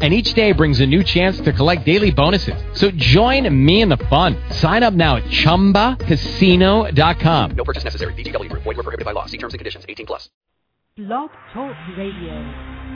and 0.00 0.14
each 0.14 0.32
day 0.34 0.52
brings 0.52 0.78
a 0.80 0.86
new 0.86 1.02
chance 1.02 1.40
to 1.40 1.52
collect 1.52 1.84
daily 1.84 2.12
bonuses. 2.12 2.62
So 2.74 2.92
join 2.92 3.52
me 3.64 3.82
in 3.82 3.88
the 3.88 3.96
fun. 3.96 4.36
Sign 4.50 4.84
up 4.84 4.94
now 4.94 5.16
at 5.16 5.24
ChumbaCasino.com. 5.24 7.50
No 7.56 7.64
purchase 7.64 7.82
necessary. 7.82 8.14
VGW 8.14 8.48
Group. 8.48 8.62
Void 8.62 8.76
were 8.76 8.84
prohibited 8.84 9.04
by 9.04 9.10
law. 9.12 9.26
See 9.26 9.38
terms 9.38 9.54
and 9.54 9.58
conditions. 9.58 9.84
18 9.88 10.06
plus. 10.06 10.30
Blog 10.96 11.30
Talk 11.52 11.74
Radio. 11.96 12.86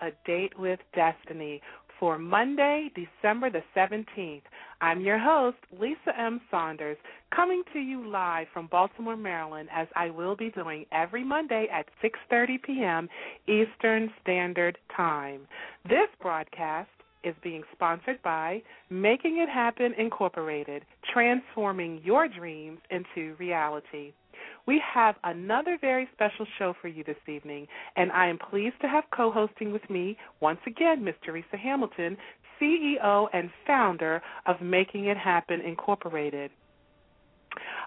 A 0.00 0.10
Date 0.26 0.58
with 0.58 0.80
Destiny 0.94 1.62
for 1.98 2.18
Monday, 2.18 2.90
December 2.94 3.50
the 3.50 3.62
17th. 3.76 4.42
I'm 4.80 5.00
your 5.00 5.18
host, 5.18 5.58
Lisa 5.78 6.18
M. 6.18 6.40
Saunders, 6.50 6.96
coming 7.34 7.62
to 7.72 7.78
you 7.78 8.08
live 8.08 8.46
from 8.52 8.68
Baltimore, 8.68 9.16
Maryland, 9.16 9.68
as 9.72 9.86
I 9.94 10.10
will 10.10 10.34
be 10.34 10.50
doing 10.50 10.86
every 10.92 11.22
Monday 11.22 11.68
at 11.72 11.86
6:30 12.02 12.62
p.m. 12.62 13.08
Eastern 13.46 14.10
Standard 14.22 14.78
Time. 14.96 15.46
This 15.84 16.08
broadcast 16.20 16.90
is 17.22 17.34
being 17.42 17.62
sponsored 17.72 18.22
by 18.22 18.62
Making 18.88 19.38
It 19.38 19.48
Happen 19.48 19.92
Incorporated, 19.98 20.84
transforming 21.12 22.00
your 22.02 22.28
dreams 22.28 22.80
into 22.90 23.34
reality. 23.38 24.12
We 24.66 24.80
have 24.94 25.16
another 25.24 25.78
very 25.80 26.08
special 26.12 26.46
show 26.58 26.74
for 26.80 26.88
you 26.88 27.04
this 27.04 27.16
evening, 27.28 27.66
and 27.96 28.12
I 28.12 28.28
am 28.28 28.38
pleased 28.38 28.80
to 28.82 28.88
have 28.88 29.04
co 29.14 29.30
hosting 29.30 29.72
with 29.72 29.88
me 29.90 30.16
once 30.40 30.60
again 30.66 31.04
Ms. 31.04 31.14
Teresa 31.24 31.56
Hamilton, 31.56 32.16
CEO 32.60 33.28
and 33.32 33.50
founder 33.66 34.22
of 34.46 34.60
Making 34.60 35.06
It 35.06 35.16
Happen 35.16 35.60
Incorporated. 35.60 36.50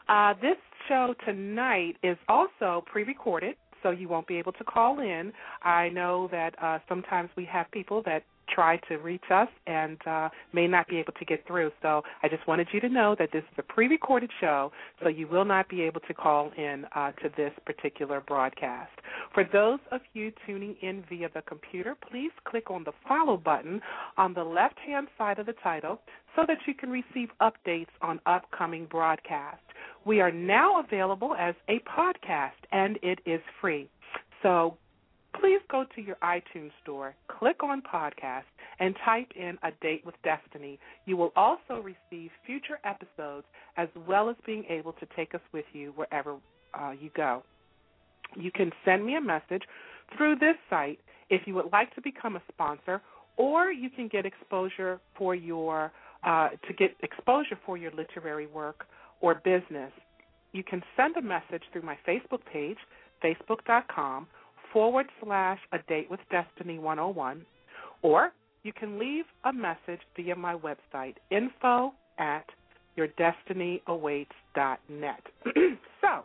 Uh, 0.10 0.34
this 0.42 0.58
show 0.90 1.14
tonight 1.26 1.96
is 2.04 2.18
also 2.28 2.84
pre 2.86 3.04
recorded, 3.04 3.56
so 3.82 3.92
you 3.92 4.10
won't 4.10 4.28
be 4.28 4.38
able 4.38 4.52
to 4.54 4.64
call 4.64 5.00
in. 5.00 5.32
I 5.62 5.90
know 5.90 6.28
that 6.32 6.56
uh, 6.62 6.80
sometimes 6.90 7.30
we 7.38 7.46
have 7.46 7.70
people 7.72 8.02
that 8.06 8.24
try 8.54 8.78
to 8.90 8.98
reach 8.98 9.24
us 9.32 9.48
and 9.68 9.98
uh, 10.08 10.30
may 10.54 10.68
not 10.68 10.88
be 10.88 10.98
able 10.98 11.14
to 11.14 11.26
get 11.26 11.46
through. 11.48 11.72
So 11.82 12.04
I 12.22 12.28
just 12.30 12.46
wanted 12.48 12.68
you 12.72 12.80
to 12.82 12.90
know 12.90 13.16
that 13.20 13.30
this 13.32 13.44
is 13.52 13.58
a 13.58 13.64
pre 13.64 13.88
recorded 13.88 14.30
show, 14.40 14.72
so 15.02 15.10
you 15.10 15.28
will 15.28 15.46
not 15.46 15.70
be 15.70 15.82
able 15.82 16.02
to 16.02 16.14
call 16.14 16.52
in 16.58 16.86
uh, 16.96 17.12
to 17.14 17.30
this 17.36 17.52
particular 17.66 18.22
broadcast. 18.22 18.92
For 19.34 19.44
those 19.52 19.80
of 19.92 20.02
you 20.14 20.32
tuning 20.46 20.76
in 20.82 21.04
via 21.10 21.30
the 21.34 21.42
computer, 21.42 21.96
please 22.10 22.32
click 22.46 22.70
on 22.70 22.84
the 22.84 22.94
follow 23.08 23.38
button 23.38 23.82
on 24.18 24.34
the 24.34 24.44
left 24.44 24.78
hand 24.80 25.08
side 25.18 25.40
of 25.40 25.46
the 25.46 25.56
title 25.64 26.00
so 26.36 26.44
that 26.48 26.58
you 26.68 26.74
can 26.74 26.90
receive 26.90 27.30
updates 27.42 27.88
on 28.02 28.20
upcoming 28.26 28.86
broadcasts. 28.86 29.62
We 30.06 30.22
are 30.22 30.32
now 30.32 30.80
available 30.80 31.36
as 31.38 31.56
a 31.70 31.80
podcast 31.80 32.52
and 32.72 32.98
it 33.02 33.20
is 33.26 33.42
free. 33.62 33.90
So 34.42 34.78
please 35.40 35.60
go 35.70 35.86
to 35.96 36.02
your 36.02 36.16
iTunes 36.24 36.72
store, 36.82 37.16
click 37.28 37.64
on 37.64 37.82
podcast, 37.82 38.44
and 38.80 38.96
type 39.06 39.28
in 39.36 39.58
A 39.64 39.72
Date 39.82 40.06
with 40.06 40.16
Destiny. 40.24 40.80
You 41.06 41.18
will 41.18 41.32
also 41.36 41.84
receive 41.84 42.32
future 42.46 42.80
episodes 42.84 43.46
as 43.78 43.88
well 44.08 44.30
as 44.30 44.36
being 44.46 44.64
able 44.70 44.94
to 44.94 45.08
take 45.16 45.34
us 45.36 45.42
with 45.52 45.66
you 45.74 45.94
wherever 45.96 46.38
uh, 46.74 46.92
you 47.00 47.10
go. 47.16 47.44
You 48.36 48.52
can 48.52 48.72
send 48.86 49.06
me 49.06 49.16
a 49.16 49.22
message 49.22 49.64
through 50.18 50.38
this 50.38 50.56
site 50.70 51.00
if 51.30 51.42
you 51.46 51.54
would 51.56 51.72
like 51.72 51.94
to 51.96 52.02
become 52.02 52.36
a 52.36 52.42
sponsor, 52.52 53.02
or 53.38 53.72
you 53.72 53.90
can 53.90 54.08
get 54.08 54.26
exposure 54.26 55.00
for 55.18 55.36
your 55.36 55.92
uh, 56.24 56.50
to 56.68 56.74
get 56.74 56.96
exposure 57.02 57.60
for 57.66 57.78
your 57.78 57.92
literary 57.92 58.48
work 58.48 58.86
or 59.22 59.36
business. 59.36 59.92
You 60.54 60.64
can 60.64 60.82
send 60.96 61.18
a 61.18 61.22
message 61.22 61.64
through 61.72 61.82
my 61.82 61.98
Facebook 62.08 62.40
page, 62.52 62.78
facebook.com 63.24 64.28
forward 64.74 65.06
slash 65.24 65.60
a 65.72 65.78
date 65.88 66.12
with 66.12 66.20
destiny 66.32 66.80
101 66.80 67.46
or 68.02 68.34
you 68.64 68.74
can 68.74 69.00
leave 69.00 69.24
a 69.46 69.54
message 69.54 70.02
via 70.16 70.36
my 70.36 70.56
website 70.56 71.16
info 71.30 71.94
at 72.18 72.46
yourdestinyawaits.net 72.98 75.22
so 76.02 76.24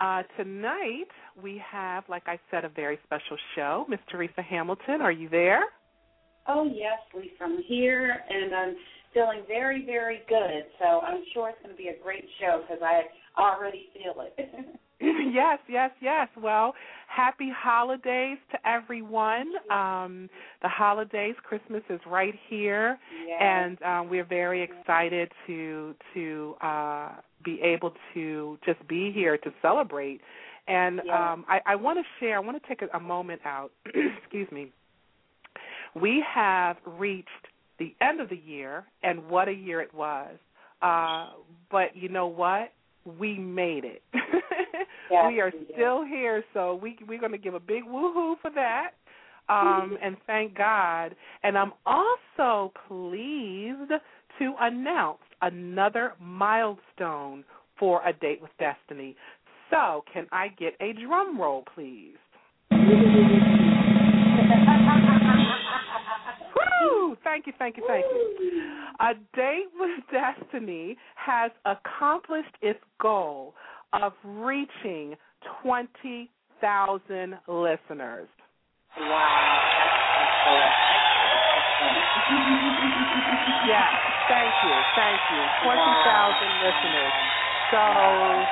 uh, 0.00 0.22
tonight 0.36 1.08
we 1.42 1.62
have 1.70 2.04
like 2.08 2.22
i 2.26 2.38
said 2.50 2.64
a 2.64 2.70
very 2.70 2.98
special 3.04 3.36
show. 3.54 3.84
Miss 3.88 4.00
teresa 4.10 4.42
hamilton 4.42 5.02
are 5.02 5.12
you 5.12 5.28
there? 5.28 5.64
Oh 6.48 6.64
yes 6.64 6.98
lisa 7.14 7.42
i'm 7.42 7.62
here 7.68 8.24
and 8.28 8.52
i'm 8.54 8.74
feeling 9.12 9.42
very 9.46 9.84
very 9.84 10.22
good. 10.28 10.64
So 10.78 11.00
i'm 11.00 11.22
sure 11.34 11.50
it's 11.50 11.58
going 11.62 11.76
to 11.76 11.80
be 11.80 11.88
a 11.88 11.98
great 12.02 12.24
show 12.40 12.62
because 12.62 12.82
i 12.82 13.02
already 13.36 13.88
feel 13.94 14.24
it 14.24 14.78
yes, 15.00 15.58
yes, 15.68 15.90
yes. 16.00 16.28
Well, 16.40 16.74
happy 17.08 17.50
holidays 17.54 18.36
to 18.52 18.68
everyone. 18.68 19.46
Um, 19.70 20.28
the 20.60 20.68
holidays, 20.68 21.34
Christmas 21.42 21.82
is 21.88 22.00
right 22.06 22.34
here, 22.48 22.98
yes. 23.26 23.38
and 23.40 23.82
um, 23.82 24.10
we're 24.10 24.24
very 24.24 24.62
excited 24.62 25.32
to 25.46 25.94
to 26.12 26.54
uh, 26.60 27.12
be 27.42 27.60
able 27.62 27.94
to 28.12 28.58
just 28.64 28.86
be 28.88 29.10
here 29.10 29.38
to 29.38 29.50
celebrate. 29.62 30.20
And 30.68 31.00
yes. 31.04 31.16
um, 31.18 31.44
I, 31.48 31.60
I 31.64 31.76
want 31.76 31.98
to 31.98 32.04
share. 32.20 32.36
I 32.36 32.40
want 32.40 32.62
to 32.62 32.68
take 32.68 32.82
a, 32.82 32.94
a 32.94 33.00
moment 33.00 33.40
out. 33.46 33.70
excuse 33.86 34.50
me. 34.52 34.70
We 35.94 36.22
have 36.34 36.76
reached 36.86 37.28
the 37.78 37.94
end 38.02 38.20
of 38.20 38.28
the 38.28 38.36
year, 38.36 38.84
and 39.02 39.28
what 39.28 39.48
a 39.48 39.54
year 39.54 39.80
it 39.80 39.94
was. 39.94 40.36
Uh, 40.82 41.30
but 41.70 41.96
you 41.96 42.08
know 42.10 42.26
what? 42.26 42.72
We 43.04 43.38
made 43.38 43.84
it. 43.84 44.02
yes, 45.10 45.24
we 45.28 45.40
are 45.40 45.52
we 45.52 45.66
still 45.72 46.04
here, 46.04 46.44
so 46.52 46.78
we 46.82 46.98
we're 47.06 47.18
going 47.18 47.32
to 47.32 47.38
give 47.38 47.54
a 47.54 47.60
big 47.60 47.84
woohoo 47.84 48.34
for 48.40 48.50
that. 48.54 48.90
Um, 49.48 49.98
and 50.00 50.16
thank 50.28 50.56
God. 50.56 51.16
And 51.42 51.58
I'm 51.58 51.72
also 51.84 52.72
pleased 52.86 53.90
to 54.38 54.54
announce 54.60 55.18
another 55.42 56.12
milestone 56.20 57.42
for 57.76 58.00
a 58.06 58.12
date 58.12 58.40
with 58.40 58.52
Destiny. 58.60 59.16
So, 59.68 60.04
can 60.12 60.28
I 60.30 60.48
get 60.56 60.74
a 60.80 60.92
drum 60.92 61.40
roll, 61.40 61.64
please? 61.74 62.14
Thank 67.24 67.46
you, 67.46 67.52
thank 67.58 67.76
you, 67.76 67.84
thank 67.86 68.04
you. 68.04 68.72
A 69.00 69.14
Date 69.36 69.68
with 69.78 69.90
Destiny 70.12 70.96
has 71.16 71.50
accomplished 71.64 72.54
its 72.62 72.80
goal 73.00 73.54
of 73.92 74.12
reaching 74.24 75.16
20,000 75.62 77.38
listeners. 77.48 78.28
Wow. 78.98 79.60
Yes. 83.66 83.86
Thank 84.28 84.54
you, 84.64 84.74
thank 84.96 85.20
you. 85.30 85.42
Twenty 85.64 85.92
thousand 86.06 86.52
listeners. 86.62 87.12
So 87.70 88.46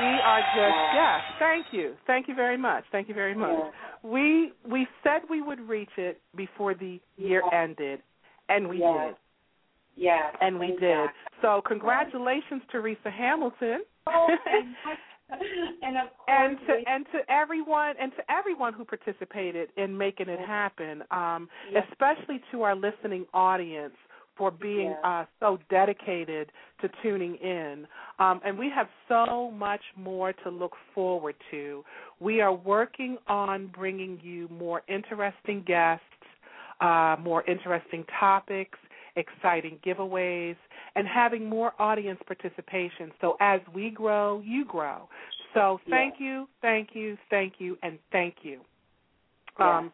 we 0.00 0.20
are 0.24 0.40
just 0.54 0.78
yes. 0.94 1.20
Thank 1.38 1.66
you, 1.72 1.94
thank 2.06 2.28
you 2.28 2.34
very 2.34 2.56
much. 2.56 2.84
Thank 2.92 3.08
you 3.08 3.14
very 3.14 3.34
much. 3.34 3.72
We 4.02 4.52
we 4.68 4.86
said 5.02 5.22
we 5.28 5.42
would 5.42 5.60
reach 5.60 5.90
it 5.96 6.20
before 6.36 6.74
the 6.74 7.00
year 7.16 7.42
ended, 7.52 8.00
and 8.48 8.68
we 8.68 8.78
Yes. 8.78 9.08
did, 9.96 10.04
Yeah. 10.04 10.30
and 10.40 10.58
we 10.58 10.76
did. 10.76 11.10
So 11.42 11.62
congratulations, 11.62 12.62
Teresa 12.70 13.10
Hamilton. 13.10 13.84
Oh, 14.06 14.28
and, 14.46 14.74
and 15.82 15.96
of 15.96 16.08
course, 16.16 16.28
and 16.28 16.58
to 16.66 16.72
we- 16.74 16.84
and 16.86 17.06
to 17.12 17.30
everyone 17.30 17.94
and 17.98 18.12
to 18.16 18.30
everyone 18.30 18.72
who 18.74 18.84
participated 18.84 19.70
in 19.76 19.96
making 19.96 20.28
it 20.28 20.40
happen, 20.40 21.02
um, 21.10 21.48
Yes. 21.70 21.86
especially 21.90 22.40
to 22.50 22.62
our 22.62 22.74
listening 22.74 23.26
audience 23.32 23.94
for 24.36 24.50
being 24.50 24.90
Yes. 24.90 24.98
uh, 25.04 25.24
so 25.38 25.58
dedicated 25.70 26.50
to 26.80 26.88
tuning 27.02 27.36
in. 27.36 27.86
Um, 28.18 28.40
and 28.44 28.58
we 28.58 28.68
have 28.68 28.88
so 29.08 29.50
much 29.52 29.80
more 29.96 30.32
to 30.32 30.50
look 30.50 30.72
forward 30.92 31.36
to. 31.52 31.84
We 32.18 32.40
are 32.40 32.52
working 32.52 33.16
on 33.28 33.68
bringing 33.68 34.18
you 34.22 34.48
more 34.48 34.82
interesting 34.88 35.62
guests, 35.62 36.04
uh, 36.84 37.16
more 37.20 37.42
interesting 37.44 38.04
topics, 38.20 38.78
exciting 39.16 39.78
giveaways, 39.84 40.56
and 40.96 41.06
having 41.08 41.48
more 41.48 41.72
audience 41.78 42.20
participation. 42.26 43.10
So 43.20 43.36
as 43.40 43.60
we 43.74 43.90
grow, 43.90 44.42
you 44.44 44.64
grow. 44.66 45.08
So 45.54 45.80
thank 45.88 46.14
you, 46.18 46.46
thank 46.60 46.90
you, 46.92 47.16
thank 47.30 47.54
you, 47.58 47.78
and 47.82 47.98
thank 48.12 48.36
you. 48.42 48.60
Um, 49.58 49.92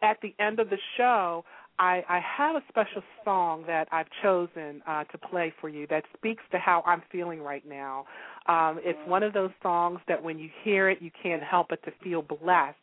at 0.00 0.16
the 0.22 0.34
end 0.38 0.60
of 0.60 0.70
the 0.70 0.78
show, 0.96 1.44
I, 1.78 2.02
I 2.08 2.20
have 2.20 2.54
a 2.54 2.62
special 2.68 3.02
song 3.24 3.64
that 3.66 3.88
I've 3.90 4.06
chosen 4.22 4.80
uh, 4.86 5.04
to 5.04 5.18
play 5.18 5.52
for 5.60 5.68
you 5.68 5.86
that 5.88 6.04
speaks 6.16 6.42
to 6.52 6.58
how 6.58 6.82
I'm 6.86 7.02
feeling 7.10 7.40
right 7.40 7.64
now. 7.68 8.04
Um, 8.46 8.78
it's 8.82 8.98
one 9.08 9.22
of 9.22 9.32
those 9.32 9.50
songs 9.62 9.98
that 10.06 10.22
when 10.22 10.38
you 10.38 10.48
hear 10.62 10.88
it, 10.88 11.02
you 11.02 11.10
can't 11.20 11.42
help 11.42 11.68
but 11.70 11.82
to 11.82 11.92
feel 12.02 12.22
blessed 12.22 12.76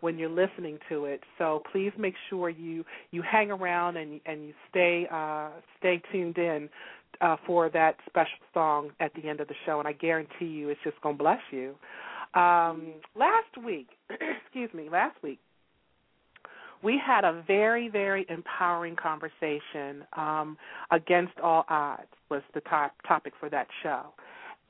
when 0.00 0.18
you're 0.18 0.28
listening 0.28 0.78
to 0.88 1.04
it. 1.04 1.20
So 1.38 1.62
please 1.72 1.92
make 1.98 2.14
sure 2.28 2.48
you 2.48 2.84
you 3.10 3.22
hang 3.22 3.50
around 3.50 3.96
and 3.96 4.20
and 4.26 4.44
you 4.46 4.54
stay 4.70 5.06
uh, 5.10 5.50
stay 5.78 6.02
tuned 6.12 6.38
in 6.38 6.68
uh, 7.20 7.36
for 7.46 7.68
that 7.70 7.96
special 8.08 8.38
song 8.54 8.90
at 9.00 9.12
the 9.14 9.28
end 9.28 9.40
of 9.40 9.48
the 9.48 9.54
show. 9.66 9.78
And 9.78 9.88
I 9.88 9.92
guarantee 9.92 10.46
you, 10.46 10.68
it's 10.68 10.80
just 10.84 11.00
gonna 11.02 11.16
bless 11.16 11.40
you. 11.50 11.74
Um, 12.34 12.94
last 13.16 13.64
week, 13.64 13.88
excuse 14.44 14.72
me, 14.72 14.88
last 14.88 15.16
week 15.22 15.40
we 16.82 16.98
had 17.04 17.24
a 17.24 17.42
very, 17.46 17.88
very 17.88 18.26
empowering 18.28 18.96
conversation. 18.96 20.04
Um, 20.16 20.56
Against 20.90 21.38
All 21.42 21.64
Odds 21.68 22.08
was 22.30 22.42
the 22.54 22.60
top 22.62 22.92
topic 23.06 23.32
for 23.38 23.50
that 23.50 23.66
show. 23.82 24.06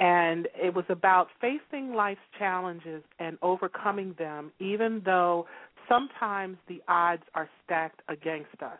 And 0.01 0.49
it 0.55 0.75
was 0.75 0.87
about 0.89 1.29
facing 1.41 1.93
life's 1.95 2.21
challenges 2.39 3.03
and 3.19 3.37
overcoming 3.43 4.15
them, 4.19 4.51
even 4.59 5.03
though 5.05 5.47
sometimes 5.89 6.57
the 6.69 6.81
odds 6.89 7.23
are 7.35 7.49
stacked 7.65 8.01
against 8.09 8.63
us. 8.63 8.79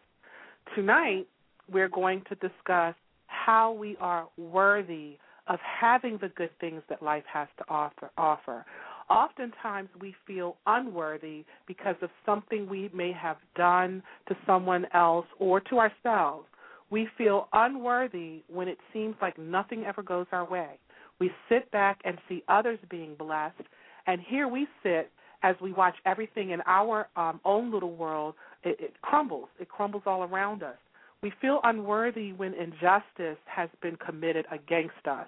Tonight, 0.75 1.27
we're 1.71 1.91
going 1.91 2.23
to 2.31 2.35
discuss 2.37 2.95
how 3.27 3.73
we 3.73 3.97
are 4.01 4.29
worthy 4.39 5.19
of 5.47 5.59
having 5.81 6.19
the 6.23 6.29
good 6.31 6.51
things 6.59 6.83
that 6.89 7.03
life 7.03 7.25
has 7.31 7.49
to 7.59 7.65
offer. 7.69 8.11
offer. 8.17 8.65
Oftentimes, 9.11 9.89
we 10.01 10.15
feel 10.27 10.57
unworthy 10.67 11.45
because 11.67 11.97
of 12.01 12.11
something 12.25 12.69
we 12.69 12.89
may 12.95 13.13
have 13.13 13.37
done 13.57 14.03
to 14.29 14.37
someone 14.47 14.87
else 14.95 15.27
or 15.39 15.61
to 15.61 15.79
ourselves. 15.79 16.47
We 16.91 17.09
feel 17.19 17.49
unworthy 17.53 18.43
when 18.49 18.69
it 18.69 18.79
seems 18.93 19.17
like 19.21 19.37
nothing 19.39 19.85
ever 19.85 20.03
goes 20.03 20.27
our 20.33 20.49
way. 20.49 20.79
We 21.21 21.31
sit 21.49 21.71
back 21.71 22.01
and 22.05 22.19
see 22.29 22.43
others 22.49 22.79
being 22.91 23.15
blessed, 23.15 23.63
and 24.07 24.21
here 24.27 24.49
we 24.49 24.67
sit 24.83 25.11
as 25.43 25.55
we 25.61 25.73
watch 25.73 25.95
everything 26.07 26.51
in 26.51 26.61
our 26.67 27.09
um, 27.17 27.41
own 27.45 27.71
little 27.71 27.95
world. 27.95 28.35
It, 28.65 28.77
it 28.81 28.95
crumbles. 29.03 29.49
It 29.59 29.69
crumbles 29.69 30.03
all 30.07 30.23
around 30.23 30.63
us. 30.63 30.77
We 31.23 31.33
feel 31.41 31.61
unworthy 31.65 32.33
when 32.33 32.55
injustice 32.55 33.39
has 33.45 33.69
been 33.83 33.97
committed 33.97 34.47
against 34.51 35.07
us, 35.07 35.27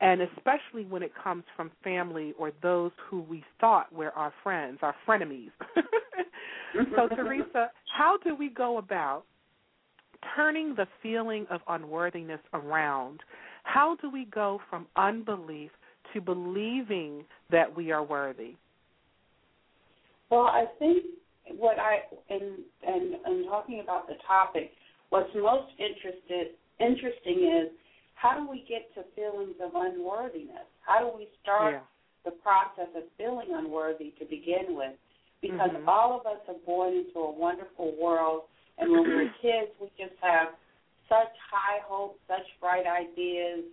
and 0.00 0.20
especially 0.20 0.84
when 0.84 1.02
it 1.02 1.12
comes 1.22 1.44
from 1.56 1.70
family 1.84 2.34
or 2.38 2.50
those 2.60 2.90
who 3.08 3.20
we 3.22 3.44
thought 3.60 3.92
were 3.92 4.10
our 4.10 4.32
friends, 4.42 4.78
our 4.82 4.96
frenemies. 5.06 5.50
so, 6.96 7.08
Teresa, 7.14 7.70
how 7.96 8.18
do 8.24 8.34
we 8.34 8.50
go 8.50 8.78
about 8.78 9.22
turning 10.34 10.74
the 10.74 10.86
feeling 11.00 11.46
of 11.50 11.60
unworthiness 11.68 12.40
around? 12.52 13.20
How 13.68 13.96
do 14.00 14.08
we 14.10 14.24
go 14.24 14.60
from 14.70 14.86
unbelief 14.96 15.70
to 16.14 16.22
believing 16.22 17.24
that 17.50 17.76
we 17.76 17.92
are 17.92 18.02
worthy? 18.02 18.54
Well, 20.30 20.46
I 20.46 20.64
think 20.78 21.04
what 21.58 21.78
I 21.78 21.98
and 22.30 22.60
and 22.86 23.14
and 23.26 23.44
talking 23.44 23.80
about 23.80 24.08
the 24.08 24.14
topic, 24.26 24.70
what's 25.10 25.28
most 25.34 25.70
interested 25.78 26.56
interesting 26.80 27.44
is 27.60 27.76
how 28.14 28.40
do 28.40 28.50
we 28.50 28.64
get 28.66 28.88
to 28.94 29.04
feelings 29.14 29.56
of 29.62 29.72
unworthiness? 29.74 30.64
How 30.80 31.00
do 31.00 31.14
we 31.14 31.28
start 31.42 31.74
Yeah. 31.74 31.80
the 32.24 32.36
process 32.40 32.88
of 32.96 33.02
feeling 33.18 33.48
unworthy 33.52 34.14
to 34.18 34.24
begin 34.24 34.76
with? 34.76 34.96
Because 35.42 35.70
Mhm. 35.70 35.86
all 35.86 36.18
of 36.18 36.26
us 36.26 36.40
are 36.48 36.60
born 36.64 36.94
into 36.94 37.18
a 37.20 37.30
wonderful 37.30 37.92
world, 38.00 38.44
and 38.78 38.90
when 38.90 39.04
we're 39.04 39.28
kids, 39.42 39.70
we 39.78 39.90
just 39.98 40.16
have 40.22 40.56
such 41.08 41.32
high 41.50 41.80
hopes, 41.86 42.18
such 42.28 42.46
bright 42.60 42.84
ideas, 42.86 43.64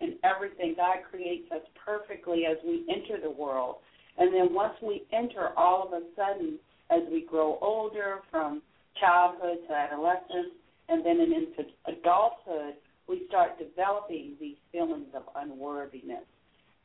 and 0.00 0.14
everything. 0.24 0.74
God 0.76 0.98
creates 1.10 1.50
us 1.52 1.62
perfectly 1.84 2.46
as 2.46 2.56
we 2.64 2.84
enter 2.88 3.20
the 3.20 3.30
world. 3.30 3.76
And 4.18 4.34
then 4.34 4.54
once 4.54 4.74
we 4.82 5.04
enter, 5.12 5.50
all 5.56 5.86
of 5.86 5.92
a 5.92 6.02
sudden, 6.16 6.58
as 6.90 7.02
we 7.10 7.22
grow 7.22 7.58
older 7.60 8.20
from 8.30 8.62
childhood 9.00 9.58
to 9.68 9.74
adolescence 9.74 10.52
and 10.88 11.04
then 11.04 11.20
into 11.20 11.70
adulthood, 11.86 12.74
we 13.08 13.26
start 13.28 13.58
developing 13.58 14.34
these 14.40 14.56
feelings 14.72 15.08
of 15.14 15.22
unworthiness. 15.36 16.24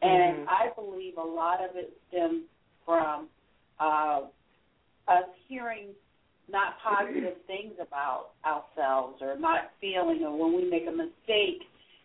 And 0.01 0.39
Mhm. 0.39 0.47
I 0.47 0.69
believe 0.69 1.17
a 1.17 1.23
lot 1.23 1.61
of 1.63 1.75
it 1.75 1.97
stems 2.07 2.45
from 2.85 3.29
uh, 3.79 4.21
us 5.07 5.29
hearing 5.47 5.93
not 6.49 6.75
positive 6.83 7.37
things 7.47 7.73
about 7.81 8.31
ourselves 8.45 9.21
or 9.21 9.37
not 9.37 9.71
feeling, 9.81 10.23
or 10.23 10.37
when 10.37 10.55
we 10.55 10.69
make 10.69 10.87
a 10.87 10.91
mistake, 10.91 11.61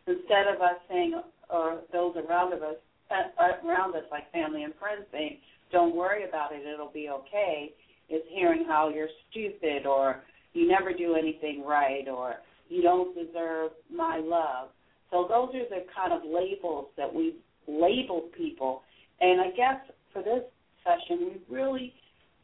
instead 0.06 0.46
of 0.48 0.60
us 0.60 0.80
saying, 0.88 1.20
or 1.50 1.80
those 1.92 2.16
around 2.16 2.52
us, 2.54 2.76
uh, 3.10 3.66
around 3.66 3.94
us, 3.94 4.04
like 4.10 4.30
family 4.32 4.62
and 4.62 4.74
friends, 4.76 5.04
saying, 5.12 5.38
"Don't 5.72 5.94
worry 5.94 6.24
about 6.24 6.52
it; 6.52 6.66
it'll 6.66 6.88
be 6.88 7.10
okay," 7.10 7.72
is 8.08 8.22
hearing 8.28 8.64
how 8.64 8.88
you're 8.88 9.08
stupid 9.30 9.86
or 9.86 10.22
you 10.52 10.66
never 10.66 10.92
do 10.92 11.14
anything 11.14 11.64
right 11.64 12.08
or 12.08 12.36
you 12.68 12.82
don't 12.82 13.14
deserve 13.14 13.70
my 13.90 14.18
love. 14.18 14.68
So 15.10 15.26
those 15.28 15.54
are 15.54 15.68
the 15.68 15.86
kind 15.94 16.12
of 16.12 16.22
labels 16.24 16.86
that 16.96 17.12
we 17.12 17.36
label 17.66 18.28
people. 18.36 18.82
And 19.20 19.40
I 19.40 19.50
guess 19.50 19.76
for 20.12 20.22
this 20.22 20.42
session, 20.84 21.32
we 21.48 21.56
really 21.56 21.92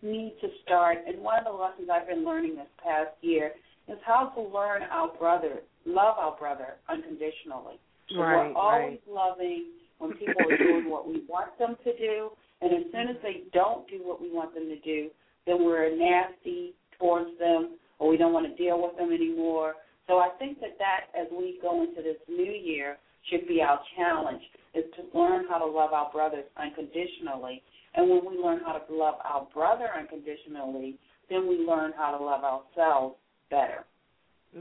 need 0.06 0.36
to 0.40 0.48
start. 0.64 0.98
And 1.06 1.20
one 1.20 1.38
of 1.38 1.44
the 1.44 1.52
lessons 1.52 1.88
I've 1.92 2.08
been 2.08 2.24
learning 2.24 2.56
this 2.56 2.72
past 2.82 3.10
year 3.20 3.52
is 3.88 3.98
how 4.04 4.32
to 4.34 4.40
learn 4.40 4.82
our 4.90 5.08
brother, 5.16 5.60
love 5.84 6.16
our 6.18 6.36
brother 6.36 6.76
unconditionally. 6.88 7.78
So 8.10 8.20
Right, 8.20 8.50
we're 8.50 8.54
always 8.54 8.98
right. 9.06 9.14
loving 9.14 9.64
when 9.98 10.12
people 10.12 10.34
are 10.48 10.56
doing 10.56 10.90
what 10.90 11.08
we 11.08 11.24
want 11.28 11.58
them 11.58 11.76
to 11.84 11.96
do, 11.98 12.30
and 12.60 12.72
as 12.72 12.92
soon 12.92 13.08
as 13.08 13.16
they 13.22 13.44
don't 13.52 13.88
do 13.88 14.00
what 14.02 14.20
we 14.20 14.30
want 14.30 14.54
them 14.54 14.68
to 14.68 14.78
do, 14.80 15.10
then 15.46 15.64
we're 15.64 15.94
nasty 15.96 16.74
towards 16.98 17.30
them, 17.38 17.76
or 17.98 18.08
we 18.08 18.16
don't 18.16 18.32
want 18.32 18.46
to 18.46 18.62
deal 18.62 18.82
with 18.82 18.96
them 18.96 19.12
anymore. 19.12 19.74
So 20.06 20.18
I 20.18 20.30
think 20.38 20.60
that 20.60 20.78
that, 20.78 21.10
as 21.18 21.26
we 21.32 21.58
go 21.62 21.82
into 21.82 22.02
this 22.02 22.18
new 22.28 22.52
year, 22.52 22.98
should 23.30 23.48
be 23.48 23.62
our 23.62 23.80
challenge: 23.96 24.42
is 24.74 24.84
to 24.96 25.18
learn 25.18 25.46
how 25.48 25.58
to 25.58 25.66
love 25.66 25.92
our 25.92 26.10
brothers 26.12 26.44
unconditionally. 26.56 27.62
And 27.96 28.10
when 28.10 28.20
we 28.26 28.42
learn 28.42 28.60
how 28.64 28.72
to 28.74 28.94
love 28.94 29.14
our 29.24 29.46
brother 29.52 29.88
unconditionally, 29.98 30.98
then 31.30 31.48
we 31.48 31.56
learn 31.56 31.92
how 31.96 32.16
to 32.16 32.22
love 32.22 32.44
ourselves 32.44 33.16
better. 33.50 33.84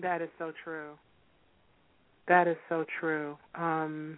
That 0.01 0.21
is 0.21 0.29
so 0.39 0.51
true. 0.63 0.93
That 2.27 2.47
is 2.47 2.57
so 2.69 2.85
true. 2.99 3.37
Um 3.53 4.17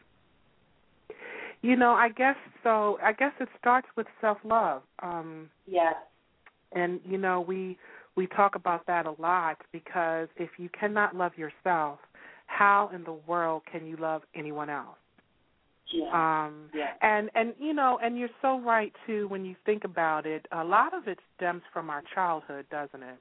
you 1.64 1.76
know, 1.76 1.92
I 1.92 2.10
guess 2.10 2.36
so 2.64 3.00
I 3.04 3.14
guess 3.14 3.34
it 3.40 3.50
starts 3.60 3.88
with 3.96 4.08
self-love. 4.22 4.84
Um 5.02 5.50
Yes. 5.66 5.96
and 6.74 7.00
you 7.06 7.18
know, 7.18 7.42
we 7.42 7.78
we 8.16 8.28
talk 8.28 8.56
about 8.56 8.86
that 8.88 9.06
a 9.06 9.16
lot 9.20 9.58
because 9.72 10.28
if 10.38 10.50
you 10.58 10.70
cannot 10.80 11.16
love 11.16 11.34
yourself, 11.38 12.00
how 12.48 12.90
in 12.94 13.04
the 13.04 13.18
world 13.28 13.64
can 13.72 13.86
you 13.86 13.98
love 13.98 14.22
anyone 14.36 14.70
else? 14.70 14.98
Yes. 15.92 16.10
Um 16.14 16.70
yes. 16.74 16.96
and 17.02 17.30
and 17.36 17.54
you 17.60 17.74
know, 17.74 18.00
and 18.02 18.18
you're 18.18 18.30
so 18.42 18.60
right 18.60 18.94
too 19.06 19.28
when 19.30 19.46
you 19.46 19.56
think 19.66 19.84
about 19.84 20.26
it. 20.26 20.46
A 20.52 20.64
lot 20.64 20.94
of 20.94 21.08
it 21.08 21.20
stems 21.36 21.62
from 21.74 21.90
our 21.90 22.04
childhood, 22.14 22.66
doesn't 22.70 23.04
it? 23.04 23.18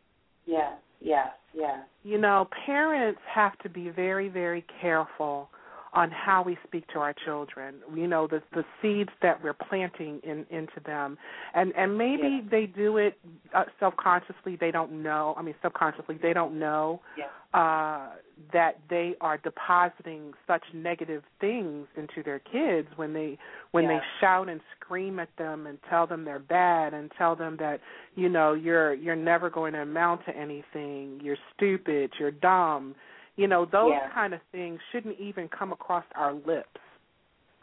Yeah. 0.46 0.74
Yeah. 1.00 1.26
Yeah. 1.54 1.82
You 2.04 2.18
know, 2.18 2.48
parents 2.66 3.20
have 3.32 3.58
to 3.58 3.68
be 3.68 3.90
very, 3.90 4.28
very 4.28 4.64
careful 4.80 5.48
on 5.92 6.10
how 6.10 6.42
we 6.42 6.58
speak 6.66 6.86
to 6.88 6.98
our 6.98 7.14
children. 7.24 7.76
You 7.94 8.06
know, 8.06 8.26
the 8.26 8.42
the 8.52 8.64
seeds 8.82 9.10
that 9.22 9.42
we're 9.42 9.54
planting 9.54 10.20
in 10.24 10.44
into 10.50 10.78
them, 10.84 11.16
and 11.54 11.72
and 11.76 11.96
maybe 11.96 12.42
Yeah. 12.42 12.48
they 12.50 12.66
do 12.66 12.98
it 12.98 13.18
uh, 13.54 13.64
self-consciously. 13.80 14.56
They 14.56 14.70
don't 14.70 15.02
know. 15.02 15.34
I 15.38 15.42
mean, 15.42 15.54
subconsciously, 15.62 16.18
they 16.20 16.32
don't 16.32 16.58
know 16.58 17.00
Yeah. 17.16 17.26
uh, 17.58 18.08
that 18.52 18.78
they 18.90 19.14
are 19.20 19.38
depositing 19.38 20.32
such 20.46 20.62
negative 20.74 21.22
things 21.40 21.86
into 21.96 22.22
their 22.22 22.38
kids 22.38 22.88
when 22.96 23.12
they 23.14 23.38
when 23.70 23.84
Yeah. 23.84 23.98
they 23.98 24.00
shout 24.20 24.48
and 24.48 24.60
scream 24.78 25.18
at 25.18 25.34
them 25.36 25.66
and 25.66 25.78
tell 25.88 26.06
them 26.06 26.24
they're 26.24 26.38
bad 26.38 26.92
and 26.92 27.10
tell 27.16 27.34
them 27.34 27.56
that 27.58 27.80
you 28.14 28.28
know 28.28 28.52
you're 28.52 28.92
you're 28.94 29.16
never 29.16 29.48
going 29.48 29.72
to 29.72 29.80
amount 29.80 30.24
to 30.26 30.36
anything. 30.36 31.20
You're 31.22 31.38
stupid. 31.54 32.12
You're 32.18 32.30
dumb 32.30 32.94
you 33.36 33.46
know, 33.46 33.66
those 33.66 33.92
Yeah. 33.92 34.08
kind 34.10 34.34
of 34.34 34.40
things 34.50 34.80
shouldn't 34.90 35.20
even 35.20 35.48
come 35.48 35.72
across 35.72 36.04
our 36.14 36.32
lips. 36.32 36.80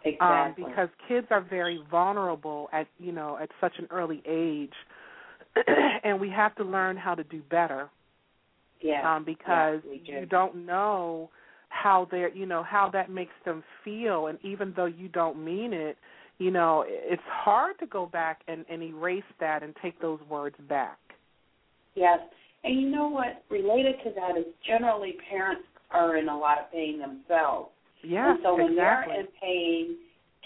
Exactly. 0.05 0.63
Um, 0.65 0.69
because 0.69 0.89
kids 1.07 1.27
are 1.31 1.41
very 1.41 1.81
vulnerable 1.89 2.69
at 2.73 2.87
you 2.99 3.11
know 3.13 3.37
at 3.37 3.49
such 3.61 3.79
an 3.79 3.87
early 3.89 4.21
age, 4.25 4.73
and 6.03 6.19
we 6.19 6.29
have 6.29 6.53
to 6.55 6.63
learn 6.63 6.97
how 6.97 7.15
to 7.15 7.23
do 7.23 7.41
better. 7.49 7.89
Yeah. 8.83 9.15
Um, 9.15 9.23
because 9.23 9.79
yeah, 9.85 10.19
you 10.19 10.25
don't 10.25 10.65
know 10.65 11.29
how 11.69 12.07
they're 12.11 12.33
you 12.33 12.45
know 12.45 12.63
how 12.63 12.89
that 12.93 13.09
makes 13.09 13.33
them 13.45 13.63
feel, 13.83 14.27
and 14.27 14.37
even 14.43 14.73
though 14.75 14.85
you 14.85 15.07
don't 15.07 15.43
mean 15.43 15.73
it, 15.73 15.97
you 16.37 16.51
know 16.51 16.83
it's 16.87 17.21
hard 17.27 17.79
to 17.79 17.87
go 17.87 18.05
back 18.05 18.41
and, 18.47 18.65
and 18.69 18.83
erase 18.83 19.23
that 19.39 19.63
and 19.63 19.73
take 19.81 19.99
those 20.01 20.19
words 20.29 20.55
back. 20.69 20.99
Yes. 21.95 22.19
And 22.63 22.79
you 22.79 22.89
know 22.89 23.07
what? 23.07 23.43
Related 23.49 23.95
to 24.03 24.11
that 24.15 24.37
is 24.37 24.45
generally 24.65 25.15
parents 25.29 25.63
are 25.91 26.17
in 26.17 26.29
a 26.29 26.37
lot 26.37 26.59
of 26.59 26.71
pain 26.71 26.99
themselves. 26.99 27.69
Yeah, 28.03 28.31
and 28.31 28.39
so 28.43 28.55
when 28.55 28.73
exactly. 28.73 29.13
they're 29.13 29.21
in 29.21 29.27
pain, 29.41 29.97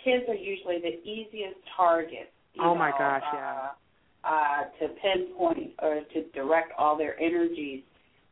kids 0.04 0.26
are 0.28 0.36
usually 0.36 0.80
the 0.80 1.02
easiest 1.08 1.58
target. 1.76 2.32
Oh, 2.60 2.76
my 2.76 2.90
know, 2.90 2.98
gosh, 2.98 3.24
uh, 3.34 3.36
yeah. 3.36 3.68
Uh, 4.24 4.64
to 4.80 4.94
pinpoint 5.02 5.72
or 5.82 6.02
to 6.14 6.24
direct 6.34 6.74
all 6.78 6.98
their 6.98 7.20
energies 7.20 7.82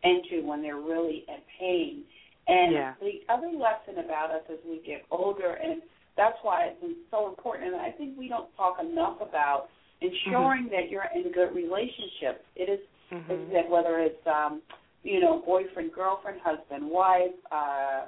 into 0.05 0.45
when 0.47 0.61
they're 0.61 0.77
really 0.79 1.25
in 1.27 1.41
pain. 1.59 2.03
And 2.47 2.73
Yeah. 2.73 2.93
the 3.01 3.23
other 3.27 3.49
lesson 3.49 3.97
about 3.97 4.29
us 4.31 4.43
as 4.49 4.59
we 4.69 4.77
get 4.79 5.03
older, 5.09 5.53
and 5.53 5.81
that's 6.15 6.37
why 6.43 6.65
it's 6.65 7.09
so 7.11 7.27
important, 7.27 7.73
and 7.73 7.81
I 7.81 7.91
think 7.91 8.17
we 8.17 8.27
don't 8.27 8.53
talk 8.55 8.79
enough 8.79 9.19
about 9.19 9.67
ensuring 10.01 10.69
that 10.69 10.89
you're 10.89 11.09
in 11.15 11.31
good 11.31 11.53
relationships. 11.55 12.43
It 12.55 12.69
is 12.69 12.79
Mhm. 13.11 13.29
is 13.29 13.53
that 13.53 13.69
whether 13.69 13.99
it's 13.99 14.25
um, 14.27 14.61
you 15.03 15.19
know 15.19 15.39
boyfriend, 15.39 15.91
girlfriend, 15.93 16.39
husband, 16.41 16.87
wife, 16.89 17.33
uh, 17.51 18.05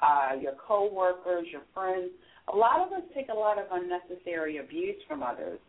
uh, 0.00 0.34
your 0.40 0.52
coworkers, 0.54 1.46
your 1.48 1.62
friends. 1.74 2.10
A 2.48 2.56
lot 2.56 2.80
of 2.80 2.92
us 2.92 3.02
take 3.14 3.28
a 3.28 3.34
lot 3.34 3.58
of 3.58 3.66
unnecessary 3.70 4.58
abuse 4.58 5.00
from 5.04 5.22
others, 5.22 5.60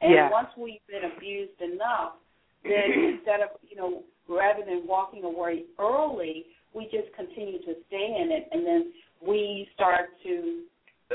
and 0.00 0.12
Yeah. 0.12 0.30
once 0.30 0.48
we've 0.56 0.84
been 0.86 1.04
abused 1.04 1.60
enough, 1.60 2.14
then 2.62 2.90
instead 3.14 3.40
of 3.40 3.50
you 3.68 3.76
know 3.76 4.02
rather 4.28 4.64
than 4.64 4.86
walking 4.86 5.24
away 5.24 5.64
early, 5.78 6.46
we 6.74 6.84
just 6.84 7.12
continue 7.16 7.58
to 7.60 7.74
stay 7.88 8.16
in 8.20 8.30
it, 8.30 8.48
and 8.52 8.66
then 8.66 8.92
we 9.26 9.68
start 9.74 10.10
to 10.22 10.62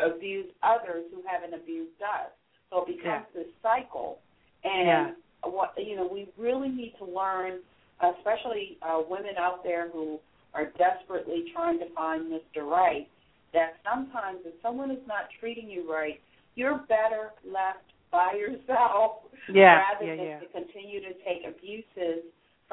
abuse 0.03 0.47
others 0.63 1.05
who 1.13 1.21
haven't 1.27 1.53
abused 1.53 2.01
us. 2.01 2.31
So 2.69 2.83
it 2.83 2.97
becomes 2.97 3.25
this 3.35 3.47
cycle, 3.61 4.19
and 4.63 4.87
Yeah. 4.87 5.11
what 5.43 5.73
you 5.77 5.95
know 5.95 6.07
we 6.07 6.27
really 6.37 6.69
need 6.69 6.95
to 6.97 7.05
learn, 7.05 7.61
especially 8.01 8.77
uh, 8.81 9.03
women 9.07 9.37
out 9.37 9.63
there 9.63 9.89
who 9.89 10.19
are 10.55 10.65
desperately 10.77 11.51
trying 11.53 11.79
to 11.79 11.89
find 11.93 12.31
Mr. 12.31 12.63
Right, 12.65 13.07
that 13.53 13.77
sometimes 13.83 14.39
if 14.45 14.59
someone 14.61 14.89
is 14.91 15.05
not 15.07 15.29
treating 15.39 15.69
you 15.69 15.91
right, 15.91 16.19
you're 16.55 16.79
better 16.89 17.31
left 17.45 17.85
by 18.11 18.33
yourself 18.33 19.23
Yeah, 19.49 19.81
rather 19.93 20.05
yeah, 20.05 20.15
than 20.15 20.25
yeah. 20.25 20.39
to 20.39 20.45
continue 20.47 20.99
to 21.01 21.13
take 21.25 21.45
abuses 21.45 22.23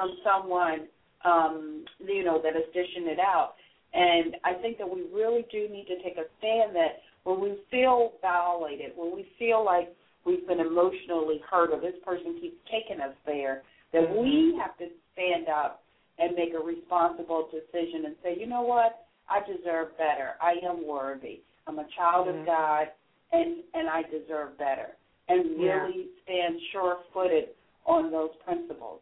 from 0.01 0.17
someone 0.25 0.89
um, 1.25 1.85
you 1.99 2.25
know 2.25 2.41
that 2.43 2.57
is 2.57 2.65
dishing 2.73 3.07
it 3.07 3.19
out. 3.21 3.53
And 3.93 4.37
I 4.45 4.55
think 4.55 4.79
that 4.79 4.89
we 4.89 5.05
really 5.13 5.45
do 5.53 5.69
need 5.69 5.87
to 5.89 6.03
take 6.03 6.17
a 6.17 6.25
stand 6.39 6.75
that 6.75 7.03
when 7.25 7.41
we 7.41 7.59
feel 7.71 8.13
violated, 8.23 8.93
when 8.97 9.15
we 9.15 9.29
feel 9.39 9.63
like 9.65 9.93
we've 10.25 10.47
been 10.47 10.61
emotionally 10.61 11.43
hurt 11.51 11.71
or 11.73 11.81
this 11.81 11.99
person 12.07 12.39
keeps 12.41 12.57
taking 12.71 13.03
us 13.03 13.15
there, 13.27 13.63
that 13.93 14.09
we 14.17 14.57
have 14.63 14.79
to 14.79 14.87
stand 15.13 15.49
up 15.49 15.83
and 16.19 16.35
make 16.37 16.55
a 16.55 16.65
responsible 16.65 17.49
decision 17.51 18.07
and 18.07 18.15
say, 18.23 18.37
you 18.39 18.47
know 18.47 18.63
what, 18.63 19.07
I 19.29 19.41
deserve 19.41 19.99
better. 19.99 20.35
I 20.41 20.55
am 20.65 20.87
worthy. 20.87 21.41
I'm 21.67 21.79
a 21.79 21.87
child 21.97 22.29
Mhm. 22.29 22.41
of 22.41 22.47
God, 22.47 22.91
and 23.33 23.63
and 23.75 23.89
I 23.89 24.03
deserve 24.03 24.57
better. 24.57 24.97
And 25.29 25.61
Yeah. 25.61 25.85
really 25.85 26.09
stand 26.23 26.61
sure-footed 26.73 27.51
on 27.87 28.11
those 28.11 28.35
principles. 28.37 29.01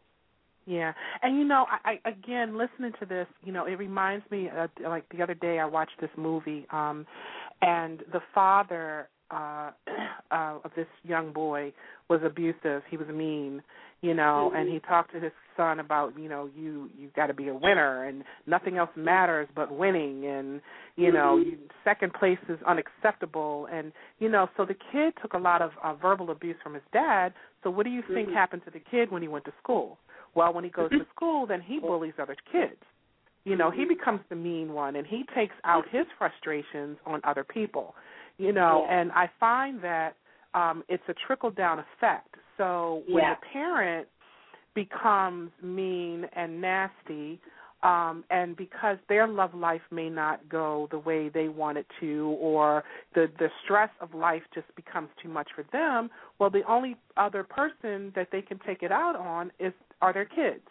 Yeah, 0.69 0.93
and 1.23 1.35
you 1.35 1.45
know, 1.45 1.65
I, 1.83 1.97
I 2.03 2.09
again 2.09 2.55
listening 2.55 2.91
to 2.99 3.05
this, 3.07 3.25
you 3.43 3.51
know, 3.51 3.65
it 3.65 3.79
reminds 3.79 4.23
me 4.29 4.49
of, 4.55 4.69
like 4.83 5.03
the 5.09 5.23
other 5.23 5.33
day 5.33 5.57
I 5.57 5.65
watched 5.65 5.99
this 5.99 6.11
movie, 6.15 6.67
um, 6.71 7.07
and 7.63 8.03
the 8.13 8.19
father 8.35 9.09
uh, 9.31 9.71
uh, 10.31 10.59
of 10.63 10.69
this 10.75 10.85
young 11.03 11.33
boy 11.33 11.73
was 12.07 12.21
abusive. 12.23 12.83
He 12.87 12.97
was 12.97 13.07
mean, 13.07 13.63
you 14.01 14.13
know, 14.13 14.51
and 14.55 14.69
he 14.69 14.79
talked 14.79 15.11
to 15.13 15.19
his 15.19 15.31
son 15.57 15.79
about, 15.79 16.13
you 16.19 16.29
know, 16.29 16.47
you 16.55 16.91
you 16.95 17.09
got 17.15 17.27
to 17.27 17.33
be 17.33 17.47
a 17.47 17.53
winner, 17.55 18.05
and 18.05 18.23
nothing 18.45 18.77
else 18.77 18.91
matters 18.95 19.47
but 19.55 19.71
winning, 19.71 20.27
and 20.27 20.61
you 20.97 21.11
know, 21.11 21.37
you, 21.37 21.57
second 21.83 22.13
place 22.13 22.37
is 22.47 22.59
unacceptable, 22.67 23.67
and 23.73 23.91
you 24.19 24.29
know, 24.29 24.47
so 24.55 24.65
the 24.65 24.75
kid 24.91 25.15
took 25.19 25.33
a 25.33 25.39
lot 25.39 25.63
of 25.63 25.71
uh, 25.83 25.95
verbal 25.95 26.29
abuse 26.29 26.57
from 26.61 26.75
his 26.75 26.83
dad. 26.93 27.33
So 27.63 27.71
what 27.71 27.85
do 27.85 27.89
you 27.89 28.03
think 28.13 28.29
Mhm. 28.29 28.33
happened 28.35 28.61
to 28.65 28.71
the 28.71 28.79
kid 28.79 29.09
when 29.09 29.23
he 29.23 29.27
went 29.27 29.45
to 29.45 29.53
school? 29.63 29.97
Well, 30.35 30.53
when 30.53 30.63
he 30.63 30.69
goes 30.69 30.89
to 30.91 31.05
school, 31.15 31.45
then 31.45 31.61
he 31.61 31.79
bullies 31.79 32.13
other 32.21 32.35
kids. 32.51 32.81
You 33.45 33.55
know, 33.55 33.71
he 33.71 33.85
becomes 33.85 34.21
the 34.29 34.35
mean 34.35 34.73
one 34.73 34.95
and 34.95 35.07
he 35.07 35.23
takes 35.35 35.55
out 35.63 35.85
his 35.89 36.05
frustrations 36.17 36.97
on 37.05 37.21
other 37.23 37.43
people. 37.43 37.95
You 38.37 38.53
know, 38.53 38.85
Yeah. 38.87 38.99
and 38.99 39.11
I 39.11 39.27
find 39.39 39.81
that 39.81 40.15
um 40.53 40.83
it's 40.87 41.07
a 41.07 41.13
trickle 41.13 41.51
down 41.51 41.79
effect. 41.79 42.35
So 42.57 43.03
when 43.07 43.23
Yeah. 43.23 43.35
the 43.35 43.41
parent 43.47 44.07
becomes 44.73 45.51
mean 45.61 46.25
and 46.33 46.61
nasty, 46.61 47.39
um, 47.81 48.25
and 48.29 48.57
because 48.57 48.97
their 49.07 49.25
love 49.25 49.53
life 49.53 49.81
may 49.89 50.09
not 50.09 50.47
go 50.49 50.87
the 50.91 50.99
way 50.99 51.29
they 51.29 51.47
want 51.47 51.77
it 51.77 51.87
to, 52.01 52.37
or 52.39 52.83
the 53.13 53.31
the 53.39 53.49
stress 53.63 53.89
of 54.01 54.13
life 54.13 54.43
just 54.53 54.73
becomes 54.75 55.09
too 55.21 55.29
much 55.29 55.49
for 55.53 55.63
them, 55.71 56.11
well, 56.39 56.49
the 56.49 56.63
only 56.63 56.97
other 57.15 57.43
person 57.43 58.11
that 58.15 58.27
they 58.31 58.41
can 58.41 58.59
take 58.59 58.83
it 58.83 58.91
out 58.91 59.15
on 59.15 59.51
is 59.59 59.73
are 60.01 60.13
their 60.13 60.25
kids, 60.25 60.67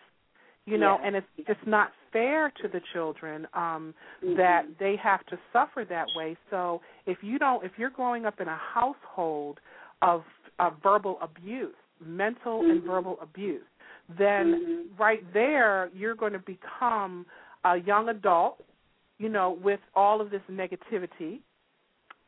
you 0.66 0.78
know, 0.78 0.98
Yeah. 1.00 1.06
and 1.06 1.16
it's 1.16 1.46
just 1.46 1.66
not 1.66 1.92
fair 2.12 2.50
to 2.62 2.68
the 2.68 2.80
children 2.92 3.46
um, 3.54 3.94
Mhm. 4.22 4.36
that 4.36 4.78
they 4.78 4.96
have 4.96 5.24
to 5.26 5.38
suffer 5.52 5.84
that 5.84 6.12
way. 6.14 6.36
So 6.50 6.80
if 7.06 7.22
you 7.22 7.38
don't, 7.38 7.64
if 7.64 7.78
you're 7.78 7.90
growing 7.90 8.26
up 8.26 8.40
in 8.40 8.48
a 8.48 8.56
household 8.56 9.60
of, 10.02 10.24
of 10.58 10.74
verbal 10.82 11.18
abuse, 11.20 11.74
mental 12.00 12.60
and 12.60 12.82
Mhm. 12.82 12.86
verbal 12.86 13.18
abuse, 13.20 13.66
then 14.08 14.54
Mhm. 14.54 14.98
right 14.98 15.32
there 15.32 15.90
you're 15.92 16.14
going 16.14 16.32
to 16.32 16.38
become 16.38 17.26
a 17.64 17.76
young 17.76 18.08
adult, 18.08 18.64
you 19.18 19.28
know, 19.28 19.50
with 19.50 19.80
all 19.94 20.20
of 20.20 20.30
this 20.30 20.42
negativity. 20.48 21.40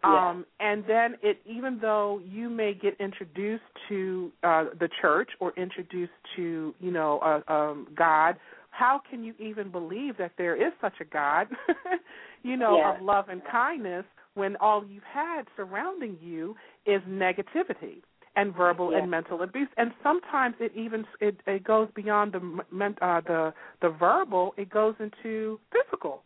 Yeah. 0.03 0.31
Um, 0.31 0.47
and 0.61 0.85
then 0.89 1.17
it, 1.23 1.41
even 1.45 1.79
though 1.81 2.21
you 2.25 2.49
may 2.49 2.73
get 2.75 2.99
introduced 3.01 3.63
to 3.89 4.33
uh, 4.43 4.65
the 4.79 4.89
church 5.01 5.31
or 5.41 5.53
introduced 5.57 6.13
to, 6.37 6.75
you 6.81 6.91
know, 6.91 7.19
uh, 7.19 7.53
um, 7.53 7.87
God, 7.97 8.37
how 8.71 9.01
can 9.11 9.23
you 9.23 9.35
even 9.39 9.71
believe 9.71 10.17
that 10.17 10.33
there 10.39 10.57
is 10.57 10.73
such 10.81 10.95
a 11.01 11.05
God, 11.05 11.49
you 12.43 12.57
know, 12.57 12.77
Yeah. 12.79 12.97
of 12.97 13.03
love 13.03 13.29
and 13.29 13.43
kindness 13.51 14.05
when 14.35 14.57
all 14.57 14.85
you've 14.87 15.03
had 15.03 15.43
surrounding 15.57 16.17
you 16.23 16.57
is 16.87 17.03
negativity? 17.03 18.03
and 18.37 18.55
verbal 18.55 18.93
Yeah. 18.93 18.99
and 18.99 19.11
mental 19.11 19.43
abuse 19.43 19.69
and 19.77 19.93
sometimes 20.05 20.55
it 20.61 20.73
even 20.77 21.05
it, 21.21 21.41
it 21.49 21.65
goes 21.65 21.89
beyond 21.97 22.31
the 22.33 22.95
uh, 23.03 23.21
the 23.23 23.53
the 23.83 23.89
verbal 23.89 24.55
it 24.57 24.71
goes 24.71 24.95
into 25.01 25.59
physical 25.73 26.23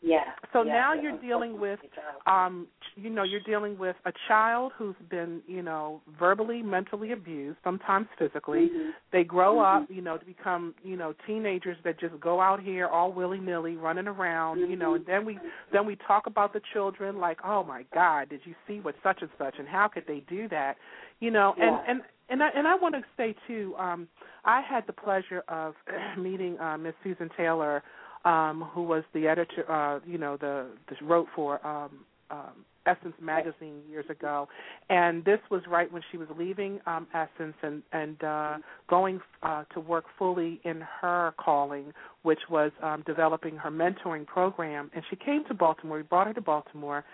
Yeah. 0.00 0.20
So 0.52 0.62
yeah, 0.62 0.72
now 0.72 0.92
yeah, 0.92 1.02
you're 1.02 1.18
dealing 1.18 1.58
with, 1.58 1.80
um, 2.26 2.68
you 2.94 3.10
know, 3.10 3.24
you're 3.24 3.40
dealing 3.40 3.76
with 3.78 3.96
a 4.06 4.12
child 4.28 4.72
who's 4.76 4.94
been, 5.10 5.40
you 5.46 5.62
know, 5.62 6.00
verbally, 6.18 6.62
mentally 6.62 7.12
abused, 7.12 7.58
sometimes 7.64 8.06
physically. 8.16 8.68
Mhm. 8.68 8.94
They 9.10 9.24
grow 9.24 9.56
Mhm. 9.56 9.82
up, 9.82 9.90
you 9.90 10.00
know, 10.00 10.16
to 10.16 10.24
become, 10.24 10.74
you 10.84 10.96
know, 10.96 11.14
teenagers 11.26 11.76
that 11.82 11.98
just 11.98 12.18
go 12.20 12.40
out 12.40 12.60
here 12.60 12.86
all 12.86 13.12
willy 13.12 13.40
nilly, 13.40 13.76
running 13.76 14.06
around, 14.06 14.60
you 14.60 14.76
know. 14.76 14.94
And 14.94 15.04
then 15.04 15.24
we 15.24 15.38
then 15.72 15.84
we 15.84 15.96
talk 15.96 16.26
about 16.26 16.52
the 16.52 16.60
children 16.72 17.18
like, 17.18 17.44
oh 17.44 17.64
my 17.64 17.82
God, 17.92 18.28
did 18.28 18.46
you 18.46 18.54
see 18.66 18.78
what 18.80 18.94
such 19.02 19.20
and 19.22 19.30
such, 19.36 19.58
and 19.58 19.68
how 19.68 19.88
could 19.88 20.06
they 20.06 20.20
do 20.20 20.46
that, 20.48 20.76
you 21.18 21.32
know? 21.32 21.54
And 21.58 21.76
and 21.88 22.02
and 22.28 22.42
I 22.42 22.48
and 22.50 22.68
I 22.68 22.76
want 22.76 22.94
to 22.94 23.04
say 23.16 23.34
too, 23.46 23.74
um, 23.78 24.08
I 24.44 24.60
had 24.60 24.86
the 24.86 24.92
pleasure 24.92 25.42
of 25.48 25.74
meeting 26.16 26.58
uh, 26.60 26.78
Miss 26.78 26.94
Susan 27.02 27.30
Taylor 27.36 27.82
um, 28.24 28.68
who 28.72 28.82
was 28.82 29.04
the 29.14 29.26
editor, 29.26 29.70
uh, 29.70 30.00
you 30.06 30.18
know, 30.18 30.36
the, 30.36 30.66
the 30.88 31.04
wrote 31.04 31.28
for 31.34 31.64
um, 31.66 31.90
um, 32.30 32.64
Essence 32.86 33.14
magazine 33.20 33.82
years 33.88 34.06
ago, 34.08 34.48
and 34.88 35.24
this 35.24 35.38
was 35.50 35.62
right 35.68 35.92
when 35.92 36.02
she 36.10 36.16
was 36.16 36.28
leaving 36.38 36.80
um, 36.86 37.06
Essence 37.12 37.54
and 37.62 37.82
and 37.92 38.22
uh, 38.24 38.56
going 38.88 39.20
uh, 39.42 39.64
to 39.74 39.80
work 39.80 40.04
fully 40.18 40.60
in 40.64 40.82
her 41.00 41.34
calling, 41.38 41.92
which 42.22 42.40
was 42.48 42.72
um, 42.82 43.02
developing 43.06 43.56
her 43.56 43.70
mentoring 43.70 44.26
program. 44.26 44.90
And 44.94 45.04
she 45.10 45.16
came 45.16 45.44
to 45.48 45.54
Baltimore. 45.54 45.98
We 45.98 46.02
brought 46.02 46.28
her 46.28 46.34
to 46.34 46.40
Baltimore. 46.40 47.04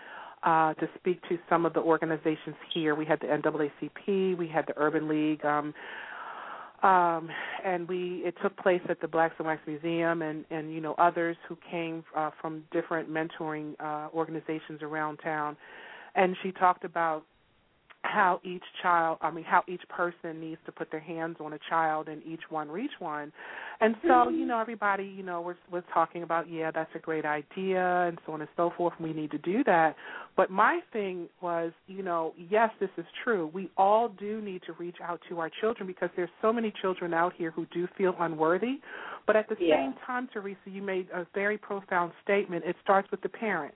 Uh, 0.44 0.74
to 0.74 0.86
speak 0.98 1.22
to 1.26 1.38
some 1.48 1.64
of 1.64 1.72
the 1.72 1.80
organizations 1.80 2.54
here, 2.74 2.94
we 2.94 3.06
had 3.06 3.18
the 3.20 3.26
NAACP, 3.26 4.36
we 4.36 4.46
had 4.46 4.66
the 4.66 4.74
Urban 4.76 5.08
League, 5.08 5.42
um, 5.42 5.72
um, 6.84 7.30
and 7.64 7.88
we 7.88 8.22
it 8.24 8.34
took 8.42 8.56
place 8.58 8.82
at 8.90 9.00
the 9.00 9.08
Blacks 9.08 9.34
in 9.40 9.46
Wax 9.46 9.62
Museum, 9.66 10.20
and 10.20 10.44
and 10.50 10.72
you 10.72 10.80
know 10.80 10.94
others 10.98 11.36
who 11.48 11.56
came 11.68 12.04
uh, 12.14 12.30
from 12.40 12.62
different 12.70 13.10
mentoring 13.10 13.74
uh, 13.80 14.08
organizations 14.14 14.82
around 14.82 15.16
town, 15.16 15.56
and 16.14 16.36
she 16.42 16.52
talked 16.52 16.84
about 16.84 17.24
how 18.04 18.38
each 18.44 18.62
child, 18.82 19.18
I 19.22 19.30
mean, 19.30 19.44
how 19.44 19.62
each 19.66 19.82
person 19.88 20.38
needs 20.38 20.60
to 20.66 20.72
put 20.72 20.90
their 20.90 21.00
hands 21.00 21.36
on 21.40 21.54
a 21.54 21.58
child 21.68 22.08
and 22.08 22.22
each 22.24 22.42
one 22.50 22.70
reach 22.70 22.92
one. 22.98 23.32
And 23.80 23.96
so, 24.02 24.28
you 24.28 24.38
mm-hmm. 24.38 24.48
know, 24.48 24.60
everybody, 24.60 25.04
you 25.04 25.22
know, 25.22 25.40
was 25.40 25.56
was 25.72 25.82
talking 25.92 26.22
about, 26.22 26.48
yeah, 26.48 26.70
that's 26.70 26.90
a 26.94 26.98
great 26.98 27.24
idea 27.24 28.06
and 28.06 28.18
so 28.26 28.34
on 28.34 28.40
and 28.40 28.50
so 28.56 28.72
forth. 28.76 28.94
And 28.98 29.08
we 29.08 29.14
need 29.14 29.30
to 29.32 29.38
do 29.38 29.64
that. 29.64 29.96
But 30.36 30.50
my 30.50 30.80
thing 30.92 31.28
was, 31.40 31.72
you 31.86 32.02
know, 32.02 32.34
yes, 32.50 32.70
this 32.78 32.90
is 32.98 33.06
true. 33.24 33.50
We 33.52 33.70
all 33.76 34.08
do 34.08 34.40
need 34.40 34.62
to 34.66 34.74
reach 34.74 34.96
out 35.02 35.20
to 35.28 35.40
our 35.40 35.50
children 35.60 35.86
because 35.86 36.10
there's 36.14 36.30
so 36.42 36.52
many 36.52 36.72
children 36.82 37.14
out 37.14 37.32
here 37.36 37.50
who 37.50 37.66
do 37.72 37.88
feel 37.96 38.14
unworthy. 38.20 38.80
But 39.26 39.36
at 39.36 39.48
the 39.48 39.56
Yeah. 39.58 39.76
same 39.76 39.94
time, 40.06 40.28
Teresa, 40.28 40.58
you 40.66 40.82
made 40.82 41.08
a 41.10 41.24
very 41.34 41.56
profound 41.56 42.12
statement. 42.22 42.64
It 42.64 42.76
starts 42.82 43.10
with 43.10 43.22
the 43.22 43.28
parent. 43.30 43.74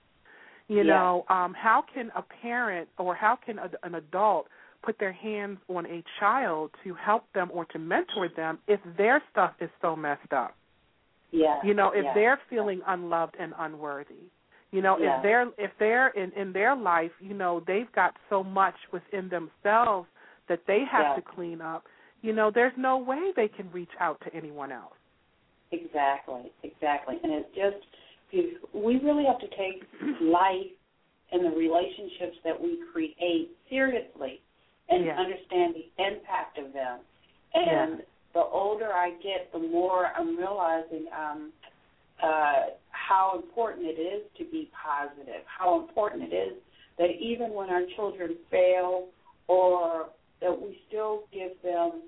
You 0.69 0.83
Yeah. 0.83 0.93
know, 0.93 1.25
um, 1.29 1.53
how 1.53 1.81
can 1.81 2.11
a 2.15 2.21
parent 2.21 2.87
or 2.97 3.15
how 3.15 3.35
can 3.35 3.59
a, 3.59 3.69
an 3.83 3.95
adult 3.95 4.47
put 4.81 4.97
their 4.99 5.11
hands 5.11 5.59
on 5.67 5.85
a 5.87 6.03
child 6.19 6.71
to 6.83 6.93
help 6.93 7.25
them 7.33 7.49
or 7.51 7.65
to 7.65 7.79
mentor 7.79 8.29
them 8.29 8.59
if 8.67 8.79
their 8.95 9.21
stuff 9.31 9.53
is 9.59 9.69
so 9.81 9.95
messed 9.95 10.31
up? 10.31 10.55
Yeah. 11.31 11.59
You 11.63 11.73
know, 11.73 11.91
if 11.91 12.05
yeah. 12.05 12.13
they're 12.13 12.39
feeling 12.49 12.81
unloved 12.87 13.35
and 13.39 13.53
unworthy. 13.57 14.29
You 14.71 14.83
know, 14.83 14.99
Yeah. 14.99 15.17
if 15.17 15.23
they're 15.23 15.47
if 15.57 15.71
they're 15.79 16.09
in 16.09 16.31
in 16.33 16.53
their 16.53 16.75
life, 16.75 17.11
you 17.19 17.33
know, 17.33 17.59
they've 17.61 17.91
got 17.91 18.15
so 18.29 18.43
much 18.43 18.75
within 18.91 19.27
themselves 19.29 20.07
that 20.47 20.65
they 20.67 20.83
have 20.85 21.07
Yeah. 21.07 21.15
to 21.15 21.21
clean 21.23 21.61
up. 21.61 21.87
You 22.21 22.33
know, 22.33 22.51
there's 22.51 22.77
no 22.77 22.97
way 22.97 23.31
they 23.35 23.47
can 23.47 23.71
reach 23.71 23.95
out 23.99 24.21
to 24.21 24.33
anyone 24.35 24.71
else. 24.71 24.93
Exactly, 25.71 26.51
exactly. 26.63 27.19
And 27.23 27.31
it's 27.33 27.55
just 27.55 27.85
you- 28.31 28.59
we 28.73 28.97
really 28.97 29.25
have 29.25 29.39
to 29.39 29.47
take 29.49 29.83
life 30.21 30.71
and 31.31 31.45
the 31.45 31.51
relationships 31.51 32.37
that 32.43 32.59
we 32.59 32.77
create 32.91 33.55
seriously 33.69 34.41
and 34.89 35.05
Yeah. 35.05 35.19
understand 35.19 35.75
the 35.75 35.87
impact 35.97 36.57
of 36.57 36.73
them. 36.73 36.99
And 37.53 38.03
the 38.33 38.43
older 38.43 38.93
I 38.93 39.11
get, 39.11 39.51
the 39.51 39.59
more 39.59 40.11
I'm 40.15 40.37
realizing 40.37 41.07
um, 41.11 41.53
uh, 42.21 42.67
how 42.91 43.35
important 43.35 43.87
it 43.87 43.99
is 43.99 44.23
to 44.37 44.45
be 44.45 44.69
positive, 44.73 45.43
how 45.45 45.79
important 45.79 46.31
it 46.31 46.35
is 46.35 46.53
that 46.97 47.11
even 47.11 47.53
when 47.53 47.69
our 47.69 47.85
children 47.95 48.35
fail 48.49 49.07
or 49.47 50.09
that 50.41 50.61
we 50.61 50.81
still 50.87 51.23
give 51.31 51.59
them 51.61 52.03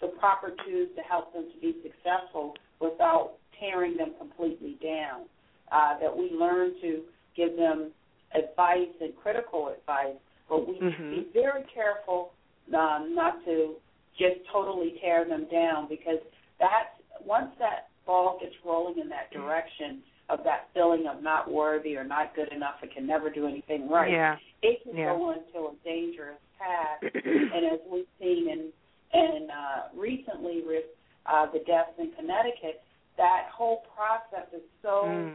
the 0.00 0.08
proper 0.08 0.50
tools 0.64 0.88
to 0.96 1.02
help 1.02 1.32
them 1.32 1.50
to 1.52 1.58
be 1.60 1.74
successful 1.82 2.54
without 2.80 3.32
tearing 3.58 3.96
them 3.96 4.14
completely 4.18 4.78
down. 4.82 5.22
Uh, 5.70 5.98
that 6.00 6.16
we 6.16 6.30
learn 6.30 6.72
to 6.80 7.02
give 7.36 7.56
them 7.56 7.90
advice 8.34 8.88
and 9.00 9.14
critical 9.22 9.68
advice, 9.68 10.16
but 10.48 10.66
we 10.66 10.74
Mhm. 10.80 11.10
be 11.10 11.20
very 11.32 11.62
careful 11.64 12.32
um, 12.74 13.14
not 13.14 13.44
to 13.44 13.76
just 14.16 14.44
totally 14.46 14.98
tear 15.00 15.24
them 15.24 15.44
down 15.46 15.86
because 15.88 16.20
that's 16.58 17.00
once 17.24 17.54
that 17.58 17.88
ball 18.06 18.38
gets 18.38 18.54
rolling 18.64 18.98
in 18.98 19.08
that 19.08 19.30
direction 19.30 20.02
of 20.28 20.42
that 20.44 20.68
feeling 20.74 21.06
of 21.06 21.22
not 21.22 21.50
worthy 21.50 21.96
or 21.96 22.04
not 22.04 22.34
good 22.34 22.48
enough, 22.52 22.82
it 22.82 22.90
can 22.92 23.06
never 23.06 23.30
do 23.30 23.46
anything 23.46 23.88
right 23.88 24.10
Yeah. 24.12 24.36
it 24.62 24.82
can 24.82 24.96
Yeah. 24.96 25.14
go 25.14 25.30
into 25.30 25.68
a 25.68 25.74
dangerous 25.84 26.40
path. 26.58 27.02
and 27.24 27.64
as 27.64 27.80
we've 27.90 28.06
seen 28.20 28.48
in, 28.48 28.72
in 29.12 29.50
uh, 29.50 29.88
recently 29.94 30.62
with 30.62 30.84
uh, 31.26 31.46
the 31.46 31.60
deaths 31.60 31.98
in 31.98 32.10
Connecticut, 32.12 32.82
that 33.18 33.50
whole 33.52 33.82
process 33.94 34.48
is 34.54 34.62
so 34.82 35.04
Mm. 35.04 35.34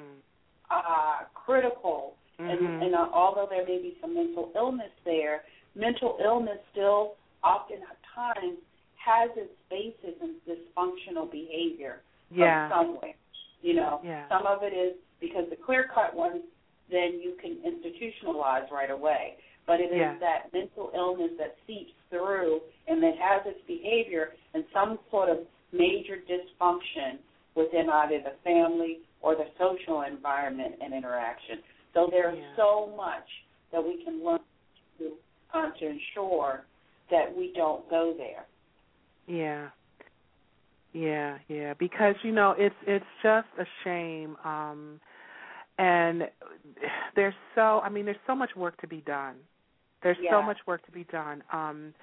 uh, 0.71 1.25
critical. 1.35 2.15
Mhm. 2.39 2.49
And, 2.49 2.83
and 2.83 2.95
uh, 2.95 3.09
although 3.13 3.45
there 3.45 3.63
may 3.65 3.77
be 3.77 3.95
some 4.01 4.15
mental 4.15 4.51
illness 4.55 4.91
there, 5.05 5.43
mental 5.75 6.17
illness 6.23 6.57
still 6.71 7.15
oftentimes 7.43 8.57
has 8.95 9.29
its 9.35 9.53
basis 9.69 10.15
in 10.21 10.35
dysfunctional 10.47 11.29
behavior 11.29 12.01
yeah. 12.31 12.69
from 12.69 12.95
somewhere. 12.95 13.13
You 13.61 13.75
know, 13.75 14.01
Yeah. 14.03 14.27
some 14.29 14.47
of 14.47 14.63
it 14.63 14.73
is 14.73 14.95
because 15.19 15.49
the 15.49 15.55
clear 15.57 15.83
cut 15.93 16.15
ones, 16.15 16.41
then 16.89 17.19
you 17.19 17.33
can 17.41 17.57
institutionalize 17.61 18.71
right 18.71 18.89
away. 18.89 19.37
But 19.65 19.79
it 19.79 19.91
is 19.91 19.99
Yeah. 19.99 20.17
that 20.19 20.51
mental 20.53 20.91
illness 20.93 21.31
that 21.37 21.55
seeps 21.67 21.93
through 22.09 22.61
and 22.87 23.01
that 23.03 23.17
has 23.17 23.45
its 23.45 23.61
behavior 23.67 24.35
and 24.53 24.65
some 24.73 24.97
sort 25.11 25.29
of 25.29 25.45
major 25.71 26.17
dysfunction 26.17 27.19
within 27.55 27.89
either 27.89 28.19
the 28.19 28.35
family 28.43 28.99
or 29.21 29.35
the 29.35 29.47
social 29.57 30.01
environment 30.01 30.75
and 30.81 30.93
interaction. 30.93 31.59
So 31.93 32.07
there's 32.07 32.37
Yeah. 32.37 32.55
so 32.55 32.87
much 32.95 33.27
that 33.71 33.83
we 33.83 34.03
can 34.03 34.23
learn 34.23 34.39
to, 34.97 35.17
uh, 35.53 35.71
to 35.71 35.87
ensure 35.87 36.65
that 37.09 37.33
we 37.35 37.53
don't 37.53 37.87
go 37.89 38.13
there. 38.13 38.45
Yeah. 39.27 39.69
Yeah, 40.93 41.39
yeah, 41.47 41.73
because 41.73 42.15
you 42.23 42.31
know, 42.31 42.51
it's 42.51 42.75
it's 42.85 43.05
just 43.23 43.47
a 43.57 43.65
shame 43.83 44.37
um 44.43 45.01
and 45.79 46.29
there's 47.15 47.33
so 47.55 47.81
I 47.83 47.89
mean 47.89 48.05
there's 48.05 48.17
so 48.27 48.35
much 48.35 48.55
work 48.55 48.79
to 48.81 48.87
be 48.87 49.01
done. 49.01 49.35
There's 50.03 50.17
so 50.29 50.41
much 50.41 50.57
work 50.67 50.85
to 50.85 50.91
be 50.91 51.05
done. 51.05 51.43
Um 51.51 51.93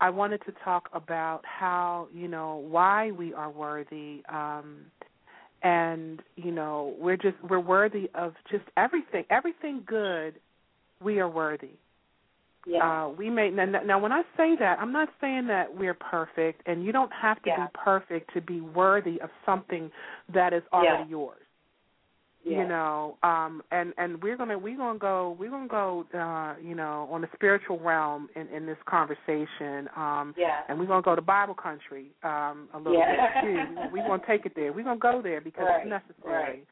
I 0.00 0.10
wanted 0.10 0.40
to 0.46 0.52
talk 0.64 0.88
about 0.92 1.42
how, 1.44 2.08
you 2.14 2.28
know, 2.28 2.56
why 2.68 3.10
we 3.10 3.34
are 3.34 3.50
worthy 3.50 4.22
um 4.28 4.86
and, 5.62 6.22
you 6.36 6.52
know, 6.52 6.94
we're 7.00 7.16
just 7.16 7.36
we're 7.48 7.58
worthy 7.58 8.08
of 8.14 8.34
just 8.50 8.64
everything. 8.76 9.24
Everything 9.28 9.82
good, 9.86 10.34
we 11.02 11.18
are 11.18 11.28
worthy. 11.28 11.70
Yeah. 12.66 13.06
Uh, 13.06 13.08
we 13.08 13.30
may 13.30 13.50
now, 13.50 13.64
now. 13.64 13.98
When 13.98 14.12
I 14.12 14.22
say 14.36 14.54
that, 14.60 14.78
I'm 14.78 14.92
not 14.92 15.08
saying 15.20 15.46
that 15.48 15.74
we're 15.74 15.94
perfect, 15.94 16.62
and 16.66 16.84
you 16.84 16.92
don't 16.92 17.12
have 17.12 17.42
to 17.42 17.48
Yeah. 17.48 17.66
be 17.66 17.72
perfect 17.72 18.32
to 18.34 18.40
be 18.40 18.60
worthy 18.60 19.20
of 19.20 19.30
something 19.46 19.90
that 20.32 20.52
is 20.52 20.62
already 20.72 21.04
Yeah. 21.04 21.08
yours. 21.08 21.47
Yeah. 22.48 22.62
You 22.62 22.68
know, 22.68 23.16
um, 23.22 23.62
and 23.70 23.92
and 23.98 24.22
we're 24.22 24.36
gonna 24.36 24.58
we're 24.58 24.76
gonna 24.76 24.98
go 24.98 25.36
we're 25.38 25.50
gonna 25.50 25.68
go 25.68 26.06
uh, 26.14 26.54
you 26.62 26.74
know 26.74 27.08
on 27.10 27.20
the 27.20 27.28
spiritual 27.34 27.78
realm 27.78 28.28
in 28.36 28.48
in 28.48 28.64
this 28.66 28.78
conversation. 28.86 29.88
Um, 29.96 30.34
Yeah. 30.36 30.62
and 30.68 30.78
we're 30.78 30.86
gonna 30.86 31.02
go 31.02 31.14
to 31.14 31.20
Bible 31.22 31.54
country 31.54 32.06
um, 32.22 32.68
a 32.72 32.78
little 32.78 32.94
Yeah. 32.94 33.42
bit 33.42 33.44
too. 33.44 33.88
We're 33.92 34.06
gonna 34.06 34.22
take 34.26 34.46
it 34.46 34.54
there. 34.54 34.72
We're 34.72 34.84
gonna 34.84 34.98
go 34.98 35.20
there 35.20 35.40
because 35.40 35.66
Right, 35.66 35.86
it's 35.86 35.90
necessary. 35.90 36.66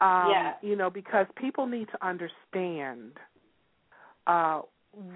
Um, 0.00 0.30
Yeah. 0.30 0.54
You 0.62 0.76
know, 0.76 0.90
because 0.90 1.26
people 1.36 1.66
need 1.66 1.88
to 1.90 2.04
understand 2.04 3.18
uh, 4.26 4.62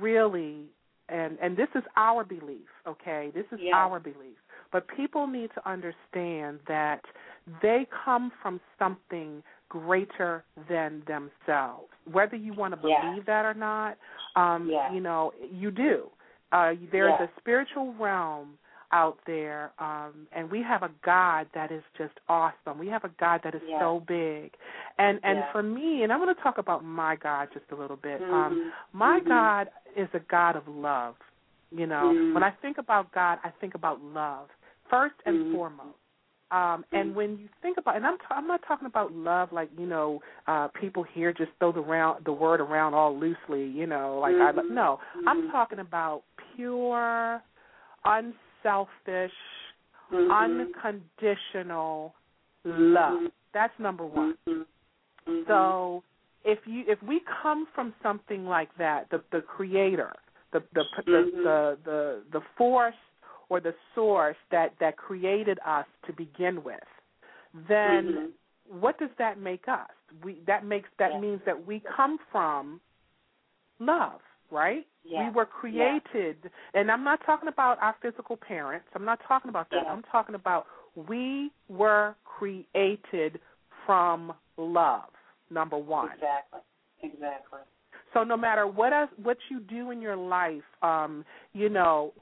really, 0.01 0.67
and 1.09 1.39
and 1.41 1.57
this 1.57 1.69
is 1.75 1.85
our 1.97 2.25
belief. 2.25 2.69
Okay, 2.87 3.31
this 3.35 3.47
is 3.53 3.61
Yeah. 3.61 3.77
our 3.77 4.01
belief. 4.01 4.39
But 4.73 4.89
people 4.89 5.27
need 5.27 5.51
to 5.55 5.69
understand 5.69 6.61
that 6.67 7.05
they 7.63 7.87
come 8.05 8.33
from 8.43 8.61
something 8.79 9.43
greater 9.81 10.45
than 10.69 11.03
themselves. 11.07 11.89
Whether 12.11 12.37
you 12.37 12.53
want 12.53 12.81
to 12.81 12.89
Yeah. 12.89 13.01
believe 13.01 13.27
that 13.27 13.45
or 13.45 13.55
not, 13.55 13.97
um, 14.35 14.69
Yeah. 14.69 14.93
you 14.93 15.01
know, 15.01 15.33
you 15.51 15.71
do. 15.71 16.11
Uh, 16.53 16.75
there 16.91 17.09
is 17.09 17.17
Yeah. 17.19 17.25
a 17.25 17.41
spiritual 17.41 17.93
realm 17.95 18.59
out 18.93 19.19
there, 19.27 19.73
um, 19.79 20.29
and 20.33 20.49
we 20.51 20.63
have 20.63 20.83
a 20.85 20.91
God 21.03 21.49
that 21.53 21.73
is 21.73 21.83
just 21.99 22.15
awesome. 22.29 22.79
We 22.79 22.89
have 22.89 23.05
a 23.05 23.09
God 23.19 23.43
that 23.43 23.55
is 23.55 23.63
Yeah. 23.67 23.81
so 23.81 24.01
big, 24.01 24.55
and 24.99 25.19
and 25.25 25.39
Yeah. 25.39 25.53
for 25.53 25.63
me, 25.63 26.03
and 26.03 26.13
I'm 26.13 26.21
going 26.21 26.35
to 26.35 26.41
talk 26.41 26.59
about 26.59 26.85
my 26.85 27.17
God 27.17 27.51
just 27.53 27.71
a 27.73 27.75
little 27.75 27.97
bit. 27.97 28.23
Um, 28.23 28.55
Mhm. 28.57 28.73
my 28.93 29.21
Mhm. 29.21 29.25
God 29.29 29.71
is 29.97 30.09
a 30.15 30.21
God 30.21 30.57
of 30.57 30.69
love. 30.69 31.17
You 31.71 31.87
know, 31.87 32.13
Mhm. 32.13 32.35
when 32.35 32.45
I 32.45 32.51
think 32.51 32.79
about 32.79 33.11
God, 33.11 33.41
I 33.43 33.51
think 33.51 33.75
about 33.75 34.01
love 34.01 34.49
first 34.89 35.17
and 35.27 35.47
Mhm. 35.47 35.53
foremost. 35.53 35.99
Um, 36.53 36.85
and 36.93 37.11
Mhm. 37.11 37.15
when 37.15 37.39
you 37.39 37.49
think 37.61 37.77
about, 37.77 37.97
and 37.97 38.07
I'm 38.07 38.19
t- 38.19 38.25
I'm 38.31 38.47
not 38.47 38.63
talking 38.63 38.87
about 38.87 39.13
love 39.13 39.53
like 39.53 39.69
you 39.77 39.87
know 39.87 40.23
uh, 40.47 40.69
people 40.69 41.03
here 41.03 41.33
just 41.33 41.51
throw 41.59 41.73
the 41.73 41.81
round 41.81 42.25
the 42.25 42.33
word 42.33 42.61
around 42.61 42.95
all 42.95 43.17
loosely. 43.17 43.65
You 43.65 43.87
know, 43.87 44.21
like 44.21 44.37
I 44.37 44.53
Mhm. 44.53 44.71
no, 44.71 45.01
I'm 45.27 45.49
Mhm. 45.49 45.51
talking 45.51 45.81
about 45.81 46.23
pure, 46.55 47.43
unselfish, 48.05 49.35
Mhm. 50.13 50.31
unconditional 50.31 52.15
love. 52.65 53.15
Mhm. 53.15 53.33
That's 53.53 53.77
number 53.81 54.05
one. 54.05 54.39
Mhm. 54.47 54.67
Mhm. 55.27 55.47
So 55.47 56.05
if 56.45 56.65
you 56.67 56.85
if 56.87 57.03
we 57.03 57.21
come 57.43 57.67
from 57.75 57.93
something 58.03 58.47
like 58.47 58.73
that, 58.77 59.11
the 59.11 59.21
the 59.33 59.43
creator, 59.43 60.13
the 60.53 60.61
the 60.73 60.85
the 61.07 61.23
the, 61.43 61.79
the, 61.85 62.23
the 62.31 62.41
force 62.57 62.95
or 63.49 63.61
the 63.61 63.75
source 63.95 64.37
that 64.51 64.73
that 64.81 64.97
created 64.97 65.59
us 65.65 65.87
to 66.07 66.13
begin 66.13 66.63
with, 66.65 66.89
then 67.69 68.05
Mhm. 68.13 68.33
what 68.69 68.99
does 68.99 69.11
that 69.19 69.39
make 69.39 69.69
us? 69.69 69.91
We 70.23 70.41
that 70.47 70.65
makes 70.65 70.89
that 70.99 71.13
Yeah. 71.13 71.21
means 71.21 71.45
that 71.45 71.67
we 71.67 71.81
come 71.81 72.19
from 72.31 72.81
love, 73.79 74.21
right? 74.51 74.87
Yeah. 75.05 75.25
We 75.25 75.31
were 75.31 75.47
created, 75.47 76.51
and 76.75 76.91
I'm 76.91 77.05
not 77.05 77.21
talking 77.25 77.49
about 77.49 77.81
our 77.81 77.95
physical 77.95 78.37
parents. 78.37 78.89
I'm 78.95 79.05
not 79.05 79.21
talking 79.21 79.49
about 79.49 79.71
that. 79.71 79.87
I'm 79.87 80.03
talking 80.03 80.35
about 80.35 80.67
we 80.95 81.53
were 81.69 82.17
created 82.25 83.41
from 83.85 84.35
love. 84.57 85.11
Number 85.51 85.79
one. 85.79 86.11
Exactly. 86.13 86.61
Exactly. 87.03 87.61
So 88.13 88.25
no 88.25 88.37
matter 88.37 88.67
what 88.67 88.93
else, 88.93 89.11
what 89.23 89.37
you 89.51 89.61
do 89.61 89.91
in 89.91 90.01
your 90.01 90.17
life, 90.17 90.65
um, 90.83 91.25
you 91.53 91.69
know, 91.69 92.15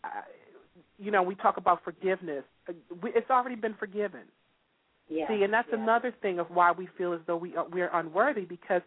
you 0.99 1.11
know, 1.11 1.23
we 1.23 1.35
talk 1.35 1.57
about 1.57 1.83
forgiveness. 1.85 2.45
It's 2.69 3.31
already 3.31 3.57
been 3.57 3.75
forgiven. 3.75 4.23
Yeah. 5.09 5.29
See, 5.29 5.43
and 5.43 5.53
that's 5.53 5.69
yeah. 5.71 5.83
another 5.83 6.15
thing 6.23 6.39
of 6.39 6.47
why 6.51 6.73
we 6.73 6.89
feel 6.97 7.13
as 7.13 7.21
though 7.27 7.37
we 7.37 7.57
are, 7.57 7.67
we're 7.71 7.91
unworthy 7.93 8.45
because 8.45 8.83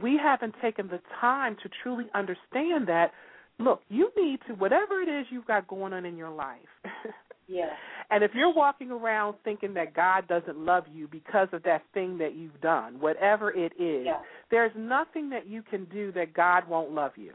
we 0.00 0.18
haven't 0.20 0.54
taken 0.60 0.88
the 0.88 1.00
time 1.20 1.56
to 1.62 1.68
truly 1.82 2.06
understand 2.14 2.88
that. 2.88 3.12
Look, 3.58 3.82
you 3.88 4.10
need 4.16 4.40
to 4.48 4.54
whatever 4.54 5.00
it 5.00 5.08
is 5.08 5.26
you've 5.30 5.46
got 5.46 5.68
going 5.68 5.92
on 5.92 6.04
in 6.06 6.16
your 6.16 6.30
life. 6.30 6.58
Yeah. 7.50 7.70
And 8.10 8.22
if 8.22 8.30
you're 8.34 8.54
walking 8.54 8.90
around 8.92 9.34
thinking 9.42 9.74
that 9.74 9.92
God 9.94 10.28
doesn't 10.28 10.56
love 10.56 10.84
you 10.92 11.08
because 11.08 11.48
of 11.52 11.62
that 11.64 11.82
thing 11.92 12.18
that 12.18 12.36
you've 12.36 12.60
done, 12.60 13.00
whatever 13.00 13.50
it 13.50 13.72
is, 13.78 14.06
Yeah. 14.06 14.20
there's 14.50 14.72
nothing 14.76 15.30
that 15.30 15.48
you 15.48 15.62
can 15.62 15.84
do 15.86 16.12
that 16.12 16.32
God 16.32 16.68
won't 16.68 16.92
love 16.92 17.12
you. 17.16 17.34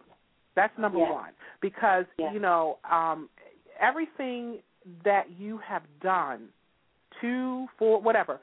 That's 0.56 0.78
number 0.78 1.00
Yeah. 1.00 1.12
one. 1.12 1.34
Because, 1.60 2.06
Yeah. 2.18 2.32
you 2.32 2.40
know, 2.40 2.80
um 2.90 3.30
everything 3.80 4.60
that 5.04 5.26
you 5.38 5.60
have 5.68 5.84
done 6.02 6.50
to 7.22 7.68
for 7.78 8.02
whatever, 8.02 8.40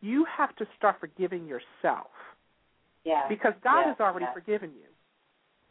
you 0.00 0.26
have 0.36 0.54
to 0.56 0.66
start 0.76 0.96
forgiving 1.00 1.46
yourself. 1.46 2.08
Yeah. 3.04 3.22
Because 3.28 3.54
God 3.62 3.80
yeah. 3.80 3.86
has 3.88 3.96
already 4.00 4.26
yeah. 4.26 4.34
forgiven 4.34 4.70
you. 4.70 4.88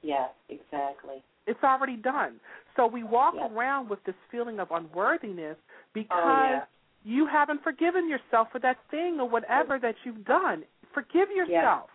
Yeah, 0.10 0.28
exactly. 0.50 1.24
It's 1.46 1.64
already 1.64 1.96
done. 1.96 2.40
So 2.76 2.88
we 2.88 3.04
walk 3.04 3.36
around 3.36 3.90
with 3.90 4.04
this 4.06 4.16
feeling 4.32 4.60
of 4.60 4.70
unworthiness 4.72 5.58
oh, 5.58 5.74
because 5.94 6.18
Oh, 6.24 6.50
yeah. 6.52 6.62
you 7.04 7.28
haven't 7.28 7.64
forgiven 7.64 8.10
yourself 8.10 8.50
for 8.52 8.60
that 8.60 8.78
thing 8.92 9.18
or 9.20 9.30
whatever 9.30 9.80
that 9.80 9.96
you've 10.04 10.26
done. 10.26 10.64
Forgive 10.94 11.30
yourself. 11.30 11.90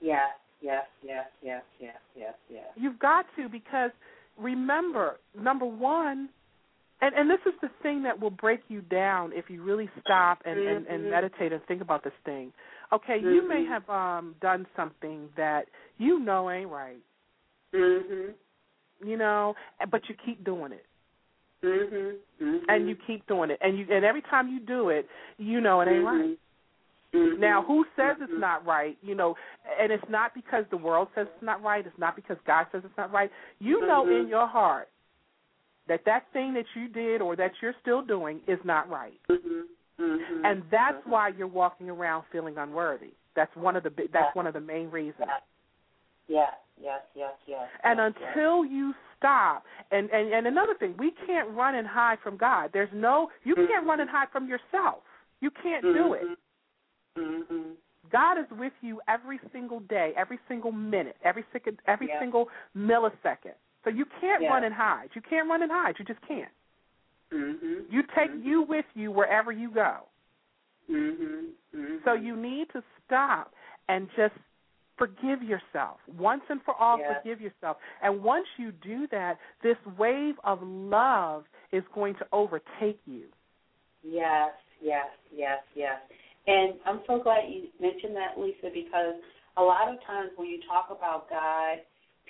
Yes, 0.00 0.30
yes, 0.62 0.84
yes, 1.02 1.26
yes, 1.42 1.62
yes, 1.78 1.96
yes, 2.16 2.34
yes. 2.50 2.64
You've 2.76 2.98
got 2.98 3.26
to 3.36 3.48
because 3.48 3.90
remember, 4.40 5.18
number 5.38 5.66
one, 5.66 6.28
and 7.00 7.14
and 7.14 7.30
this 7.30 7.40
is 7.46 7.54
the 7.62 7.70
thing 7.82 8.02
that 8.02 8.18
will 8.20 8.30
break 8.30 8.60
you 8.68 8.80
down 8.82 9.32
if 9.34 9.48
you 9.48 9.62
really 9.62 9.88
stop 10.00 10.40
and 10.44 10.58
and, 10.58 10.86
and 10.86 11.04
Mhm. 11.04 11.10
meditate 11.10 11.52
and 11.52 11.62
think 11.66 11.80
about 11.80 12.04
this 12.04 12.12
thing. 12.24 12.52
Okay, 12.92 13.18
you 13.18 13.46
may 13.48 13.62
Mhm. 13.64 13.68
have 13.68 13.90
um 13.90 14.34
done 14.40 14.66
something 14.76 15.28
that 15.36 15.68
you 15.98 16.18
know 16.18 16.50
ain't 16.50 16.70
right, 16.70 17.02
Mhm. 17.72 18.34
you 19.04 19.16
know, 19.16 19.54
but 19.90 20.08
you 20.08 20.14
keep 20.16 20.44
doing 20.44 20.72
it. 20.72 20.86
Mhm. 21.62 22.16
Mhm. 22.40 22.64
and 22.68 22.88
you 22.88 22.96
keep 23.06 23.26
doing 23.26 23.50
it 23.50 23.58
and 23.60 23.78
you 23.78 23.86
and 23.90 24.04
every 24.04 24.22
time 24.22 24.48
you 24.48 24.60
do 24.60 24.88
it 24.88 25.06
you 25.36 25.60
know 25.60 25.80
it 25.82 25.88
ain't 25.88 26.04
right 26.04 26.38
Mhm. 27.12 27.38
now 27.38 27.62
who 27.62 27.84
says 27.96 28.16
it's 28.20 28.32
Mhm. 28.32 28.38
not 28.38 28.64
right 28.64 28.96
you 29.02 29.14
know 29.14 29.36
and 29.78 29.90
it's 29.90 30.08
not 30.08 30.32
because 30.34 30.64
the 30.70 30.76
world 30.76 31.08
says 31.14 31.26
it's 31.34 31.42
not 31.42 31.60
right 31.62 31.86
it's 31.86 31.98
not 31.98 32.14
because 32.14 32.38
god 32.44 32.66
says 32.70 32.82
it's 32.84 32.96
not 32.96 33.10
right 33.12 33.32
you 33.58 33.84
know 33.86 34.08
in 34.08 34.28
your 34.28 34.46
heart 34.46 34.88
that 35.88 36.04
that 36.04 36.28
thing 36.32 36.54
that 36.54 36.66
you 36.74 36.86
did 36.86 37.20
or 37.20 37.34
that 37.34 37.52
you're 37.60 37.74
still 37.80 38.02
doing 38.02 38.40
is 38.46 38.58
not 38.64 38.88
right 38.88 39.18
Mhm. 39.28 39.66
Mhm. 39.98 40.44
and 40.44 40.62
that's 40.70 41.04
why 41.04 41.28
you're 41.28 41.46
walking 41.48 41.90
around 41.90 42.22
feeling 42.30 42.56
unworthy 42.58 43.12
that's 43.34 43.54
one 43.56 43.74
of 43.74 43.82
the 43.82 43.90
that's 43.90 44.12
Yeah. 44.12 44.30
one 44.34 44.46
of 44.46 44.54
the 44.54 44.60
main 44.60 44.90
reasons 44.90 45.30
Yes, 46.28 46.54
yes, 46.80 47.02
yes, 47.16 47.34
yes. 47.46 47.68
And 47.82 47.98
yes, 47.98 48.14
yes. 48.20 48.28
until 48.28 48.64
you 48.64 48.94
stop, 49.16 49.66
and, 49.90 50.08
and 50.10 50.32
and 50.32 50.46
another 50.46 50.74
thing, 50.74 50.94
we 50.96 51.10
can't 51.26 51.48
run 51.50 51.74
and 51.74 51.84
hide 51.84 52.20
from 52.20 52.36
God. 52.36 52.70
There's 52.72 52.92
no, 52.92 53.32
you 53.42 53.56
can't 53.56 53.84
run 53.84 53.98
and 53.98 54.08
hide 54.08 54.28
from 54.30 54.46
yourself. 54.46 55.02
You 55.40 55.50
can't 55.50 55.82
do 55.82 56.12
it. 56.14 56.38
Mhm. 57.16 57.76
God 58.10 58.38
is 58.38 58.50
with 58.50 58.72
you 58.80 59.00
every 59.08 59.40
single 59.52 59.80
day, 59.80 60.12
every 60.16 60.38
single 60.48 60.72
minute, 60.72 61.16
every 61.22 61.44
second, 61.52 61.80
every 61.86 62.08
Yeah. 62.08 62.18
single 62.18 62.48
millisecond. 62.76 63.54
So 63.84 63.90
you 63.90 64.04
can't 64.20 64.42
Yeah. 64.42 64.50
run 64.50 64.64
and 64.64 64.74
hide. 64.74 65.10
You 65.14 65.22
can't 65.22 65.48
run 65.48 65.62
and 65.62 65.70
hide. 65.70 65.98
You 65.98 66.04
just 66.04 66.20
can't. 66.22 66.52
Mhm. 67.30 67.90
You 67.90 68.02
take 68.14 68.30
Mhm. 68.30 68.44
you 68.44 68.62
with 68.62 68.86
you 68.94 69.12
wherever 69.12 69.52
you 69.52 69.70
go. 69.70 70.08
Mhm. 70.88 71.52
Mhm. 71.72 72.04
So 72.04 72.14
you 72.14 72.36
need 72.36 72.68
to 72.70 72.82
stop 73.04 73.54
and 73.88 74.10
just 74.16 74.34
forgive 74.96 75.42
yourself. 75.42 76.00
Once 76.08 76.42
and 76.48 76.62
for 76.62 76.74
all, 76.74 76.98
forgive 76.98 77.40
yourself. 77.40 77.78
And 78.02 78.22
once 78.22 78.46
you 78.58 78.72
do 78.72 79.06
that, 79.08 79.38
this 79.62 79.78
wave 79.96 80.38
of 80.44 80.62
love 80.62 81.48
is 81.70 81.86
going 81.94 82.16
to 82.16 82.26
overtake 82.32 83.00
you. 83.06 83.32
Yes, 84.02 84.52
yes, 84.80 85.10
yes, 85.30 85.62
yes. 85.74 86.00
And 86.50 86.74
I'm 86.84 87.00
so 87.06 87.22
glad 87.22 87.46
you 87.48 87.68
mentioned 87.80 88.16
that, 88.16 88.34
Lisa, 88.36 88.74
because 88.74 89.14
a 89.56 89.62
lot 89.62 89.86
of 89.88 90.02
times 90.04 90.30
when 90.36 90.48
you 90.48 90.58
talk 90.68 90.88
about 90.90 91.30
God, 91.30 91.78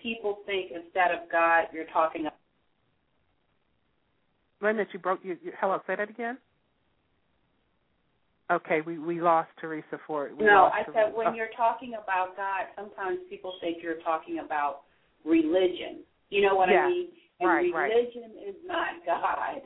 people 0.00 0.38
think 0.44 0.72
instead 0.72 1.10
of 1.10 1.30
God, 1.32 1.64
you're 1.72 1.88
talking 1.92 2.22
about. 2.22 2.34
Wait 4.60 4.70
a 4.70 4.72
minute, 4.74 4.88
you 4.92 4.98
broke. 4.98 5.20
You, 5.22 5.38
you, 5.42 5.52
hello, 5.58 5.80
say 5.86 5.96
that 5.96 6.10
again. 6.10 6.36
Okay, 8.50 8.80
we 8.84 8.98
we 8.98 9.20
lost 9.22 9.48
Teresa 9.60 9.96
for 10.06 10.26
it. 10.26 10.36
We 10.36 10.44
No, 10.44 10.68
I 10.74 10.82
Teresa. 10.82 10.92
said 11.06 11.16
when 11.16 11.28
Oh, 11.28 11.32
you're 11.34 11.54
talking 11.56 11.94
about 11.94 12.36
God, 12.36 12.66
sometimes 12.76 13.20
people 13.30 13.54
think 13.60 13.78
you're 13.82 14.02
talking 14.02 14.40
about 14.44 14.82
religion. 15.24 16.02
You 16.30 16.42
know 16.42 16.56
what 16.56 16.68
Yeah, 16.68 16.84
I 16.84 16.88
mean? 16.88 17.08
And 17.40 17.48
right, 17.48 17.72
right. 17.72 17.88
religion 17.94 18.32
is 18.46 18.56
not 18.66 19.00
God. 19.06 19.62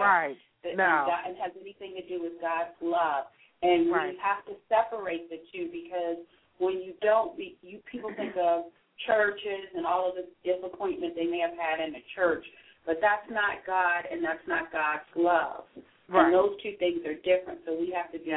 right. 0.00 0.36
and, 0.64 0.76
No. 0.76 1.06
God, 1.06 1.22
and 1.28 1.36
has 1.38 1.52
anything 1.58 1.94
to 1.94 2.02
do 2.08 2.20
with 2.22 2.34
God's 2.42 2.74
love. 2.82 3.24
And 3.62 3.90
Right. 3.90 4.12
we 4.12 4.18
have 4.18 4.44
to 4.46 4.54
separate 4.68 5.30
the 5.30 5.38
two 5.52 5.68
because 5.72 6.18
when 6.58 6.80
you 6.82 6.94
don't, 7.02 7.38
you 7.38 7.80
people 7.90 8.12
think 8.16 8.36
of 8.36 8.66
churches 9.06 9.68
and 9.74 9.86
all 9.86 10.08
of 10.08 10.14
the 10.16 10.26
disappointment 10.44 11.14
they 11.14 11.26
may 11.26 11.40
have 11.40 11.56
had 11.58 11.80
in 11.84 11.92
the 11.92 12.02
church, 12.14 12.44
but 12.84 12.98
that's 13.00 13.28
not 13.30 13.64
God 13.66 14.04
and 14.10 14.24
that's 14.24 14.46
not 14.46 14.72
God's 14.72 15.04
love. 15.14 15.64
Right. 16.08 16.26
And 16.26 16.34
those 16.34 16.56
two 16.62 16.76
things 16.78 17.04
are 17.04 17.14
different. 17.14 17.60
So 17.66 17.74
we 17.78 17.90
have 17.90 18.12
to 18.12 18.18
be 18.18 18.32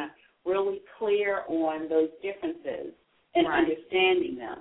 really 0.45 0.81
clear 0.97 1.43
on 1.47 1.87
those 1.87 2.09
differences 2.21 2.93
and 3.35 3.47
Right. 3.47 3.59
understanding 3.59 4.37
them. 4.37 4.59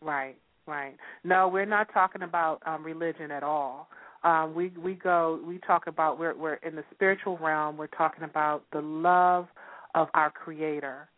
Right, 0.00 0.36
right. 0.66 0.96
No, 1.24 1.48
we're 1.48 1.66
not 1.66 1.92
talking 1.92 2.22
about 2.22 2.62
um, 2.66 2.84
religion 2.84 3.30
at 3.30 3.42
all. 3.42 3.90
Um, 4.24 4.54
we 4.54 4.68
we 4.70 4.94
go 4.94 5.40
we 5.46 5.58
talk 5.58 5.86
about 5.86 6.18
we're 6.18 6.34
we're 6.34 6.54
in 6.54 6.74
the 6.74 6.84
spiritual 6.92 7.38
realm. 7.38 7.76
We're 7.76 7.86
talking 7.88 8.24
about 8.24 8.64
the 8.72 8.80
love 8.80 9.46
of 9.94 10.08
our 10.14 10.30
Creator, 10.30 11.08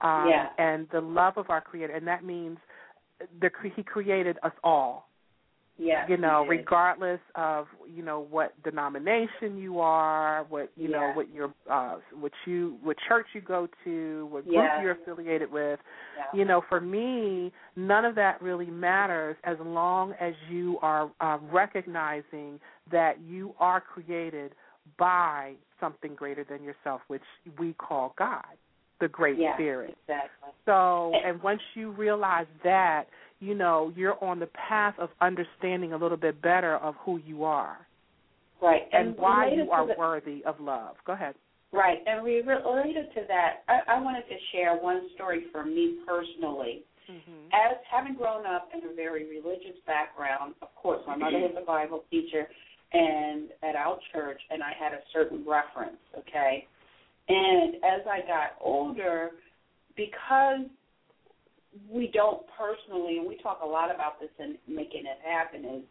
um, 0.00 0.28
Yeah. 0.28 0.48
and 0.58 0.88
the 0.90 1.00
love 1.00 1.36
of 1.36 1.50
our 1.50 1.60
Creator, 1.60 1.94
and 1.94 2.06
that 2.06 2.24
means 2.24 2.58
the 3.40 3.50
He 3.74 3.82
created 3.82 4.38
us 4.42 4.52
all. 4.62 5.08
Yeah. 5.80 6.08
you 6.08 6.16
know, 6.16 6.44
regardless 6.48 7.20
of 7.36 7.68
you 7.88 8.02
know 8.02 8.26
what 8.30 8.60
denomination 8.64 9.56
you 9.56 9.78
are, 9.78 10.44
what 10.48 10.72
you 10.76 10.88
know 10.88 11.12
what 11.14 11.32
your 11.32 11.54
uh 11.70 11.98
what 12.18 12.32
you 12.46 12.78
what 12.82 12.96
church 13.06 13.26
you 13.32 13.40
go 13.40 13.68
to, 13.84 14.26
what 14.28 14.42
group 14.42 14.56
Yeah. 14.56 14.82
you're 14.82 14.92
affiliated 14.92 15.52
with. 15.52 15.78
Yeah. 16.16 16.24
You 16.36 16.44
know, 16.46 16.62
for 16.68 16.80
me, 16.80 17.52
none 17.76 18.04
of 18.04 18.16
that 18.16 18.42
really 18.42 18.66
matters 18.66 19.36
as 19.44 19.56
long 19.60 20.14
as 20.20 20.34
you 20.50 20.80
are 20.82 21.12
uh, 21.20 21.38
recognizing 21.52 22.58
that 22.90 23.20
you 23.20 23.54
are 23.60 23.80
created 23.80 24.56
by 24.98 25.54
something 25.80 26.14
greater 26.14 26.44
than 26.44 26.62
yourself, 26.62 27.00
which 27.08 27.22
we 27.58 27.72
call 27.74 28.14
God, 28.18 28.44
the 29.00 29.08
Great 29.08 29.38
yeah, 29.38 29.54
Spirit. 29.54 29.96
Exactly. 30.02 30.50
So, 30.66 31.12
and 31.24 31.42
once 31.42 31.60
you 31.74 31.90
realize 31.92 32.46
that, 32.64 33.04
you 33.40 33.54
know, 33.54 33.92
you're 33.96 34.22
on 34.22 34.40
the 34.40 34.48
path 34.68 34.94
of 34.98 35.10
understanding 35.20 35.92
a 35.92 35.96
little 35.96 36.16
bit 36.16 36.42
better 36.42 36.76
of 36.76 36.94
who 37.04 37.18
you 37.18 37.44
are 37.44 37.78
Right. 38.60 38.82
and, 38.92 39.16
why 39.16 39.52
you 39.54 39.70
are 39.70 39.86
the, 39.86 39.94
worthy 39.96 40.42
of 40.44 40.56
love. 40.60 40.96
Go 41.06 41.12
ahead. 41.12 41.34
Right. 41.72 41.98
And 42.06 42.24
we 42.24 42.40
related 42.42 43.14
to 43.14 43.22
that, 43.28 43.62
I, 43.68 43.96
I 43.96 44.00
wanted 44.00 44.22
to 44.22 44.36
share 44.52 44.76
one 44.76 45.08
story 45.14 45.44
from 45.52 45.74
me 45.74 45.98
personally. 46.06 46.82
Mm-hmm. 47.08 47.48
As 47.52 47.78
having 47.90 48.14
grown 48.16 48.44
up 48.44 48.68
in 48.74 48.90
a 48.90 48.94
very 48.94 49.28
religious 49.28 49.78
background, 49.86 50.54
of 50.60 50.74
course, 50.74 51.00
my 51.06 51.16
mother 51.16 51.38
was 51.38 51.54
a 51.56 51.64
Bible 51.64 52.04
teacher 52.10 52.48
and 52.92 53.50
at 53.62 53.76
our 53.76 53.98
church 54.12 54.40
and 54.50 54.62
I 54.62 54.72
had 54.78 54.92
a 54.92 55.00
certain 55.12 55.44
reference, 55.46 56.00
okay? 56.16 56.66
And 57.28 57.74
as 57.76 58.06
I 58.10 58.20
got 58.26 58.56
older, 58.60 59.30
because 59.96 60.66
we 61.90 62.10
don't 62.14 62.42
personally, 62.56 63.18
and 63.18 63.28
we 63.28 63.36
talk 63.42 63.60
a 63.62 63.66
lot 63.66 63.94
about 63.94 64.18
this 64.20 64.30
in 64.38 64.56
making 64.66 65.04
it 65.04 65.18
happen, 65.22 65.64
is 65.64 65.82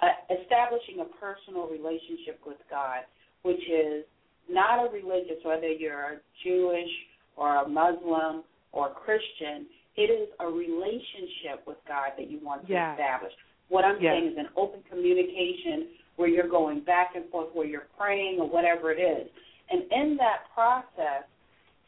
uh, 0.00 0.34
establishing 0.42 0.98
a 1.00 1.08
personal 1.20 1.68
relationship 1.68 2.40
with 2.44 2.58
God, 2.68 3.06
which 3.42 3.62
is 3.70 4.04
not 4.50 4.84
a 4.84 4.90
religious, 4.90 5.38
whether 5.44 5.68
you're 5.68 6.20
Jewish 6.44 6.90
or 7.36 7.62
a 7.62 7.68
Muslim 7.68 8.42
or 8.72 8.90
Christian, 8.90 9.66
it 9.96 10.10
is 10.10 10.28
a 10.40 10.46
relationship 10.46 11.62
with 11.66 11.78
God 11.86 12.12
that 12.18 12.28
you 12.28 12.40
want 12.42 12.66
to 12.66 12.72
Yes. 12.72 12.98
establish. 12.98 13.32
What 13.68 13.84
I'm 13.84 14.00
Yes. 14.00 14.12
saying 14.12 14.32
is 14.32 14.38
an 14.38 14.48
open 14.56 14.82
communication 14.90 15.88
where 16.22 16.30
you're 16.30 16.48
going 16.48 16.78
back 16.84 17.16
and 17.16 17.28
forth, 17.30 17.48
where 17.52 17.66
you're 17.66 17.88
praying 17.98 18.38
or 18.38 18.48
whatever 18.48 18.92
it 18.92 19.02
is. 19.02 19.26
And 19.70 19.82
in 19.90 20.16
that 20.18 20.46
process, 20.54 21.26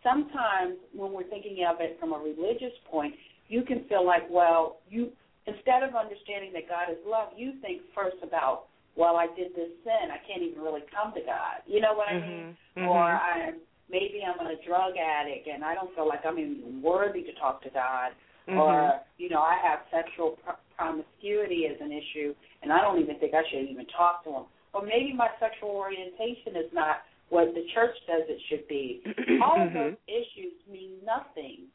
sometimes 0.03 0.75
when 0.93 1.13
we're 1.13 1.31
thinking 1.31 1.65
of 1.71 1.77
it 1.79 1.97
from 2.01 2.13
a 2.13 2.19
religious 2.19 2.75
point, 2.91 3.15
you 3.47 3.63
can 3.63 3.85
feel 3.89 4.05
like, 4.05 4.27
well, 4.29 4.79
you 4.91 5.13
instead 5.47 5.85
of 5.87 5.95
understanding 5.95 6.51
that 6.53 6.67
God 6.69 6.91
is 6.91 6.99
love, 7.07 7.29
you 7.37 7.53
think 7.63 7.83
first 7.95 8.17
about, 8.25 8.65
well, 8.97 9.15
I 9.15 9.29
did 9.37 9.55
this 9.55 9.71
sin, 9.85 10.11
I 10.11 10.19
can't 10.27 10.43
even 10.43 10.61
really 10.61 10.83
come 10.91 11.15
to 11.15 11.21
God. 11.21 11.63
You 11.67 11.81
know 11.81 11.95
what 11.95 12.09
I 12.09 12.19
mean? 12.19 12.57
Mhm. 12.77 12.89
Or. 12.89 13.03
I'm 13.07 13.61
maybe 13.89 14.19
I'm 14.27 14.45
a 14.45 14.57
drug 14.67 14.97
addict 14.97 15.47
and 15.47 15.63
I 15.63 15.77
don't 15.77 15.95
feel 15.95 16.09
like 16.09 16.27
I'm 16.27 16.41
even 16.41 16.83
worthy 16.83 17.23
to 17.23 17.33
talk 17.35 17.63
to 17.63 17.71
God. 17.71 18.11
Mhm. 18.49 18.59
Or 18.59 19.01
you 19.19 19.29
know, 19.29 19.41
I 19.41 19.57
have 19.57 19.81
sexual 19.91 20.33
pr- 20.45 20.61
promiscuity 20.77 21.67
as 21.67 21.81
an 21.81 21.93
issue, 21.93 22.35
and 22.63 22.73
I 22.73 22.81
don't 22.81 23.01
even 23.01 23.19
think 23.19 23.33
I 23.35 23.43
should 23.49 23.69
even 23.71 23.87
talk 23.87 24.25
to 24.25 24.31
him. 24.31 24.45
Or 24.75 24.83
maybe 24.83 25.13
my 25.13 25.31
sexual 25.39 25.71
orientation 25.71 26.57
is 26.57 26.71
not 26.73 27.03
what 27.31 27.55
the 27.55 27.65
church 27.75 27.97
says 28.07 28.25
it 28.29 28.41
should 28.49 28.67
be. 28.69 29.03
All 29.43 29.61
of 29.61 29.73
those 29.73 29.97
issues 30.07 30.53
mean 30.69 30.99
nothing 31.05 31.69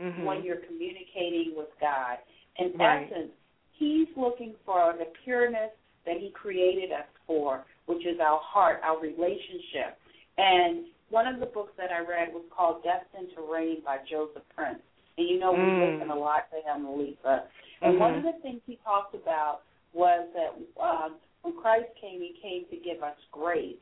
Mhm. 0.00 0.24
when 0.24 0.42
you're 0.42 0.56
communicating 0.64 1.54
with 1.56 1.68
God. 1.80 2.18
In 2.56 2.72
Right. 2.78 3.06
essence, 3.06 3.32
He's 3.72 4.08
looking 4.16 4.54
for 4.64 4.92
the 4.98 5.06
pureness 5.24 5.72
that 6.06 6.18
He 6.18 6.30
created 6.30 6.92
us 6.92 7.06
for, 7.26 7.66
which 7.86 8.06
is 8.06 8.20
our 8.20 8.38
heart, 8.38 8.80
our 8.82 8.98
relationship. 8.98 9.98
And 10.38 10.86
one 11.10 11.26
of 11.26 11.38
the 11.40 11.46
books 11.46 11.74
that 11.76 11.90
I 11.92 11.98
read 11.98 12.32
was 12.32 12.44
called 12.50 12.82
Destined 12.82 13.34
to 13.34 13.42
Reign 13.42 13.80
by 13.80 13.98
Joseph 14.08 14.48
Prince. 14.54 14.82
And 15.16 15.28
you 15.28 15.38
know, 15.38 15.52
we 15.52 15.58
Mm. 15.58 15.80
listen 15.94 16.10
a 16.10 16.14
lot 16.18 16.50
to 16.50 16.60
him, 16.62 16.98
Lisa. 16.98 17.48
And 17.82 17.98
one 18.00 18.14
of 18.14 18.22
the 18.22 18.32
things 18.42 18.60
he 18.66 18.76
talked 18.84 19.14
about 19.14 19.62
was 19.92 20.26
that 20.34 20.54
um, 20.82 21.16
when 21.42 21.56
Christ 21.60 21.88
came, 22.00 22.20
He 22.20 22.32
came 22.42 22.64
to 22.70 22.76
give 22.76 23.02
us 23.02 23.16
grace. 23.30 23.76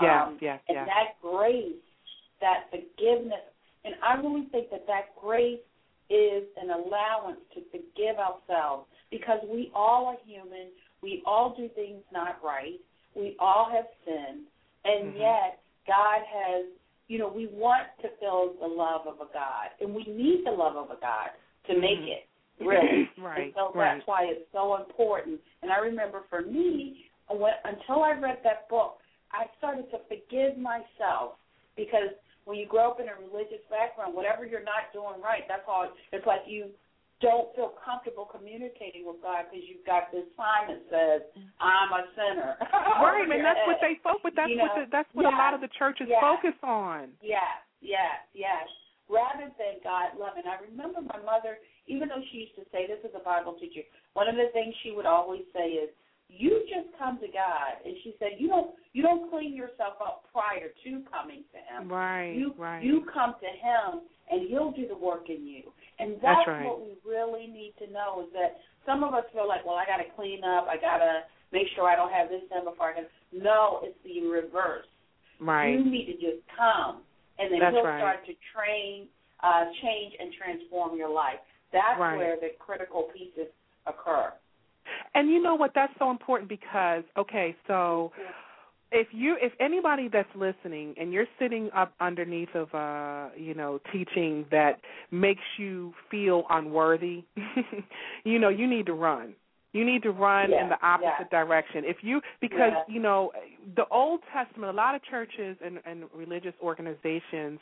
Yes, 0.00 0.26
Um, 0.26 0.38
yes, 0.40 0.60
and 0.68 0.76
yes. 0.76 0.86
that 0.86 1.08
grace, 1.22 1.80
that 2.40 2.68
forgiveness, 2.70 3.44
and 3.84 3.94
I 4.02 4.14
really 4.16 4.46
think 4.52 4.68
that 4.70 4.86
that 4.86 5.16
grace 5.16 5.60
is 6.10 6.44
an 6.60 6.70
allowance 6.70 7.40
to 7.54 7.62
forgive 7.70 8.18
ourselves 8.18 8.86
because 9.10 9.40
we 9.48 9.70
all 9.74 10.06
are 10.06 10.18
human. 10.26 10.68
We 11.02 11.22
all 11.24 11.54
do 11.56 11.68
things 11.70 12.02
not 12.12 12.42
right. 12.44 12.80
We 13.14 13.36
all 13.38 13.64
have 13.70 13.86
sinned. 14.04 14.46
And 14.84 15.14
Mhm. 15.14 15.18
yet, 15.18 15.60
God 15.86 16.22
has, 16.22 16.66
you 17.08 17.18
know, 17.18 17.28
we 17.28 17.46
want 17.46 17.86
to 18.02 18.08
feel 18.18 18.54
the 18.60 18.66
love 18.66 19.06
of 19.06 19.16
a 19.16 19.32
God. 19.32 19.70
And 19.80 19.94
we 19.94 20.04
need 20.04 20.44
the 20.44 20.50
love 20.50 20.76
of 20.76 20.90
a 20.90 21.00
God 21.00 21.30
to 21.68 21.78
make 21.78 21.98
Mhm. 21.98 22.08
it, 22.18 22.28
really. 22.60 23.10
Right, 23.18 23.44
And 23.44 23.54
so 23.54 23.72
right. 23.74 23.94
that's 23.94 24.06
why 24.06 24.24
it's 24.24 24.50
so 24.52 24.76
important. 24.76 25.40
And 25.62 25.72
I 25.72 25.78
remember 25.78 26.22
for 26.28 26.42
me, 26.42 27.06
when, 27.28 27.54
until 27.64 28.02
I 28.02 28.12
read 28.12 28.42
that 28.44 28.68
book, 28.68 29.00
I 29.32 29.46
started 29.58 29.90
to 29.90 29.98
forgive 30.08 30.56
myself 30.58 31.38
because 31.76 32.10
when 32.44 32.58
you 32.58 32.66
grow 32.66 32.90
up 32.92 33.00
in 33.00 33.08
a 33.08 33.14
religious 33.14 33.62
background, 33.68 34.14
whatever 34.14 34.46
you're 34.46 34.62
not 34.62 34.92
doing 34.92 35.20
right, 35.20 35.42
that's 35.48 35.66
all. 35.66 35.90
It's 36.12 36.26
like 36.26 36.42
you 36.46 36.70
don't 37.24 37.48
feel 37.56 37.72
comfortable 37.80 38.28
communicating 38.28 39.08
with 39.08 39.24
God 39.24 39.48
because 39.48 39.64
you've 39.64 39.86
got 39.88 40.12
this 40.12 40.28
sign 40.36 40.68
that 40.68 40.82
says, 40.92 41.20
"I'm 41.60 41.88
a 41.92 42.02
sinner." 42.12 42.60
Right, 43.00 43.24
and 43.24 43.44
that's 43.44 43.64
what 43.64 43.80
they 43.80 43.96
focus. 44.04 44.32
That's 44.36 44.50
You 44.50 44.60
what 44.60 44.76
the, 44.76 44.84
that's 44.92 45.08
what 45.16 45.24
a 45.24 45.32
lot 45.32 45.54
of 45.54 45.60
the 45.60 45.72
churches 45.78 46.08
yeah. 46.10 46.20
focus 46.20 46.56
on. 46.62 47.16
Yes, 47.22 47.64
yes, 47.80 48.20
yes. 48.34 48.68
Rather 49.08 49.48
than 49.56 49.78
God 49.84 50.18
loving, 50.18 50.44
I 50.44 50.60
remember 50.66 51.00
my 51.00 51.20
mother, 51.22 51.62
even 51.86 52.08
though 52.10 52.20
she 52.32 52.50
used 52.50 52.56
to 52.58 52.66
say 52.74 52.90
this 52.90 53.00
is 53.06 53.14
a 53.14 53.22
Bible 53.22 53.54
teacher, 53.56 53.86
one 54.12 54.28
of 54.28 54.34
the 54.34 54.50
things 54.52 54.74
she 54.82 54.90
would 54.90 55.06
always 55.06 55.46
say 55.54 55.78
is, 55.78 55.88
"You 56.28 56.64
just 56.68 56.96
come 56.98 57.18
to 57.20 57.28
God," 57.28 57.80
and 57.84 57.94
she 58.02 58.14
said, 58.18 58.38
"You 58.38 58.48
don't 58.48 58.74
you 58.92 59.02
don't 59.02 59.30
clean 59.30 59.54
yourself 59.54 59.94
up 60.00 60.24
prior 60.32 60.68
to 60.84 61.02
coming 61.10 61.44
to 61.52 61.58
Him. 61.58 61.88
Right, 61.92 62.32
You 62.32 62.54
right. 62.58 62.82
you 62.82 63.04
come 63.12 63.34
to 63.40 63.46
Him, 63.46 64.02
and 64.30 64.48
He'll 64.48 64.72
do 64.72 64.86
the 64.88 64.96
work 64.96 65.28
in 65.30 65.46
you." 65.46 65.72
And 65.98 66.14
That's 66.20 66.44
that's, 66.44 66.48
right. 66.48 66.64
what 66.66 66.80
we 66.80 66.92
really 67.08 67.46
need 67.46 67.74
to 67.78 67.90
know 67.90 68.24
is 68.26 68.32
that 68.34 68.58
some 68.84 69.02
of 69.02 69.14
us 69.14 69.24
feel 69.32 69.48
like, 69.48 69.64
well, 69.64 69.76
I 69.76 69.86
got 69.86 69.96
to 69.96 70.08
clean 70.14 70.44
up, 70.44 70.66
I 70.68 70.76
got 70.76 70.98
to 70.98 71.22
make 71.52 71.66
sure 71.74 71.88
I 71.88 71.96
don't 71.96 72.12
have 72.12 72.28
this 72.28 72.42
done 72.50 72.64
before 72.64 72.90
I 72.90 72.94
can. 72.94 73.06
No, 73.32 73.80
it's 73.82 73.96
the 74.04 74.20
reverse. 74.28 74.86
right. 75.40 75.72
You 75.72 75.84
need 75.84 76.06
to 76.06 76.12
just 76.14 76.44
come, 76.56 77.02
and 77.38 77.50
then 77.52 77.60
That's 77.60 77.74
he'll 77.74 77.84
right. 77.84 77.98
start 78.00 78.26
to 78.26 78.34
train, 78.54 79.08
uh, 79.42 79.64
change, 79.82 80.14
and 80.20 80.32
transform 80.34 80.96
your 80.96 81.08
life. 81.08 81.40
That's 81.72 81.98
Right. 81.98 82.16
where 82.16 82.36
the 82.36 82.50
critical 82.58 83.04
pieces 83.14 83.48
occur. 83.86 84.32
And 85.16 85.30
you 85.30 85.42
know 85.42 85.54
what? 85.54 85.72
That's 85.74 85.92
so 85.98 86.10
important 86.10 86.48
because 86.48 87.02
okay, 87.16 87.56
so 87.66 88.12
if 88.92 89.08
you 89.12 89.36
if 89.40 89.52
anybody 89.60 90.08
that's 90.12 90.28
listening 90.36 90.94
and 91.00 91.10
you're 91.12 91.26
sitting 91.40 91.70
up 91.74 91.94
underneath 92.00 92.54
of 92.54 92.72
uh 92.74 93.30
you 93.36 93.54
know 93.54 93.80
teaching 93.92 94.44
that 94.50 94.80
makes 95.10 95.40
you 95.58 95.94
feel 96.10 96.44
unworthy, 96.50 97.24
you 98.24 98.38
know 98.38 98.50
you 98.50 98.68
need 98.68 98.86
to 98.86 98.92
run. 98.92 99.34
You 99.72 99.84
need 99.84 100.02
to 100.04 100.10
run 100.10 100.50
Yeah, 100.50 100.62
in 100.64 100.68
the 100.68 100.78
opposite 100.86 101.30
direction. 101.30 101.84
If 101.86 101.98
you 102.02 102.20
because 102.40 102.72
Yeah. 102.72 102.82
you 102.86 103.00
know 103.00 103.32
the 103.74 103.86
Old 103.90 104.20
Testament, 104.34 104.70
a 104.70 104.76
lot 104.76 104.94
of 104.94 105.02
churches 105.02 105.56
and, 105.64 105.80
and 105.86 106.04
religious 106.14 106.54
organizations 106.62 107.58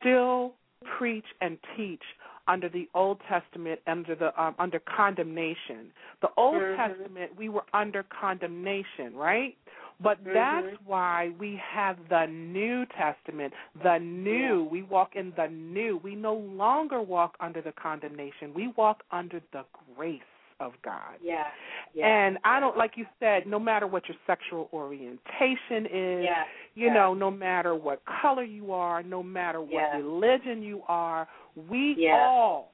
still 0.00 0.54
preach 0.98 1.26
and 1.42 1.58
teach 1.76 2.02
under 2.48 2.68
the 2.68 2.88
Old 2.94 3.18
Testament 3.28 3.80
under 3.86 4.14
the 4.14 4.40
um, 4.40 4.54
under 4.58 4.80
condemnation. 4.80 5.92
The 6.20 6.30
Old 6.36 6.62
Mhm. 6.62 6.76
Testament 6.76 7.36
we 7.36 7.48
were 7.48 7.64
under 7.72 8.02
condemnation, 8.04 9.16
right? 9.16 9.56
But 10.00 10.22
Mhm. 10.22 10.34
that's 10.34 10.80
why 10.84 11.30
we 11.38 11.56
have 11.56 11.96
the 12.08 12.26
New 12.26 12.84
Testament. 12.86 13.54
The 13.82 13.98
new, 13.98 14.64
we 14.64 14.82
walk 14.82 15.16
in 15.16 15.32
the 15.32 15.48
new. 15.48 15.96
We 15.98 16.14
no 16.14 16.34
longer 16.34 17.00
walk 17.00 17.36
under 17.40 17.62
the 17.62 17.72
condemnation. 17.72 18.52
We 18.52 18.68
walk 18.68 19.02
under 19.10 19.40
the 19.52 19.64
grace 19.94 20.22
of 20.60 20.80
God. 20.82 21.16
Yeah. 21.20 21.50
yeah. 21.94 22.06
And 22.06 22.38
I 22.44 22.60
don't 22.60 22.76
like 22.76 22.96
you 22.96 23.06
said, 23.20 23.46
no 23.46 23.58
matter 23.58 23.86
what 23.86 24.08
your 24.08 24.16
sexual 24.26 24.68
orientation 24.72 25.86
is, 25.86 26.24
yeah. 26.24 26.44
You 26.76 26.86
yeah. 26.86 26.94
know, 26.94 27.14
no 27.14 27.30
matter 27.30 27.74
what 27.74 28.02
color 28.04 28.44
you 28.44 28.72
are, 28.72 29.02
no 29.02 29.22
matter 29.22 29.60
what 29.60 29.70
Yeah. 29.72 29.96
religion 29.96 30.62
you 30.62 30.82
are, 30.86 31.26
we 31.68 31.94
Yeah. 31.94 32.16
all 32.16 32.72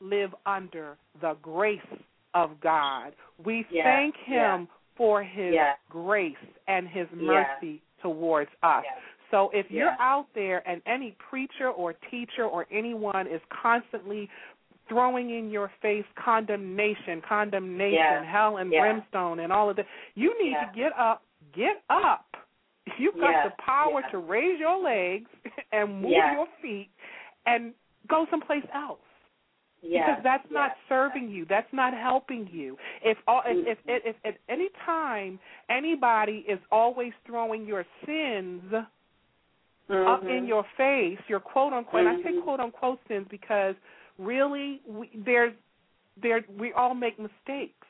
live 0.00 0.34
under 0.46 0.96
the 1.20 1.34
grace 1.34 1.80
of 2.34 2.60
God. 2.60 3.14
We 3.44 3.62
thank 3.64 4.16
Him 4.16 4.68
for 4.96 5.22
His 5.22 5.54
grace 5.88 6.36
and 6.66 6.88
His 6.88 7.10
mercy 7.12 7.82
towards 8.00 8.50
us. 8.62 8.84
So 9.30 9.50
if 9.50 9.70
you're 9.70 9.96
out 9.98 10.26
there 10.34 10.62
and 10.68 10.80
any 10.86 11.12
preacher 11.12 11.70
or 11.70 11.92
teacher 12.10 12.44
or 12.44 12.66
anyone 12.70 13.26
is 13.26 13.40
constantly 13.50 14.30
throwing 14.88 15.30
in 15.30 15.50
your 15.50 15.68
face 15.82 16.04
condemnation, 16.14 17.20
condemnation, 17.22 18.24
hell 18.24 18.58
and 18.58 18.70
brimstone 18.70 19.40
and 19.40 19.52
all 19.52 19.68
of 19.68 19.76
that. 19.76 19.86
You 20.14 20.32
need 20.42 20.54
to 20.54 20.70
get 20.74 20.92
up, 20.96 21.22
get 21.52 21.82
up. 21.90 22.26
You've 22.98 23.14
got 23.18 23.30
Yeah. 23.30 23.48
the 23.48 23.54
power 23.62 24.00
Yeah. 24.00 24.08
to 24.08 24.18
raise 24.18 24.58
your 24.58 24.76
legs 24.76 25.30
and 25.72 26.00
move 26.02 26.12
Yeah. 26.12 26.32
your 26.32 26.46
feet 26.62 26.90
and 27.46 27.74
go 28.06 28.26
someplace 28.26 28.64
else 28.72 29.00
because 29.82 30.22
that's 30.22 30.50
not 30.50 30.76
serving 30.88 31.28
you. 31.28 31.44
That's 31.44 31.72
not 31.72 31.92
helping 31.94 32.48
you. 32.48 32.78
If 33.02 33.18
all, 33.26 33.42
if, 33.44 33.66
if, 33.66 33.78
Mhm. 33.78 33.96
if, 33.96 34.04
if 34.06 34.16
at 34.24 34.38
any 34.48 34.68
time 34.84 35.38
anybody 35.68 36.38
is 36.48 36.58
always 36.70 37.12
throwing 37.24 37.66
your 37.66 37.84
sins 38.04 38.72
up 38.72 38.88
Mhm. 40.22 40.28
in 40.30 40.46
your 40.46 40.64
face, 40.76 41.18
your 41.28 41.40
quote 41.40 41.72
unquote. 41.72 42.06
And 42.06 42.08
I 42.08 42.22
say 42.22 42.32
Mhm. 42.32 42.42
quote 42.42 42.60
unquote 42.60 43.00
sins 43.06 43.26
because 43.28 43.76
really, 44.18 44.80
we, 44.86 45.08
there's 45.14 45.54
there 46.16 46.42
we 46.56 46.72
all 46.72 46.94
make 46.94 47.18
mistakes. 47.18 47.86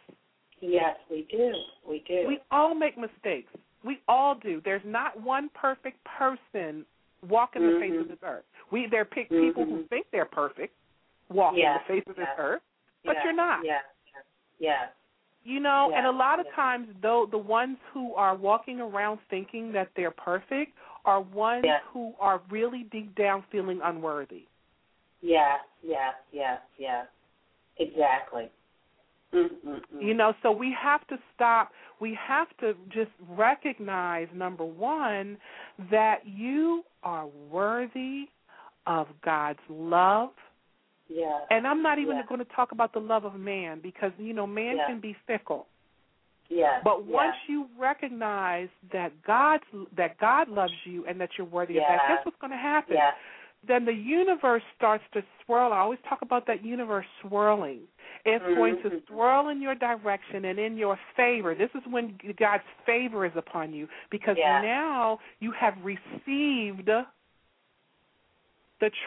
Yes, 0.60 0.98
we 1.08 1.22
do. 1.22 1.54
We 1.86 2.00
do. 2.00 2.26
We 2.26 2.40
all 2.50 2.74
make 2.74 2.96
mistakes. 2.98 3.52
We 3.86 4.00
all 4.08 4.34
do. 4.34 4.60
There's 4.64 4.82
not 4.84 5.18
one 5.20 5.48
perfect 5.54 5.98
person 6.04 6.84
walking 7.26 7.62
the 7.62 7.78
face 7.80 7.92
of 7.92 8.06
Mhm. 8.06 8.08
this 8.08 8.18
earth. 8.22 8.44
We 8.70 8.86
there 8.86 9.02
are 9.02 9.04
pe- 9.04 9.26
people 9.26 9.64
who 9.64 9.84
think 9.84 10.10
they're 10.10 10.24
perfect 10.24 10.74
walking 11.28 11.62
the 11.62 11.80
face 11.86 12.04
of 12.06 12.16
this 12.16 12.26
yes. 12.28 12.38
earth, 12.38 12.62
but 13.04 13.16
you're 13.22 13.32
not. 13.32 13.64
Yes. 13.64 13.84
Yes. 14.58 14.92
You 15.44 15.60
know, 15.60 15.92
and 15.94 16.06
a 16.06 16.10
lot 16.10 16.40
of 16.40 16.46
yeah. 16.46 16.56
times 16.56 16.88
though 17.00 17.26
the 17.26 17.38
ones 17.38 17.78
who 17.92 18.14
are 18.14 18.34
walking 18.34 18.80
around 18.80 19.20
thinking 19.30 19.70
that 19.72 19.88
they're 19.94 20.10
perfect 20.10 20.76
are 21.04 21.20
ones 21.20 21.64
Yeah. 21.64 21.78
who 21.92 22.14
are 22.18 22.40
really 22.50 22.82
deep 22.84 23.14
down 23.14 23.42
feeling 23.52 23.80
unworthy. 23.82 24.46
Yes. 25.20 25.60
Yes. 25.82 26.14
Yes. 26.32 26.60
Yes. 26.76 27.06
Exactly. 27.76 28.50
Mm-mm-mm. 29.32 30.00
You 30.00 30.14
know, 30.14 30.34
so 30.42 30.50
we 30.50 30.72
have 30.72 31.06
to 31.08 31.18
stop. 31.34 31.72
We 32.00 32.18
have 32.26 32.48
to 32.60 32.74
just 32.90 33.10
recognize 33.28 34.28
number 34.34 34.64
1 34.64 35.38
that 35.90 36.26
you 36.26 36.84
are 37.02 37.26
worthy 37.50 38.28
of 38.86 39.06
God's 39.24 39.60
love. 39.68 40.30
Yes. 41.08 41.46
And 41.50 41.66
I'm 41.66 41.82
not 41.82 41.98
even 41.98 42.16
Yeah. 42.16 42.22
going 42.28 42.40
to 42.40 42.52
talk 42.52 42.72
about 42.72 42.92
the 42.92 43.00
love 43.00 43.24
of 43.24 43.34
man 43.34 43.80
because 43.80 44.12
you 44.18 44.34
know 44.34 44.46
man 44.46 44.76
Yeah. 44.76 44.86
can 44.86 45.00
be 45.00 45.14
fickle. 45.26 45.66
Yes. 46.48 46.82
But 46.84 47.04
once 47.04 47.34
yes. 47.40 47.48
you 47.48 47.68
recognize 47.76 48.68
that 48.92 49.12
God 49.22 49.60
that 49.92 50.18
God 50.18 50.48
loves 50.48 50.72
you 50.84 51.06
and 51.06 51.20
that 51.20 51.30
you're 51.36 51.46
worthy 51.46 51.78
of 51.78 51.84
that, 51.88 52.06
guess 52.08 52.24
what's 52.24 52.38
going 52.38 52.52
to 52.52 52.56
happen? 52.56 52.94
Yes. 52.94 53.14
Then 53.66 53.84
the 53.84 53.94
universe 53.94 54.62
starts 54.76 55.02
to 55.12 55.24
swirl. 55.44 55.72
I 55.72 55.78
always 55.78 55.98
talk 56.08 56.22
about 56.22 56.46
that 56.46 56.64
universe 56.64 57.06
swirling. 57.20 57.88
It's 58.26 58.44
going 58.44 58.82
to 58.82 58.90
Mhm. 58.90 59.06
swirl 59.06 59.48
in 59.48 59.62
your 59.62 59.76
direction 59.76 60.46
and 60.46 60.58
in 60.58 60.76
your 60.76 60.96
favor. 61.14 61.54
This 61.54 61.72
is 61.76 61.86
when 61.86 62.18
God's 62.36 62.64
favor 62.84 63.24
is 63.24 63.36
upon 63.36 63.72
you 63.72 63.88
because 64.10 64.36
Yeah. 64.36 64.60
now 64.60 65.20
you 65.38 65.52
have 65.52 65.82
received 65.84 66.86
the 66.86 67.06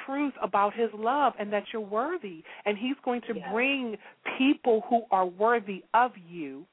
truth 0.05 0.33
about 0.41 0.73
his 0.73 0.91
love 0.93 1.35
and 1.37 1.51
that 1.53 1.71
you're 1.73 1.81
worthy 1.81 2.43
and 2.65 2.77
he's 2.77 2.97
going 3.01 3.21
to 3.21 3.35
Yeah. 3.35 3.51
bring 3.51 3.97
people 4.37 4.81
who 4.81 5.05
are 5.11 5.25
worthy 5.25 5.83
of 5.93 6.17
you 6.17 6.65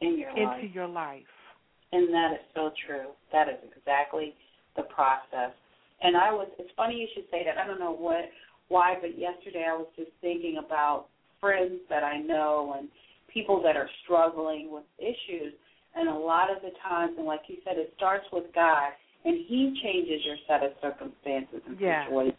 In 0.00 0.18
your 0.18 0.30
into 0.30 0.44
life. 0.44 0.74
your 0.74 0.86
life. 0.88 1.54
And 1.92 2.12
that 2.12 2.32
is 2.32 2.40
so 2.54 2.70
true. 2.70 3.14
That 3.30 3.48
is 3.48 3.62
exactly 3.64 4.34
the 4.74 4.82
process. 4.82 5.52
And 6.00 6.16
I 6.16 6.32
was 6.32 6.48
it's 6.58 6.70
funny 6.72 7.00
you 7.00 7.06
should 7.14 7.30
say 7.30 7.44
that. 7.44 7.58
I 7.58 7.66
don't 7.66 7.80
know 7.80 7.92
what 7.92 8.30
why, 8.68 8.96
but 9.00 9.16
yesterday 9.18 9.64
I 9.64 9.74
was 9.74 9.86
just 9.96 10.10
thinking 10.20 10.58
about 10.58 11.08
friends 11.42 11.80
that 11.90 12.04
I 12.04 12.18
know 12.18 12.76
and 12.78 12.88
people 13.26 13.60
that 13.62 13.76
are 13.76 13.90
struggling 14.04 14.70
with 14.70 14.84
issues 14.98 15.52
and 15.94 16.08
a 16.08 16.14
lot 16.14 16.48
of 16.54 16.62
the 16.62 16.70
times 16.88 17.14
and 17.18 17.26
like 17.26 17.42
you 17.48 17.56
said, 17.64 17.76
it 17.76 17.92
starts 17.96 18.24
with 18.32 18.44
God 18.54 18.92
and 19.24 19.36
he 19.48 19.78
changes 19.82 20.24
your 20.24 20.36
set 20.46 20.62
of 20.62 20.72
circumstances 20.80 21.60
and 21.66 21.78
Yeah. 21.78 22.06
situations. 22.06 22.38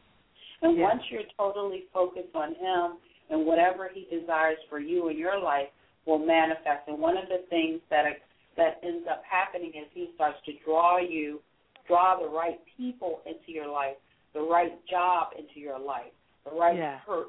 And 0.61 0.77
Yeah. 0.77 0.87
once 0.87 1.03
you're 1.11 1.27
totally 1.37 1.81
focused 1.93 2.33
on 2.33 2.55
him 2.55 2.97
and 3.29 3.45
whatever 3.45 3.89
he 3.89 4.05
desires 4.05 4.57
for 4.69 4.79
you 4.79 5.09
in 5.09 5.17
your 5.17 5.37
life 5.37 5.69
will 6.05 6.19
manifest. 6.19 6.87
And 6.87 6.99
one 6.99 7.17
of 7.17 7.27
the 7.27 7.39
things 7.49 7.81
that 7.89 8.21
that 8.55 8.77
ends 8.83 9.07
up 9.07 9.23
happening 9.25 9.73
is 9.73 9.87
he 9.93 10.11
starts 10.13 10.39
to 10.45 10.53
draw 10.63 10.99
you, 10.99 11.41
draw 11.87 12.19
the 12.19 12.27
right 12.27 12.59
people 12.77 13.21
into 13.25 13.51
your 13.51 13.67
life, 13.67 13.97
the 14.33 14.41
right 14.41 14.85
job 14.85 15.33
into 15.35 15.59
your 15.59 15.79
life, 15.79 16.13
the 16.43 16.51
right 16.51 16.77
Yeah. 16.77 16.99
per, 16.99 17.25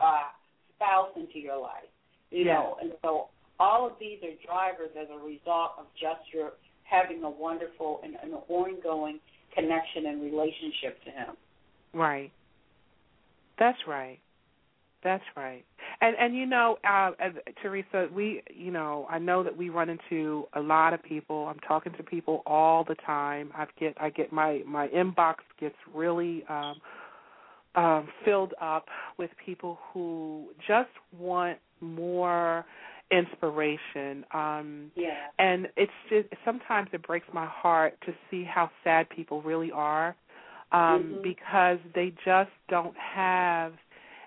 uh, 0.00 0.30
spouse 0.82 1.10
into 1.16 1.38
your 1.38 1.60
life. 1.60 1.86
You 2.30 2.44
Yeah. 2.44 2.54
know, 2.54 2.76
and 2.80 2.92
so 3.02 3.28
all 3.60 3.86
of 3.86 3.98
these 4.00 4.22
are 4.22 4.32
drivers 4.44 4.90
as 4.96 5.08
a 5.10 5.18
result 5.18 5.72
of 5.78 5.86
just 5.94 6.32
your 6.32 6.54
having 6.84 7.22
a 7.22 7.30
wonderful 7.30 8.00
and 8.02 8.16
an 8.16 8.34
ongoing 8.48 9.20
connection 9.54 10.06
and 10.06 10.22
relationship 10.22 11.02
to 11.04 11.10
him. 11.10 11.36
Right. 11.92 12.32
That's 13.58 13.86
right. 13.86 14.18
That's 15.04 15.24
right. 15.36 15.64
And 16.00 16.16
and 16.16 16.34
you 16.34 16.46
know, 16.46 16.78
uh, 16.88 17.10
as, 17.18 17.32
Teresa, 17.60 18.08
we 18.12 18.42
you 18.54 18.70
know, 18.70 19.06
I 19.10 19.18
know 19.18 19.42
that 19.42 19.56
we 19.56 19.68
run 19.68 19.88
into 19.90 20.46
a 20.54 20.60
lot 20.60 20.94
of 20.94 21.02
people. 21.02 21.46
I'm 21.46 21.58
talking 21.60 21.92
to 21.94 22.02
people 22.02 22.42
all 22.46 22.84
the 22.84 22.94
time. 22.94 23.50
I 23.54 23.66
get 23.78 23.94
I 24.00 24.10
get 24.10 24.32
my 24.32 24.62
my 24.66 24.88
inbox 24.88 25.36
gets 25.60 25.76
really 25.92 26.44
um 26.48 26.80
um 27.74 28.08
filled 28.24 28.54
up 28.60 28.86
with 29.18 29.30
people 29.44 29.78
who 29.92 30.48
just 30.66 30.90
want 31.18 31.58
more 31.80 32.64
inspiration. 33.10 34.24
Um 34.32 34.90
Yeah. 34.94 35.28
and 35.38 35.68
it's 35.76 35.92
just 36.08 36.28
sometimes 36.44 36.88
it 36.92 37.02
breaks 37.02 37.26
my 37.32 37.46
heart 37.46 37.98
to 38.06 38.14
see 38.30 38.44
how 38.44 38.70
sad 38.84 39.08
people 39.10 39.42
really 39.42 39.70
are 39.70 40.14
um 40.72 41.02
Mhm. 41.02 41.22
because 41.22 41.78
they 41.94 42.10
just 42.24 42.50
don't 42.68 42.96
have 42.96 43.74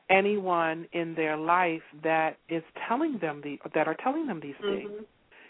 anyone 0.09 0.87
in 0.93 1.15
their 1.15 1.35
life 1.35 1.81
that 2.03 2.37
is 2.49 2.63
telling 2.87 3.17
them 3.17 3.41
the 3.41 3.59
that 3.73 3.87
are 3.87 3.95
telling 3.95 4.27
them 4.27 4.39
these 4.39 4.55
things 4.57 4.91
Mhm. 4.91 5.05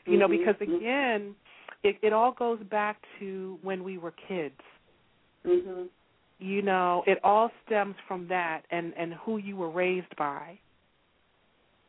you 0.06 0.18
know 0.18 0.28
Mhm. 0.28 0.38
because 0.38 0.56
Mhm. 0.56 0.78
again 0.78 1.36
it 1.84 1.98
it 2.02 2.14
all 2.14 2.32
goes 2.32 2.60
back 2.64 2.96
to 3.20 3.60
when 3.62 3.84
we 3.84 3.98
were 3.98 4.12
kids 4.12 4.62
Mhm. 5.46 5.90
You 6.40 6.62
know 6.62 7.04
it 7.08 7.20
all 7.24 7.50
stems 7.66 7.96
from 8.08 8.28
that 8.28 8.62
and 8.72 8.94
and 8.98 9.14
who 9.14 9.38
you 9.38 9.56
were 9.56 9.70
raised 9.70 10.14
by 10.18 10.58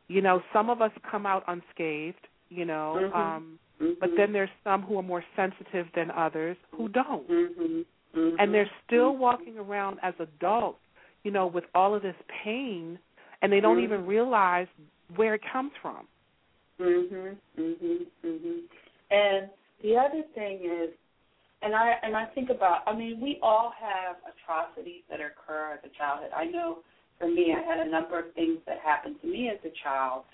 you 0.08 0.22
know 0.22 0.40
some 0.52 0.70
of 0.70 0.80
us 0.80 0.92
come 1.10 1.26
out 1.26 1.42
unscathed 1.48 2.26
you 2.48 2.64
know 2.64 3.10
Mhm. 3.12 3.16
um 3.16 3.58
Mhm. 3.80 3.98
but 3.98 4.10
then 4.16 4.32
there's 4.32 4.50
some 4.62 4.82
who 4.82 4.98
are 4.98 5.02
more 5.02 5.24
sensitive 5.34 5.90
than 5.94 6.10
others 6.10 6.56
who 6.70 6.88
don't 6.88 7.28
Mhm. 7.28 7.84
Mhm. 8.14 8.36
and 8.38 8.54
they're 8.54 8.70
still 8.86 9.12
Mhm. 9.12 9.18
walking 9.18 9.58
around 9.58 9.98
as 10.02 10.14
adults 10.20 10.80
you 11.24 11.30
know 11.30 11.46
with 11.46 11.64
all 11.74 11.94
of 11.94 12.02
this 12.02 12.16
pain 12.28 12.98
and 13.42 13.52
they 13.52 13.60
don't 13.60 13.80
even 13.80 14.06
realize 14.06 14.68
where 15.16 15.34
it 15.34 15.42
comes 15.42 15.72
from 15.82 16.06
Mhm. 16.78 17.36
Mhm. 17.56 18.06
Mhm. 18.22 18.62
And 19.10 19.50
the 19.80 19.96
other 19.96 20.22
thing 20.34 20.64
is, 20.64 20.90
and 21.62 21.74
I 21.74 21.94
and 22.02 22.16
I 22.16 22.26
think 22.34 22.50
about. 22.50 22.82
I 22.86 22.94
mean, 22.94 23.20
we 23.20 23.38
all 23.42 23.72
have 23.78 24.16
atrocities 24.24 25.02
that 25.10 25.20
occur 25.20 25.74
as 25.74 25.80
a 25.84 25.96
childhood. 25.96 26.30
I 26.36 26.44
know 26.44 26.78
for 27.18 27.28
me, 27.28 27.54
I 27.56 27.62
had 27.66 27.86
a 27.86 27.90
number 27.90 28.18
of 28.18 28.32
things 28.34 28.58
that 28.66 28.78
happened 28.84 29.16
to 29.22 29.26
me 29.26 29.48
as 29.48 29.58
a 29.64 29.72
child, 29.82 30.24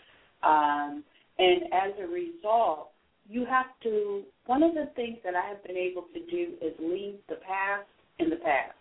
um, 0.42 1.04
and 1.38 1.62
as 1.72 1.92
a 2.02 2.06
result, 2.06 2.90
you 3.28 3.44
have 3.44 3.66
to. 3.84 4.22
One 4.46 4.62
of 4.62 4.74
the 4.74 4.90
things 4.96 5.18
that 5.24 5.34
I 5.34 5.46
have 5.48 5.62
been 5.64 5.76
able 5.76 6.06
to 6.12 6.20
do 6.30 6.54
is 6.60 6.72
leave 6.80 7.14
the 7.28 7.36
past 7.46 7.86
in 8.18 8.30
the 8.30 8.36
past. 8.36 8.76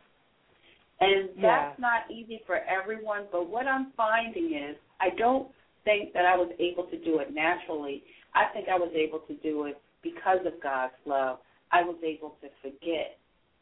And 0.99 1.29
that's 1.41 1.77
Yeah. 1.79 1.81
not 1.81 2.11
easy 2.11 2.43
for 2.45 2.57
everyone, 2.57 3.25
but 3.31 3.47
what 3.47 3.67
I'm 3.67 3.91
finding 3.93 4.53
is 4.53 4.77
I 4.99 5.09
don't 5.09 5.51
think 5.83 6.13
that 6.13 6.25
I 6.25 6.35
was 6.37 6.51
able 6.59 6.83
to 6.85 6.97
do 6.97 7.19
it 7.19 7.33
naturally. 7.33 8.03
I 8.33 8.45
think 8.53 8.69
I 8.69 8.77
was 8.77 8.93
able 8.93 9.19
to 9.19 9.33
do 9.35 9.65
it 9.65 9.81
because 10.01 10.45
of 10.45 10.59
God's 10.61 10.93
love. 11.05 11.39
I 11.71 11.83
was 11.83 11.95
able 12.03 12.35
to 12.41 12.47
forget 12.61 13.17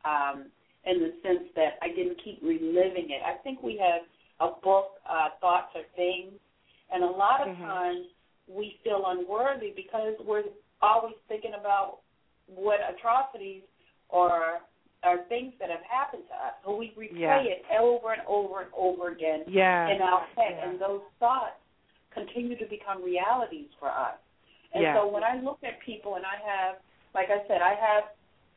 um, 0.06 0.46
in 0.86 1.00
the 1.00 1.14
sense 1.22 1.50
that 1.56 1.78
I 1.82 1.90
didn't 1.90 2.22
keep 2.24 2.40
reliving 2.42 3.10
it. 3.10 3.22
I 3.26 3.36
think 3.44 3.62
we 3.62 3.78
have 3.78 4.02
a 4.40 4.60
book, 4.62 5.00
uh, 5.10 5.30
Thoughts 5.42 5.76
Are 5.76 5.84
Things, 5.96 6.34
and 6.92 7.04
a 7.04 7.08
lot 7.08 7.42
of 7.42 7.50
Mhm. 7.56 7.62
times 7.62 8.06
we 8.48 8.80
feel 8.84 9.06
unworthy 9.08 9.72
because 9.72 10.16
we're 10.26 10.46
always 10.82 11.16
thinking 11.28 11.54
about 11.54 12.00
what 12.48 12.80
atrocities 12.90 13.64
or 14.10 14.62
or 15.02 15.20
things 15.30 15.54
that 15.60 15.70
have 15.70 15.84
happened 15.84 16.28
to 16.28 16.36
us. 16.36 16.54
So 16.66 16.76
we 16.76 16.92
replay 16.92 17.20
Yeah. 17.20 17.40
it 17.56 17.66
over 17.80 18.12
and 18.12 18.22
over 18.28 18.62
and 18.62 18.74
over 18.74 19.08
again 19.08 19.46
yeah 19.48 19.88
in 19.88 20.02
our 20.02 20.26
head, 20.36 20.58
yeah. 20.58 20.70
and 20.70 20.80
those 20.80 21.02
thoughts 21.20 21.56
continue 22.12 22.58
to 22.58 22.66
become 22.66 23.02
realities 23.02 23.70
for 23.80 23.88
us. 23.90 24.18
And 24.74 24.84
so 24.96 25.08
when 25.08 25.24
I 25.24 25.36
look 25.36 25.64
at 25.64 25.80
people, 25.80 26.16
and 26.16 26.26
I 26.26 26.36
have, 26.36 26.80
like 27.14 27.28
I 27.30 27.46
said, 27.48 27.62
I 27.62 27.76
have 27.76 28.04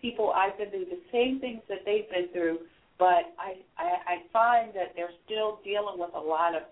people 0.00 0.32
I've 0.34 0.56
been 0.58 0.70
through 0.70 0.86
the 0.86 1.00
same 1.12 1.40
things 1.40 1.62
that 1.68 1.78
they've 1.84 2.08
been 2.10 2.28
through, 2.32 2.58
but 2.98 3.32
I, 3.38 3.56
I 3.78 3.88
I 4.06 4.16
find 4.32 4.74
that 4.74 4.92
they're 4.96 5.14
still 5.24 5.60
dealing 5.64 5.98
with 5.98 6.10
a 6.14 6.20
lot 6.20 6.54
of 6.54 6.62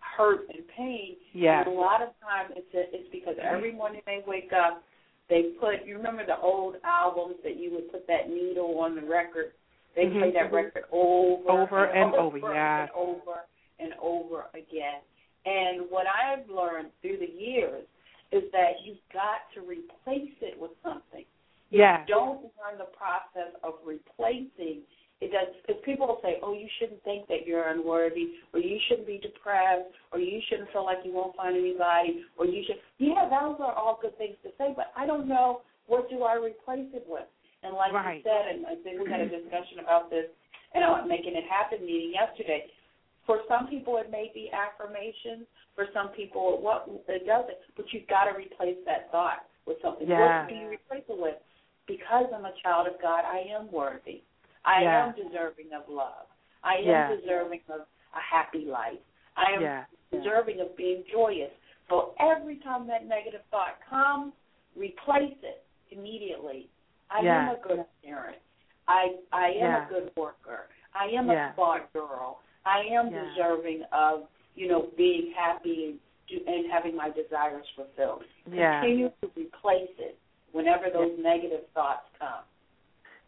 hurt 0.00 0.40
and 0.52 0.62
pain. 0.76 1.16
Yes. 1.32 1.64
And 1.66 1.76
a 1.76 1.80
lot 1.80 2.02
of 2.02 2.08
time 2.20 2.52
it's 2.56 2.66
it's 2.72 3.08
because 3.10 3.36
every 3.42 3.72
morning 3.72 4.02
they 4.06 4.22
wake 4.26 4.52
up, 4.52 4.82
they 5.28 5.52
put. 5.60 5.86
You 5.86 5.96
remember 5.96 6.24
the 6.26 6.38
old 6.38 6.76
albums 6.84 7.36
that 7.42 7.56
you 7.56 7.72
would 7.72 7.90
put 7.90 8.06
that 8.06 8.28
needle 8.28 8.78
on 8.78 8.94
the 8.94 9.02
record. 9.02 9.52
They 9.96 10.06
Mhm. 10.06 10.18
play 10.18 10.30
that 10.32 10.52
record 10.52 10.84
over, 10.90 11.50
Over 11.50 11.84
and 11.86 12.14
over, 12.14 12.36
over 12.38 12.54
yes. 12.54 12.90
and 12.90 12.90
over 12.96 13.44
and 13.78 13.94
over 14.00 14.46
again. 14.54 15.00
And 15.46 15.88
what 15.90 16.06
I've 16.06 16.48
learned 16.48 16.88
through 17.00 17.18
the 17.18 17.30
years 17.30 17.86
is 18.34 18.50
that 18.50 18.82
you've 18.82 19.02
got 19.14 19.46
to 19.54 19.62
replace 19.62 20.34
it 20.42 20.58
with 20.58 20.74
something. 20.82 21.24
Yes. 21.70 22.06
you 22.06 22.14
don't 22.14 22.42
learn 22.58 22.78
the 22.78 22.90
process 22.94 23.50
of 23.62 23.74
replacing, 23.82 24.82
it 25.22 25.30
does 25.32 25.48
because 25.62 25.80
people 25.82 26.06
will 26.06 26.20
say, 26.22 26.38
"Oh, 26.42 26.52
you 26.52 26.68
shouldn't 26.78 27.02
think 27.02 27.26
that 27.28 27.46
you're 27.46 27.68
unworthy, 27.70 28.38
or 28.52 28.60
you 28.60 28.78
shouldn't 28.86 29.06
be 29.06 29.18
depressed, 29.18 29.88
or 30.12 30.18
you 30.18 30.40
shouldn't 30.48 30.70
feel 30.70 30.84
like 30.84 30.98
you 31.04 31.12
won't 31.12 31.34
find 31.34 31.56
anybody, 31.56 32.26
or 32.36 32.46
you 32.46 32.62
should." 32.64 32.78
Yeah, 32.98 33.26
those 33.26 33.58
are 33.60 33.72
all 33.72 33.98
good 34.02 34.16
things 34.18 34.36
to 34.42 34.50
say, 34.58 34.74
but 34.76 34.92
I 34.94 35.06
don't 35.06 35.26
know 35.26 35.62
what 35.86 36.10
do 36.10 36.22
I 36.22 36.34
replace 36.34 36.92
it 36.92 37.06
with. 37.08 37.26
And 37.62 37.74
like 37.74 37.92
Right. 37.92 38.18
you 38.18 38.22
said, 38.22 38.48
and 38.54 38.66
I 38.66 38.76
think 38.76 39.00
we 39.00 39.10
had 39.10 39.20
a 39.20 39.28
discussion 39.28 39.78
about 39.78 40.10
this, 40.10 40.28
you 40.74 40.80
know, 40.80 41.02
making 41.06 41.34
it 41.34 41.44
happen 41.44 41.84
meeting 41.84 42.12
yesterday. 42.12 42.70
For 43.26 43.40
some 43.48 43.68
people, 43.68 43.96
it 43.96 44.10
may 44.10 44.30
be 44.34 44.50
affirmations. 44.52 45.46
For 45.74 45.86
some 45.92 46.08
people, 46.08 46.54
it 46.54 46.60
what 46.62 46.88
it 47.08 47.26
doesn't. 47.26 47.56
But 47.76 47.86
you've 47.92 48.06
got 48.06 48.24
to 48.24 48.36
replace 48.36 48.76
that 48.86 49.10
thought 49.10 49.46
with 49.66 49.78
something. 49.82 50.08
Yeah. 50.08 50.42
What 50.42 50.48
do 50.48 50.54
you 50.54 50.68
replace 50.68 51.04
it 51.08 51.18
with? 51.18 51.36
Because 51.86 52.26
I'm 52.34 52.44
a 52.44 52.52
child 52.62 52.86
of 52.86 53.00
God, 53.00 53.24
I 53.24 53.44
am 53.50 53.70
worthy. 53.72 54.22
I 54.64 54.82
Yeah. 54.82 55.06
am 55.06 55.14
deserving 55.14 55.72
of 55.72 55.88
love. 55.88 56.26
I 56.62 56.76
am 56.76 56.84
Yeah. 56.84 57.08
deserving 57.16 57.60
of 57.68 57.86
a 58.14 58.20
happy 58.20 58.64
life. 58.66 59.00
I 59.36 59.52
am 59.52 59.62
Yeah. 59.62 59.84
deserving 60.10 60.60
of 60.60 60.76
being 60.76 61.04
joyous. 61.04 61.52
So 61.88 62.14
every 62.18 62.56
time 62.56 62.86
that 62.86 63.04
negative 63.04 63.42
thought 63.50 63.80
comes, 63.80 64.32
replace 64.76 65.36
it 65.42 65.64
immediately. 65.90 66.70
I 67.10 67.20
Yeah. 67.20 67.48
am 67.48 67.48
a 67.54 67.56
good 67.56 67.84
parent. 68.02 68.38
I 68.86 69.18
I 69.32 69.48
am 69.48 69.72
Yeah. 69.72 69.86
a 69.86 69.88
good 69.88 70.16
worker. 70.16 70.68
I 70.94 71.08
am 71.08 71.30
Yeah. 71.30 71.50
a 71.50 71.54
smart 71.54 71.92
girl. 71.92 72.40
I 72.64 72.80
am 72.90 73.12
Yeah. 73.12 73.24
deserving 73.24 73.84
of 73.92 74.28
you 74.54 74.68
know 74.68 74.88
being 74.96 75.32
happy 75.36 75.86
and, 75.86 75.98
do- 76.28 76.44
and 76.46 76.70
having 76.70 76.96
my 76.96 77.10
desires 77.10 77.66
fulfilled. 77.76 78.24
Yeah. 78.50 78.80
Continue 78.80 79.10
to 79.22 79.30
replace 79.36 79.90
it 79.98 80.18
whenever 80.52 80.90
those 80.90 81.18
negative 81.18 81.66
thoughts 81.74 82.06
come. 82.18 82.44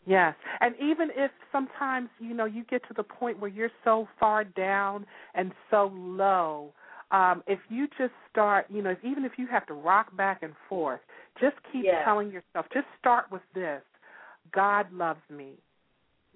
Yes. 0.07 0.37
And 0.61 0.75
even 0.77 1.11
if 1.17 1.33
sometimes, 1.51 2.09
you 2.21 2.33
know, 2.33 2.45
you 2.45 2.63
get 2.65 2.87
to 2.87 2.95
the 2.95 3.03
point 3.03 3.41
where 3.41 3.51
you're 3.51 3.73
so 3.83 4.09
far 4.21 4.45
down 4.45 5.05
and 5.35 5.51
so 5.69 5.91
low, 5.93 6.73
um, 7.11 7.43
if 7.49 7.59
you 7.69 7.89
just 7.99 8.13
start, 8.31 8.67
you 8.71 8.83
know, 8.83 8.91
if, 8.91 8.99
even 9.05 9.25
if 9.25 9.33
you 9.37 9.49
have 9.49 9.67
to 9.67 9.75
rock 9.75 10.17
back 10.17 10.45
and 10.45 10.55
forth, 10.69 11.01
just 11.41 11.57
keep 11.73 11.85
Yes. 11.85 12.03
telling 12.05 12.31
yourself, 12.31 12.67
just 12.73 12.87
start 12.99 13.31
with 13.33 13.43
this 13.53 13.83
God 14.53 14.93
loves 14.93 15.21
me. 15.29 15.55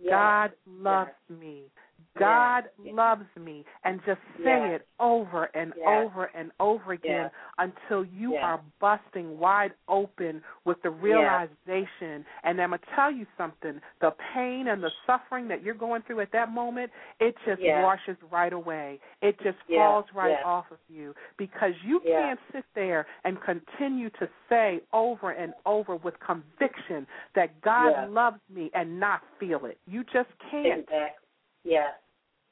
Yes. 0.03 0.11
God 0.11 0.53
loves 0.67 1.11
me. 1.29 1.71
God 2.19 2.69
Yes. 2.83 2.95
loves 2.95 3.27
me. 3.37 3.65
And 3.85 4.01
just 4.05 4.21
say 4.39 4.61
Yes. 4.61 4.81
it 4.81 4.87
over 4.99 5.45
and 5.55 5.73
Yes. 5.77 5.87
over 5.87 6.25
and 6.35 6.51
over 6.61 6.93
again 6.93 7.31
until 7.59 8.05
you 8.05 8.37
are 8.37 8.61
busting 8.79 9.39
wide 9.39 9.73
open 9.89 10.43
with 10.65 10.81
the 10.83 10.91
realization. 10.91 12.25
And 12.43 12.61
I'm 12.61 12.71
going 12.71 12.81
to 12.81 12.87
tell 12.95 13.11
you 13.11 13.27
something 13.37 13.81
the 14.01 14.11
pain 14.35 14.69
and 14.69 14.83
the 14.83 14.91
suffering 15.07 15.49
that 15.49 15.63
you're 15.63 15.75
going 15.75 16.03
through 16.03 16.21
at 16.21 16.33
that 16.33 16.51
moment, 16.51 16.93
it 17.21 17.35
just 17.45 17.61
washes 17.83 18.17
right 18.31 18.53
away. 18.53 19.01
It 19.23 19.39
just 19.41 19.59
falls 19.75 20.05
right 20.15 20.37
off 20.45 20.71
of 20.71 20.79
you 20.89 21.15
because 21.37 21.73
you 21.85 22.01
can't 22.01 22.41
sit 22.53 22.65
there 22.75 23.07
and 23.25 23.41
continue 23.43 24.11
to 24.11 24.29
say 24.49 24.81
over 24.93 25.31
and 25.31 25.55
over 25.67 25.97
with 25.97 26.15
conviction 26.21 27.07
that 27.35 27.61
God 27.63 28.11
loves 28.11 28.41
me 28.53 28.71
and 28.75 28.99
not 29.01 29.23
feel 29.39 29.65
it. 29.67 29.79
You 29.87 30.05
just 30.05 30.29
can't. 30.51 30.81
Exactly. 30.81 31.29
Yes. 31.65 31.95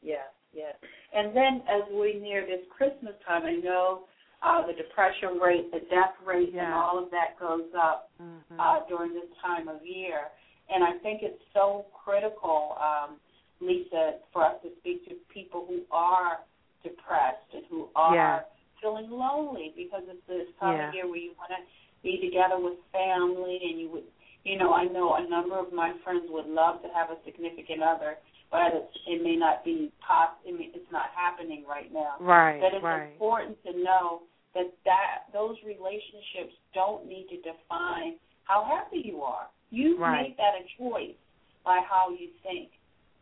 Yes. 0.02 0.26
Yes. 0.52 0.74
And 1.14 1.36
then 1.36 1.62
as 1.68 1.82
we 1.92 2.14
near 2.20 2.46
this 2.46 2.64
Christmas 2.76 3.14
time, 3.26 3.44
I 3.44 3.56
know 3.56 4.04
uh, 4.42 4.66
the 4.66 4.72
depression 4.72 5.38
rate, 5.42 5.70
the 5.72 5.80
death 5.90 6.14
rate, 6.24 6.54
and 6.54 6.72
all 6.72 7.02
of 7.02 7.10
that 7.10 7.38
goes 7.38 7.66
up 7.76 8.10
Mhm. 8.20 8.58
uh, 8.58 8.80
during 8.88 9.12
this 9.12 9.28
time 9.42 9.68
of 9.68 9.84
year. 9.84 10.30
And 10.68 10.84
I 10.84 10.92
think 10.98 11.22
it's 11.22 11.42
so 11.52 11.86
critical, 11.92 12.76
um, 12.80 13.20
Lisa, 13.60 14.20
for 14.32 14.44
us 14.44 14.60
to 14.62 14.70
speak 14.78 15.06
to 15.08 15.14
people 15.28 15.64
who 15.66 15.82
are 15.90 16.40
depressed 16.82 17.52
and 17.52 17.64
who 17.66 17.90
are 17.96 18.14
Yeah. 18.14 18.44
feeling 18.80 19.10
lonely 19.10 19.70
because 19.76 20.06
it's 20.08 20.24
this 20.26 20.48
time 20.60 20.76
Yeah. 20.76 20.88
of 20.88 20.94
year 20.94 21.06
where 21.06 21.16
you 21.16 21.32
want 21.34 21.50
to 21.50 21.62
be 22.02 22.18
together 22.20 22.58
with 22.58 22.78
family 22.92 23.58
and 23.64 23.80
you 23.80 23.88
would, 23.90 24.06
you 24.44 24.56
know, 24.56 24.72
I 24.72 24.84
know 24.84 25.14
a 25.14 25.22
number 25.22 25.58
of 25.58 25.72
my 25.72 25.92
friends 26.04 26.30
would 26.30 26.46
love 26.46 26.80
to 26.82 26.88
have 26.90 27.10
a 27.10 27.20
significant 27.24 27.82
other, 27.82 28.18
but 28.50 28.90
it 29.06 29.22
may 29.22 29.36
not 29.36 29.64
be 29.64 29.92
pos- 30.00 30.36
I 30.46 30.50
mean, 30.52 30.70
it's 30.74 30.90
not 30.92 31.10
happening 31.14 31.64
right 31.68 31.92
now 31.92 32.16
Right, 32.20 32.60
that 32.60 32.72
it's 32.74 32.82
right. 32.84 33.12
important 33.12 33.62
to 33.64 33.72
know 33.82 34.22
that 34.54 34.72
that 34.84 35.28
those 35.32 35.56
relationships 35.64 36.54
don't 36.74 37.06
need 37.06 37.28
to 37.30 37.36
define 37.36 38.16
how 38.44 38.64
happy 38.64 39.02
you 39.04 39.22
are. 39.22 39.48
You 39.70 39.98
Right. 39.98 40.28
make 40.28 40.36
that 40.38 40.54
a 40.56 40.64
choice 40.78 41.16
by 41.64 41.80
how 41.88 42.08
you 42.10 42.28
think. 42.42 42.70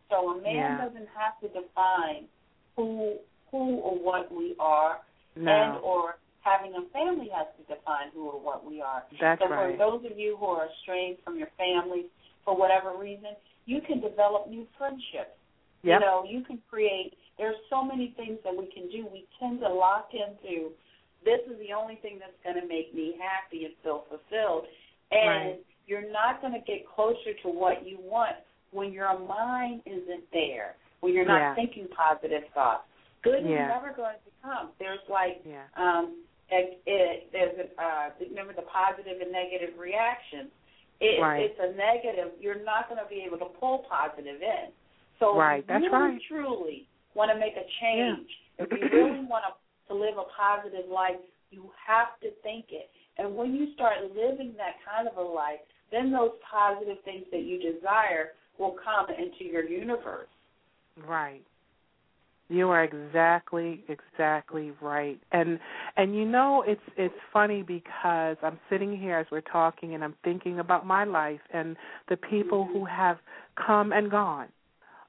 So 0.09 0.31
a 0.31 0.41
man 0.41 0.55
Yeah. 0.55 0.85
doesn't 0.85 1.09
have 1.09 1.39
to 1.41 1.49
define 1.49 2.29
who 2.77 3.19
who 3.51 3.77
or 3.79 3.95
what 3.97 4.31
we 4.33 4.55
are, 4.59 5.01
No. 5.37 5.51
and 5.51 5.79
or 5.85 6.19
having 6.43 6.75
a 6.75 6.83
family 6.93 7.29
has 7.29 7.47
to 7.57 7.63
define 7.75 8.11
who 8.11 8.29
or 8.29 8.39
what 8.41 8.65
we 8.65 8.81
are. 8.81 9.05
That's 9.21 9.41
so 9.43 9.49
right. 9.49 9.73
for 9.73 9.77
those 9.79 10.05
of 10.05 10.19
you 10.19 10.37
who 10.37 10.47
are 10.47 10.67
estranged 10.67 11.23
from 11.23 11.39
your 11.39 11.49
families 11.57 12.07
for 12.45 12.55
whatever 12.55 12.95
reason, 12.97 13.35
you 13.67 13.81
can 13.87 14.01
develop 14.01 14.49
new 14.49 14.67
friendships. 14.79 15.37
Yep. 15.83 16.01
You 16.01 16.07
know, 16.07 16.25
you 16.27 16.43
can 16.43 16.59
create. 16.71 17.15
There's 17.39 17.57
so 17.69 17.85
many 17.85 18.15
things 18.17 18.39
that 18.45 18.57
we 18.57 18.67
can 18.73 18.89
do. 18.89 19.07
We 19.13 19.27
tend 19.39 19.61
to 19.61 19.69
lock 19.69 20.09
into 20.15 20.73
this 21.25 21.41
is 21.51 21.59
the 21.59 21.75
only 21.75 21.97
thing 21.97 22.19
that's 22.19 22.39
going 22.43 22.57
to 22.57 22.67
make 22.67 22.95
me 22.95 23.19
happy 23.19 23.67
and 23.67 23.75
feel 23.83 24.07
fulfilled, 24.09 24.67
and 25.11 25.29
Right. 25.29 25.65
you're 25.87 26.09
not 26.11 26.41
going 26.41 26.55
to 26.55 26.61
get 26.61 26.87
closer 26.89 27.35
to 27.43 27.49
what 27.49 27.87
you 27.87 27.99
want 28.01 28.37
when 28.71 28.93
your 28.93 29.19
mind 29.19 29.83
isn't 29.87 30.25
there. 30.33 30.77
When 31.01 31.13
you're 31.13 31.27
not 31.27 31.39
Yeah. 31.39 31.55
thinking 31.55 31.89
positive 31.89 32.45
thoughts. 32.55 32.87
Good 33.23 33.45
Yeah. 33.45 33.65
is 33.65 33.69
never 33.69 33.93
going 33.93 34.17
to 34.17 34.31
come. 34.43 34.71
There's 34.79 35.07
like 35.09 35.43
Yeah. 35.45 35.67
um, 35.75 36.25
it, 36.49 36.81
it, 36.87 37.33
there's 37.33 37.59
a, 37.59 37.83
uh, 37.83 38.11
remember 38.21 38.53
the 38.53 38.63
positive 38.63 39.21
and 39.21 39.33
negative 39.33 39.77
reactions. 39.79 40.51
It, 41.01 41.21
Right. 41.21 41.51
It's 41.51 41.61
a 41.61 41.77
negative. 41.77 42.33
You're 42.41 42.63
not 42.65 42.89
going 42.89 43.03
to 43.03 43.09
be 43.09 43.23
able 43.27 43.39
to 43.39 43.53
pull 43.59 43.85
positive 43.89 44.41
in. 44.41 44.73
So 45.19 45.37
Right, 45.37 45.61
if 45.61 45.67
that's 45.67 45.85
you 45.85 45.93
really 45.93 46.13
right. 46.17 46.23
truly 46.29 46.89
want 47.15 47.31
to 47.33 47.39
make 47.39 47.57
a 47.57 47.67
change, 47.81 48.29
if 48.59 48.69
you 48.71 48.89
really 48.93 49.25
want 49.25 49.45
to, 49.49 49.53
to 49.89 49.95
live 49.95 50.17
a 50.19 50.25
positive 50.37 50.91
life, 50.91 51.17
you 51.51 51.71
have 51.87 52.19
to 52.21 52.31
think 52.43 52.67
it. 52.71 52.91
And 53.19 53.35
when 53.35 53.55
you 53.55 53.73
start 53.75 54.03
living 54.15 54.55
that 54.57 54.77
kind 54.85 55.09
of 55.09 55.17
a 55.17 55.23
life, 55.23 55.61
then 55.91 56.13
those 56.13 56.33
positive 56.51 56.99
things 57.05 57.25
that 57.31 57.45
you 57.45 57.57
desire 57.59 58.33
will 58.59 58.77
come 58.83 59.07
into 59.17 59.45
your 59.45 59.65
universe. 59.65 60.29
Right. 61.07 61.43
You 62.49 62.69
are 62.71 62.85
exactly 62.85 63.83
exactly 63.89 64.73
right. 64.81 65.19
And 65.33 65.59
and 65.97 66.15
you 66.15 66.25
know 66.25 66.63
it's 66.67 66.81
it's 66.97 67.15
funny 67.33 67.63
because 67.63 68.37
I'm 68.43 68.59
sitting 68.71 68.97
here 68.97 69.19
as 69.19 69.27
we're 69.33 69.41
talking 69.41 69.95
and 69.95 70.05
I'm 70.05 70.15
thinking 70.23 70.61
about 70.61 70.87
my 70.87 71.05
life 71.05 71.41
and 71.53 71.77
the 72.09 72.17
people 72.17 72.69
who 72.73 72.85
have 72.85 73.19
come 73.67 73.93
and 73.93 74.11
gone. 74.11 74.49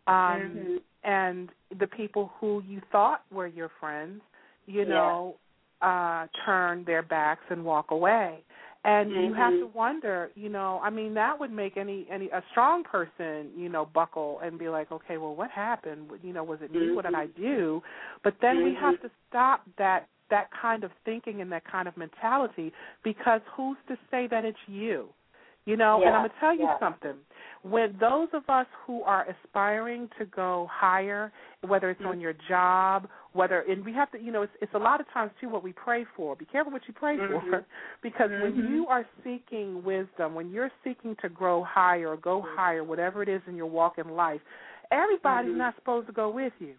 Um 0.07 0.15
Mhm. 0.15 0.81
and 1.03 1.49
the 1.79 1.88
people 1.88 2.31
who 2.39 2.63
you 2.67 2.81
thought 2.91 3.21
were 3.31 3.47
your 3.47 3.69
friends, 3.79 4.21
you 4.65 4.83
Yeah. 4.83 4.89
know, 4.89 5.35
uh 5.81 6.25
turn 6.43 6.83
their 6.85 7.03
backs 7.03 7.43
and 7.51 7.63
walk 7.63 7.91
away. 7.91 8.43
And 8.88 9.11
you 9.11 9.33
have 9.33 9.53
Mhm. 9.53 9.59
to 9.59 9.65
wonder, 9.67 10.31
you 10.35 10.47
know, 10.47 10.79
I 10.81 10.89
mean 10.89 11.13
that 11.15 11.38
would 11.38 11.51
make 11.51 11.75
any 11.75 12.07
any 12.09 12.29
a 12.29 12.41
strong 12.51 12.85
person, 12.85 13.51
you 13.53 13.67
know, 13.67 13.85
buckle 13.85 14.39
and 14.39 14.57
be 14.57 14.69
like, 14.69 14.91
okay, 14.93 15.17
well 15.17 15.35
what 15.35 15.51
happened? 15.51 16.09
You 16.23 16.31
know, 16.31 16.45
was 16.45 16.61
it 16.61 16.71
me? 16.71 16.95
What 16.95 17.03
did 17.03 17.13
I 17.13 17.27
do? 17.27 17.83
But 18.23 18.35
then 18.39 18.63
we 18.63 18.73
have 18.75 18.99
to 19.01 19.11
stop 19.27 19.63
that 19.77 20.07
that 20.29 20.47
kind 20.51 20.85
of 20.85 20.91
thinking 21.03 21.41
and 21.41 21.51
that 21.51 21.65
kind 21.69 21.89
of 21.89 21.97
mentality 21.97 22.71
because 23.03 23.41
who's 23.55 23.77
to 23.89 23.97
say 24.09 24.25
that 24.27 24.45
it's 24.45 24.57
you? 24.67 25.09
You 25.65 25.75
know, 25.75 25.99
and 26.01 26.15
I'm 26.15 26.21
going 26.21 26.31
to 26.31 26.39
tell 26.39 26.53
you 26.55 26.63
yeah. 26.63 26.79
something. 26.79 27.15
When 27.70 27.95
those 27.99 28.30
of 28.34 28.43
us 28.49 28.68
who 28.86 29.01
are 29.03 29.26
aspiring 29.28 30.09
to 30.20 30.26
go 30.26 30.68
higher, 30.72 31.32
whether 31.61 31.89
it's 31.89 31.99
Mm-hmm. 31.99 32.09
on 32.09 32.22
your 32.22 32.34
job, 32.47 33.07
whether 33.34 33.61
and 33.61 33.84
we 33.84 33.93
have 33.93 34.11
to, 34.11 34.20
you 34.20 34.32
know, 34.32 34.43
it's, 34.43 34.53
it's 34.61 34.74
a 34.74 34.80
lot 34.80 34.99
of 35.01 35.07
times 35.13 35.32
too 35.41 35.49
what 35.49 35.63
we 35.63 35.74
pray 35.74 36.05
for. 36.15 36.36
Be 36.36 36.45
careful 36.45 36.72
what 36.72 36.84
you 36.88 36.93
pray 36.93 37.18
for, 37.18 37.41
Mhm. 37.41 37.65
because 38.01 38.30
when 38.30 38.53
Mhm. 38.53 38.70
you 38.70 38.88
are 38.88 39.05
seeking 39.24 39.84
wisdom, 39.84 40.36
when 40.36 40.49
you're 40.51 40.72
seeking 40.84 41.15
to 41.18 41.30
grow 41.30 41.63
higher 41.63 42.09
or 42.09 42.18
go 42.18 42.41
higher, 42.41 42.84
whatever 42.84 43.22
it 43.24 43.30
is 43.30 43.41
in 43.47 43.55
your 43.55 43.68
walk 43.68 43.97
in 43.97 44.09
life, 44.09 44.41
Everybody's 44.89 45.51
Mhm. 45.51 45.57
not 45.57 45.76
supposed 45.76 46.07
to 46.07 46.13
go 46.13 46.30
with 46.30 46.53
you. 46.61 46.76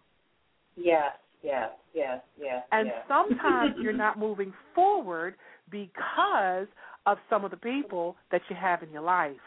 Yes, 0.75 1.15
yes, 1.43 1.69
yes, 1.93 2.23
yes. 2.41 2.65
And 2.71 2.87
yes. 2.87 3.07
sometimes 3.07 3.77
you're 3.77 3.93
not 4.07 4.17
moving 4.17 4.51
forward 4.73 5.35
because 5.69 6.67
of 7.05 7.19
some 7.29 7.45
of 7.45 7.51
the 7.51 7.57
people 7.57 8.15
that 8.31 8.41
you 8.49 8.55
have 8.55 8.81
in 8.81 8.91
your 8.91 9.03
life. 9.03 9.39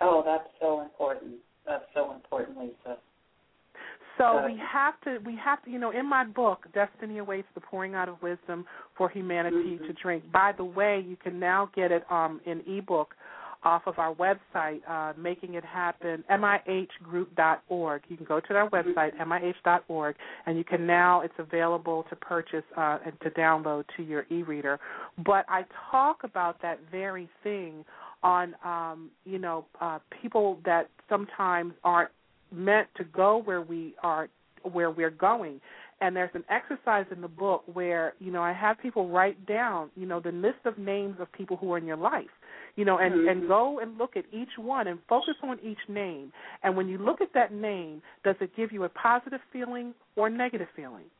Oh, 0.00 0.22
that's 0.24 0.48
so 0.60 0.80
important. 0.82 1.34
That's 1.66 1.84
so 1.94 2.12
important, 2.12 2.58
Lisa. 2.58 2.98
So 4.16 4.42
we 4.44 4.60
have 4.72 5.00
to 5.02 5.18
we 5.24 5.36
have 5.42 5.62
to 5.64 5.70
you 5.70 5.78
know 5.78 5.90
in 5.90 6.08
my 6.08 6.24
book 6.24 6.66
Destiny 6.74 7.18
Awaits 7.18 7.46
the 7.54 7.60
Pouring 7.60 7.94
Out 7.94 8.08
of 8.08 8.20
Wisdom 8.20 8.66
for 8.96 9.08
Humanity 9.08 9.78
Mhm. 9.78 9.86
to 9.86 9.92
Drink. 9.92 10.30
By 10.32 10.52
the 10.52 10.64
way, 10.64 10.98
you 10.98 11.16
can 11.16 11.38
now 11.38 11.66
get 11.66 11.92
it 11.92 12.04
um 12.10 12.40
in 12.44 12.60
ebook 12.66 13.14
off 13.64 13.86
of 13.86 13.98
our 13.98 14.14
website, 14.14 14.80
uh, 14.88 15.12
Making 15.16 15.54
It 15.54 15.64
Happen, 15.64 16.24
mihgroup.org. 16.30 18.02
You 18.08 18.16
can 18.16 18.26
go 18.26 18.40
to 18.40 18.54
our 18.54 18.70
website, 18.70 19.16
mih.org, 19.18 20.16
and 20.46 20.56
you 20.56 20.64
can 20.64 20.86
now, 20.86 21.22
it's 21.22 21.34
available 21.38 22.04
to 22.08 22.16
purchase 22.16 22.64
uh, 22.76 22.98
and 23.04 23.20
to 23.20 23.30
download 23.30 23.84
to 23.96 24.02
your 24.02 24.26
e-reader. 24.30 24.78
But 25.24 25.44
I 25.48 25.64
talk 25.90 26.24
about 26.24 26.62
that 26.62 26.78
very 26.90 27.28
thing 27.42 27.84
on, 28.22 28.54
um, 28.64 29.10
you 29.24 29.38
know, 29.38 29.64
uh, 29.80 29.98
people 30.22 30.58
that 30.64 30.88
sometimes 31.08 31.72
aren't 31.84 32.10
meant 32.52 32.88
to 32.96 33.04
go 33.04 33.38
where 33.44 33.62
we 33.62 33.94
are, 34.02 34.28
where 34.62 34.90
we're 34.90 35.10
going 35.10 35.60
and 36.00 36.14
there's 36.14 36.30
an 36.34 36.44
exercise 36.48 37.06
in 37.10 37.20
the 37.20 37.28
book 37.28 37.64
where 37.72 38.14
you 38.18 38.30
know 38.30 38.42
I 38.42 38.52
have 38.52 38.78
people 38.80 39.08
write 39.08 39.46
down 39.46 39.90
you 39.96 40.06
know 40.06 40.20
the 40.20 40.32
list 40.32 40.58
of 40.64 40.78
names 40.78 41.16
of 41.20 41.30
people 41.32 41.56
who 41.56 41.72
are 41.72 41.78
in 41.78 41.86
your 41.86 41.96
life 41.96 42.30
you 42.76 42.84
know 42.84 42.98
and 42.98 43.14
Mhm. 43.14 43.30
and 43.30 43.48
go 43.48 43.78
and 43.80 43.98
look 43.98 44.16
at 44.16 44.24
each 44.32 44.56
one 44.58 44.86
and 44.86 45.02
focus 45.08 45.36
on 45.42 45.58
each 45.60 45.88
name 45.88 46.32
and 46.62 46.76
when 46.76 46.88
you 46.88 46.98
look 46.98 47.20
at 47.20 47.32
that 47.32 47.52
name 47.52 48.02
does 48.24 48.36
it 48.40 48.54
give 48.54 48.72
you 48.72 48.84
a 48.84 48.88
positive 48.88 49.40
feeling 49.52 49.94
or 50.16 50.30
negative 50.30 50.68
feeling 50.70 51.10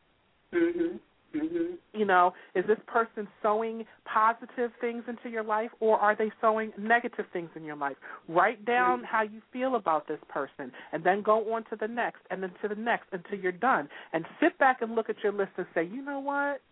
Mhm. 0.52 1.00
Mhm. 1.34 1.76
you 1.92 2.06
know 2.06 2.32
is 2.54 2.64
this 2.66 2.78
person 2.86 3.28
sowing 3.42 3.84
positive 4.06 4.72
things 4.80 5.04
into 5.08 5.28
your 5.28 5.42
life 5.42 5.70
or 5.78 5.98
are 5.98 6.16
they 6.16 6.30
sowing 6.40 6.72
negative 6.78 7.26
things 7.32 7.50
in 7.54 7.64
your 7.64 7.76
life 7.76 7.96
write 8.28 8.64
down 8.64 9.04
how 9.04 9.22
you 9.22 9.42
feel 9.52 9.74
about 9.74 10.08
this 10.08 10.20
person 10.28 10.72
and 10.92 11.04
then 11.04 11.20
go 11.20 11.52
on 11.52 11.64
to 11.64 11.76
the 11.76 11.88
next 11.88 12.20
and 12.30 12.42
then 12.42 12.50
to 12.62 12.68
the 12.68 12.74
next 12.74 13.08
until 13.12 13.38
you're 13.38 13.52
done 13.52 13.88
and 14.14 14.24
sit 14.40 14.56
back 14.58 14.80
and 14.80 14.94
look 14.94 15.10
at 15.10 15.22
your 15.22 15.32
list 15.32 15.52
and 15.58 15.66
say 15.74 15.84
you 15.84 16.00
know 16.00 16.18
what 16.18 16.62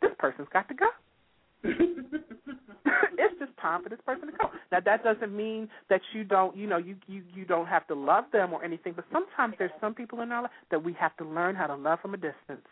this 0.00 0.12
person's 0.18 0.48
got 0.52 0.68
to 0.68 0.74
go 0.74 0.88
it's 3.18 3.38
just 3.38 3.56
time 3.58 3.82
for 3.82 3.88
this 3.88 3.98
person 4.04 4.26
to 4.26 4.32
go. 4.32 4.50
Now 4.70 4.80
that 4.84 5.02
doesn't 5.02 5.34
mean 5.34 5.68
that 5.88 6.00
you 6.12 6.24
don't, 6.24 6.56
you 6.56 6.66
know, 6.66 6.76
you 6.76 6.96
you 7.06 7.22
you 7.34 7.44
don't 7.44 7.66
have 7.66 7.86
to 7.88 7.94
love 7.94 8.24
them 8.32 8.52
or 8.52 8.64
anything, 8.64 8.92
but 8.94 9.04
sometimes 9.12 9.54
there's 9.58 9.70
some 9.80 9.94
people 9.94 10.20
in 10.20 10.32
our 10.32 10.42
life 10.42 10.50
that 10.70 10.82
we 10.82 10.92
have 10.94 11.16
to 11.18 11.24
learn 11.24 11.54
how 11.54 11.66
to 11.66 11.74
love 11.74 12.00
from 12.00 12.14
a 12.14 12.18
distance. 12.18 12.66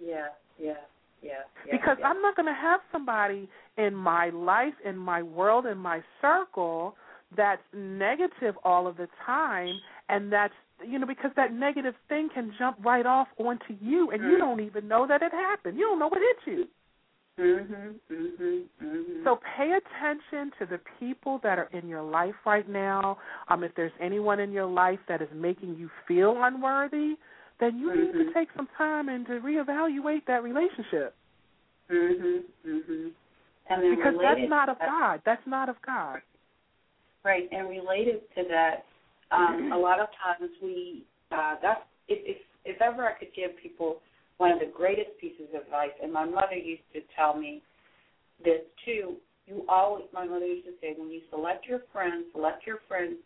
Yeah, 0.00 0.28
yeah, 0.58 0.74
yeah. 1.22 1.32
yeah 1.66 1.72
because 1.72 1.96
yeah. 2.00 2.06
I'm 2.06 2.22
not 2.22 2.36
going 2.36 2.46
to 2.46 2.60
have 2.60 2.80
somebody 2.92 3.48
in 3.76 3.94
my 3.94 4.30
life, 4.30 4.74
in 4.84 4.96
my 4.96 5.22
world, 5.22 5.66
in 5.66 5.78
my 5.78 6.00
circle 6.20 6.96
that's 7.36 7.62
negative 7.74 8.54
all 8.64 8.86
of 8.86 8.96
the 8.96 9.08
time, 9.24 9.74
and 10.08 10.32
that's 10.32 10.54
you 10.86 10.98
know 10.98 11.06
because 11.06 11.30
that 11.36 11.52
negative 11.52 11.94
thing 12.08 12.28
can 12.32 12.52
jump 12.58 12.76
right 12.84 13.06
off 13.06 13.28
onto 13.38 13.74
you, 13.80 14.10
and 14.10 14.22
you 14.22 14.36
Mhm. 14.36 14.38
don't 14.38 14.60
even 14.60 14.86
know 14.86 15.06
that 15.06 15.22
it 15.22 15.32
happened. 15.32 15.76
You 15.78 15.86
don't 15.86 15.98
know 15.98 16.08
what 16.08 16.20
hit 16.20 16.46
you. 16.46 16.68
Mhm. 17.38 18.00
Mhm. 18.08 18.68
Mhm. 18.80 19.24
So 19.24 19.36
pay 19.36 19.72
attention 19.72 20.52
to 20.52 20.66
the 20.66 20.78
people 20.98 21.38
that 21.38 21.58
are 21.58 21.68
in 21.72 21.88
your 21.88 22.02
life 22.02 22.36
right 22.46 22.66
now. 22.68 23.18
Um, 23.48 23.64
if 23.64 23.74
there's 23.74 23.92
anyone 24.00 24.40
in 24.40 24.52
your 24.52 24.66
life 24.66 25.00
that 25.06 25.20
is 25.20 25.30
making 25.32 25.76
you 25.76 25.90
feel 26.06 26.42
unworthy, 26.44 27.18
then 27.58 27.78
you 27.78 27.94
need 27.94 28.12
to 28.12 28.24
Mhm. 28.30 28.34
take 28.34 28.48
some 28.56 28.68
time 28.76 29.08
and 29.08 29.26
to 29.26 29.40
reevaluate 29.40 30.24
that 30.26 30.42
relationship 30.42 31.14
Mhm. 31.88 32.44
Mhm. 32.64 33.14
Because 33.68 34.14
related 34.14 34.42
that's 34.42 34.50
not 34.50 34.68
of 34.68 34.78
God. 34.78 35.22
That's 35.24 35.46
not 35.46 35.68
of 35.68 35.80
God. 35.82 36.22
Right, 37.24 37.48
and 37.50 37.68
related 37.68 38.22
to 38.34 38.44
that, 38.44 38.86
um, 39.30 39.72
a 39.72 39.78
lot 39.78 39.98
of 39.98 40.08
times 40.12 40.50
we 40.62 41.04
uh, 41.32 41.56
that's 41.60 41.82
if, 42.08 42.18
if 42.24 42.42
if 42.64 42.80
ever 42.80 43.06
I 43.06 43.12
could 43.14 43.32
give 43.34 43.56
people 43.56 44.00
one 44.38 44.52
of 44.52 44.60
the 44.60 44.66
greatest 44.66 45.16
pieces 45.18 45.48
of 45.54 45.62
advice, 45.62 45.90
and 46.02 46.12
my 46.12 46.24
mother 46.24 46.54
used 46.56 46.82
to 46.92 47.00
tell 47.16 47.34
me 47.34 47.62
this 48.44 48.62
too. 48.84 49.16
You 49.46 49.64
always, 49.68 50.04
my 50.12 50.24
mother 50.24 50.44
used 50.44 50.66
to 50.66 50.72
say, 50.80 50.94
when 50.96 51.08
you 51.08 51.20
select 51.30 51.66
your 51.66 51.80
friends, 51.92 52.26
select 52.32 52.66
your 52.66 52.80
friends 52.88 53.16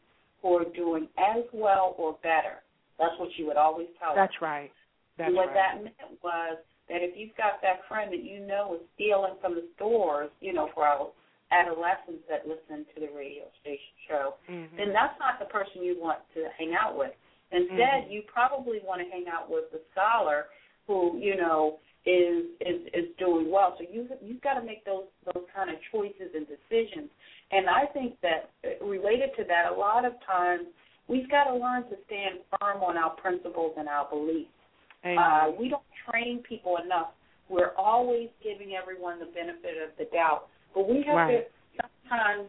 who 0.43 0.55
are 0.57 0.64
doing 0.76 1.09
as 1.16 1.45
well 1.53 1.95
or 1.97 2.18
better. 2.22 2.62
That's 3.01 3.16
what 3.18 3.30
you 3.40 3.46
would 3.48 3.57
always 3.57 3.88
tell. 3.98 4.14
That's 4.14 4.36
right. 4.44 4.70
That's 5.16 5.28
and 5.28 5.36
what 5.36 5.48
right. 5.48 5.57
that 5.57 5.72
meant 5.82 6.20
was 6.22 6.61
that 6.92 7.01
if 7.01 7.16
you've 7.16 7.34
got 7.40 7.64
that 7.64 7.88
friend 7.88 8.12
that 8.12 8.22
you 8.22 8.44
know 8.44 8.76
is 8.76 8.84
stealing 8.94 9.40
from 9.40 9.57
the 9.57 9.64
stores, 9.74 10.28
you 10.40 10.53
know, 10.53 10.68
for 10.74 10.84
our 10.84 11.09
adolescents 11.51 12.22
that 12.28 12.44
listen 12.46 12.84
to 12.94 13.01
the 13.01 13.11
radio 13.16 13.48
station 13.64 13.96
show, 14.07 14.34
Mhm. 14.46 14.76
then 14.76 14.92
that's 14.92 15.18
not 15.18 15.40
the 15.40 15.46
person 15.46 15.82
you 15.82 15.98
want 15.98 16.20
to 16.34 16.48
hang 16.51 16.74
out 16.74 16.94
with. 16.96 17.16
Instead, 17.51 18.05
Mhm. 18.07 18.11
you 18.11 18.22
probably 18.22 18.80
want 18.80 19.03
to 19.03 19.09
hang 19.11 19.26
out 19.26 19.48
with 19.48 19.70
the 19.72 19.80
scholar 19.90 20.51
who, 20.86 21.16
you 21.18 21.36
know, 21.36 21.80
is 22.07 22.46
is 22.61 22.86
is 22.94 23.16
doing 23.16 23.51
well. 23.51 23.76
So 23.76 23.84
you 23.84 24.09
you've 24.22 24.40
got 24.40 24.55
to 24.55 24.62
make 24.62 24.84
those 24.84 25.07
those 25.32 25.44
kind 25.55 25.70
of 25.70 25.80
choices 25.90 26.34
and 26.34 26.46
decisions. 26.46 27.11
And 27.51 27.68
I 27.68 27.86
think 27.86 28.20
that 28.20 28.51
uh, 28.64 28.84
related 28.84 29.34
to 29.36 29.44
that, 29.44 29.70
a 29.70 29.74
lot 29.74 30.05
of 30.05 30.14
times 30.22 30.66
we've 31.11 31.28
got 31.28 31.44
to 31.44 31.54
learn 31.54 31.82
to 31.90 31.96
stand 32.06 32.38
firm 32.54 32.82
on 32.82 32.96
our 32.96 33.11
principles 33.16 33.74
and 33.76 33.88
our 33.88 34.08
beliefs. 34.08 34.48
Uh, 35.04 35.50
we 35.58 35.68
don't 35.68 35.82
train 36.08 36.42
people 36.48 36.76
enough. 36.82 37.08
We're 37.48 37.74
always 37.76 38.28
giving 38.44 38.76
everyone 38.80 39.18
the 39.18 39.26
benefit 39.26 39.74
of 39.82 39.90
the 39.98 40.04
doubt, 40.14 40.46
but 40.72 40.88
we 40.88 41.02
have 41.02 41.16
Right. 41.16 41.48
to 41.76 41.84
sometimes 42.06 42.48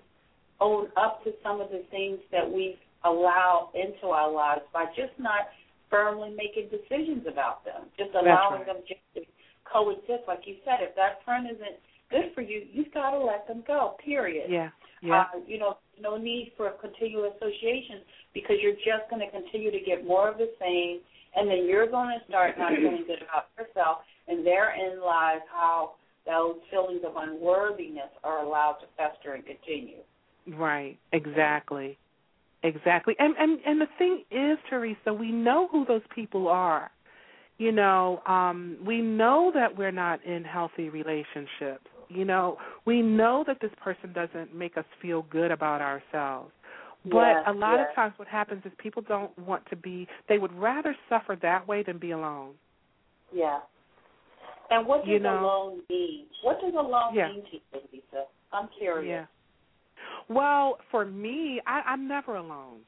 own 0.60 0.92
up 0.96 1.24
to 1.24 1.34
some 1.42 1.60
of 1.60 1.72
the 1.72 1.84
things 1.90 2.20
that 2.32 2.50
we've 2.50 2.78
allowed 3.04 3.72
into 3.74 4.08
our 4.10 4.30
lives 4.30 4.62
by 4.72 4.86
just 4.96 5.18
not 5.18 5.50
firmly 5.90 6.30
making 6.38 6.70
decisions 6.70 7.26
about 7.26 7.66
them, 7.66 7.90
just 7.98 8.12
allowing 8.14 8.60
right. 8.62 8.66
them 8.68 8.78
just 8.88 9.02
to 9.16 9.26
coexist. 9.66 10.28
Like 10.28 10.46
you 10.46 10.58
said, 10.64 10.82
if 10.82 10.96
that 10.96 11.24
friend 11.26 11.48
isn't 11.50 11.80
good 12.12 12.32
for 12.36 12.42
you, 12.42 12.68
you've 12.72 12.94
got 12.94 13.12
to 13.12 13.18
let 13.18 13.48
them 13.48 13.64
go. 13.66 13.96
Period. 14.06 14.52
yeah. 14.52 14.70
Yeah. 15.02 15.22
Uh, 15.22 15.40
you 15.48 15.58
know, 15.58 15.78
no 16.00 16.18
need 16.18 16.54
for 16.58 16.68
a 16.68 16.74
continual 16.74 17.32
association 17.36 18.02
because 18.34 18.58
you're 18.62 18.74
just 18.74 19.10
going 19.10 19.22
to 19.26 19.32
continue 19.32 19.72
to 19.72 19.80
get 19.80 20.06
more 20.06 20.30
of 20.30 20.38
the 20.38 20.50
same, 20.60 21.00
and 21.36 21.50
then 21.50 21.68
you're 21.68 21.90
going 21.90 22.18
to 22.18 22.26
start 22.28 22.58
not 22.58 22.72
feeling 22.76 23.04
good 23.08 23.22
about 23.22 23.48
yourself, 23.58 24.00
and 24.28 24.46
therein 24.46 25.02
lies 25.02 25.42
how 25.52 25.92
those 26.26 26.56
feelings 26.70 27.02
of 27.06 27.14
unworthiness 27.16 28.12
are 28.24 28.44
allowed 28.44 28.78
to 28.82 28.86
fester 28.96 29.34
and 29.34 29.44
continue. 29.46 29.98
Right. 30.48 30.98
Exactly. 31.14 31.98
Exactly. 32.64 33.16
And 33.18 33.36
and 33.38 33.60
and 33.66 33.82
the 33.82 33.88
thing 33.98 34.24
is, 34.30 34.58
Teresa, 34.70 35.14
we 35.14 35.32
know 35.32 35.68
who 35.72 35.86
those 35.86 36.02
people 36.14 36.48
are. 36.48 36.92
You 37.58 37.72
know, 37.72 38.22
um, 38.28 38.78
we 38.86 39.02
know 39.02 39.52
that 39.54 39.78
we're 39.78 39.92
not 39.92 40.24
in 40.26 40.44
healthy 40.44 40.90
relationships. 40.90 41.86
You 42.14 42.26
know, 42.26 42.58
we 42.86 43.02
know 43.02 43.44
that 43.48 43.58
this 43.62 43.72
person 43.84 44.14
doesn't 44.14 44.54
make 44.54 44.78
us 44.78 44.86
feel 45.02 45.24
good 45.30 45.52
about 45.52 45.82
ourselves. 45.82 46.52
But 47.06 47.18
Yes, 47.18 47.44
a 47.48 47.52
lot 47.54 47.78
yes. 47.78 47.88
of 47.90 47.96
times 47.96 48.14
what 48.18 48.28
happens 48.28 48.62
is 48.66 48.72
people 48.78 49.02
don't 49.08 49.36
want 49.40 49.66
to 49.70 49.76
be 49.76 50.08
they 50.30 50.38
would 50.38 50.54
rather 50.54 50.96
suffer 51.10 51.36
that 51.42 51.68
way 51.68 51.82
than 51.84 51.98
be 51.98 52.12
alone. 52.12 52.54
Yeah. 53.34 53.60
And 54.70 54.86
what 54.88 55.00
does 55.00 55.08
You 55.10 55.20
know- 55.20 55.40
alone 55.40 55.82
mean? 55.90 56.28
What 56.44 56.62
does 56.62 56.74
alone 56.76 57.14
Yeah. 57.16 57.30
mean 57.30 57.44
to 57.46 57.54
you, 57.54 57.82
Lisa? 57.92 58.26
I'm 58.54 58.68
curious. 58.78 59.10
Yeah. 59.10 59.26
Well, 60.30 60.80
for 60.92 61.06
me, 61.06 61.62
I, 61.66 61.82
I'm 61.82 62.08
never 62.08 62.36
alone. 62.36 62.82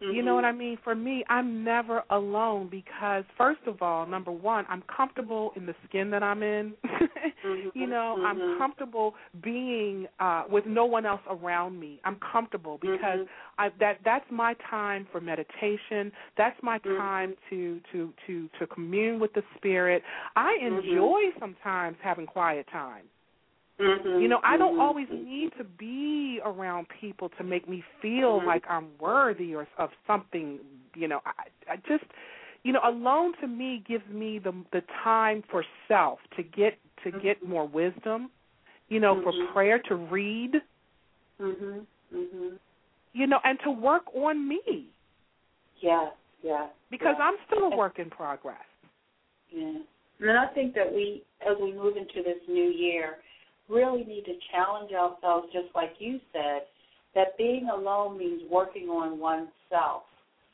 You 0.00 0.22
know 0.22 0.34
what 0.34 0.44
I 0.44 0.52
mean? 0.52 0.78
For 0.84 0.94
me, 0.94 1.24
I'm 1.28 1.64
never 1.64 2.02
alone 2.10 2.68
because 2.70 3.24
first 3.36 3.60
of 3.66 3.82
all, 3.82 4.06
number 4.06 4.30
one, 4.30 4.64
I'm 4.68 4.82
comfortable 4.82 5.52
in 5.56 5.66
the 5.66 5.74
skin 5.88 6.10
that 6.10 6.22
I'm 6.22 6.42
in. 6.42 6.74
Mhm, 6.84 7.08
you 7.74 7.86
know, 7.86 8.16
I'm 8.24 8.38
mhm. 8.38 8.58
comfortable 8.58 9.14
being 9.42 10.06
uh 10.20 10.44
with 10.48 10.66
no 10.66 10.84
one 10.84 11.04
else 11.04 11.20
around 11.28 11.78
me. 11.80 12.00
I'm 12.04 12.16
comfortable 12.16 12.78
because 12.78 13.20
Mhm. 13.20 13.28
I 13.58 13.68
that 13.80 13.98
that's 14.04 14.30
my 14.30 14.54
time 14.70 15.06
for 15.10 15.20
meditation. 15.20 16.12
That's 16.36 16.60
my 16.62 16.78
time 16.78 17.36
to 17.50 17.80
to 17.92 18.12
to 18.26 18.48
to 18.58 18.66
commune 18.68 19.18
with 19.18 19.32
the 19.34 19.42
spirit. 19.56 20.02
I 20.36 20.56
enjoy 20.60 21.32
sometimes 21.38 21.96
having 22.02 22.26
quiet 22.26 22.66
time. 22.68 23.04
Mhm, 23.78 24.20
You 24.20 24.28
know, 24.28 24.40
I 24.42 24.56
don't 24.56 24.76
mhm, 24.76 24.80
always 24.80 25.08
need 25.10 25.52
to 25.56 25.64
be 25.64 26.40
around 26.44 26.88
people 27.00 27.28
to 27.30 27.44
make 27.44 27.68
me 27.68 27.84
feel 28.02 28.40
Mhm. 28.40 28.46
like 28.46 28.68
I'm 28.68 28.96
worthy 28.98 29.54
or 29.54 29.66
of 29.76 29.90
something. 30.06 30.58
You 30.94 31.06
know, 31.08 31.20
I, 31.24 31.44
I 31.68 31.76
just, 31.76 32.04
you 32.64 32.72
know, 32.72 32.80
alone 32.82 33.34
to 33.40 33.46
me 33.46 33.78
gives 33.86 34.06
me 34.08 34.38
the 34.40 34.52
the 34.72 34.82
time 35.04 35.42
for 35.42 35.64
self 35.86 36.18
to 36.36 36.42
get 36.42 36.78
to 37.04 37.12
get 37.12 37.42
more 37.42 37.66
wisdom. 37.66 38.30
You 38.88 39.00
know, 39.00 39.20
for 39.22 39.32
Mhm. 39.32 39.52
prayer 39.52 39.78
to 39.80 39.94
read. 39.94 40.60
Mhm. 41.40 41.86
Mhm. 42.12 42.58
You 43.12 43.26
know, 43.26 43.40
and 43.44 43.60
to 43.60 43.70
work 43.70 44.12
on 44.14 44.46
me. 44.48 44.86
Yeah. 45.80 46.10
Yeah. 46.42 46.68
because 46.90 47.16
yeah. 47.18 47.24
I'm 47.28 47.36
still 47.46 47.64
a 47.64 47.76
work 47.76 47.98
in 47.98 48.10
progress. 48.10 48.64
Yeah. 49.50 49.78
And 50.20 50.38
I 50.38 50.46
think 50.48 50.74
that 50.74 50.92
we, 50.92 51.22
as 51.40 51.56
we 51.58 51.72
move 51.72 51.96
into 51.96 52.22
this 52.22 52.38
new 52.48 52.70
year, 52.70 53.18
really 53.68 54.04
need 54.04 54.24
to 54.24 54.34
challenge 54.50 54.92
ourselves, 54.92 55.48
just 55.52 55.74
like 55.74 55.92
you 55.98 56.20
said, 56.32 56.62
that 57.14 57.36
being 57.36 57.68
alone 57.72 58.18
means 58.18 58.42
working 58.50 58.88
on 58.88 59.18
oneself 59.18 60.02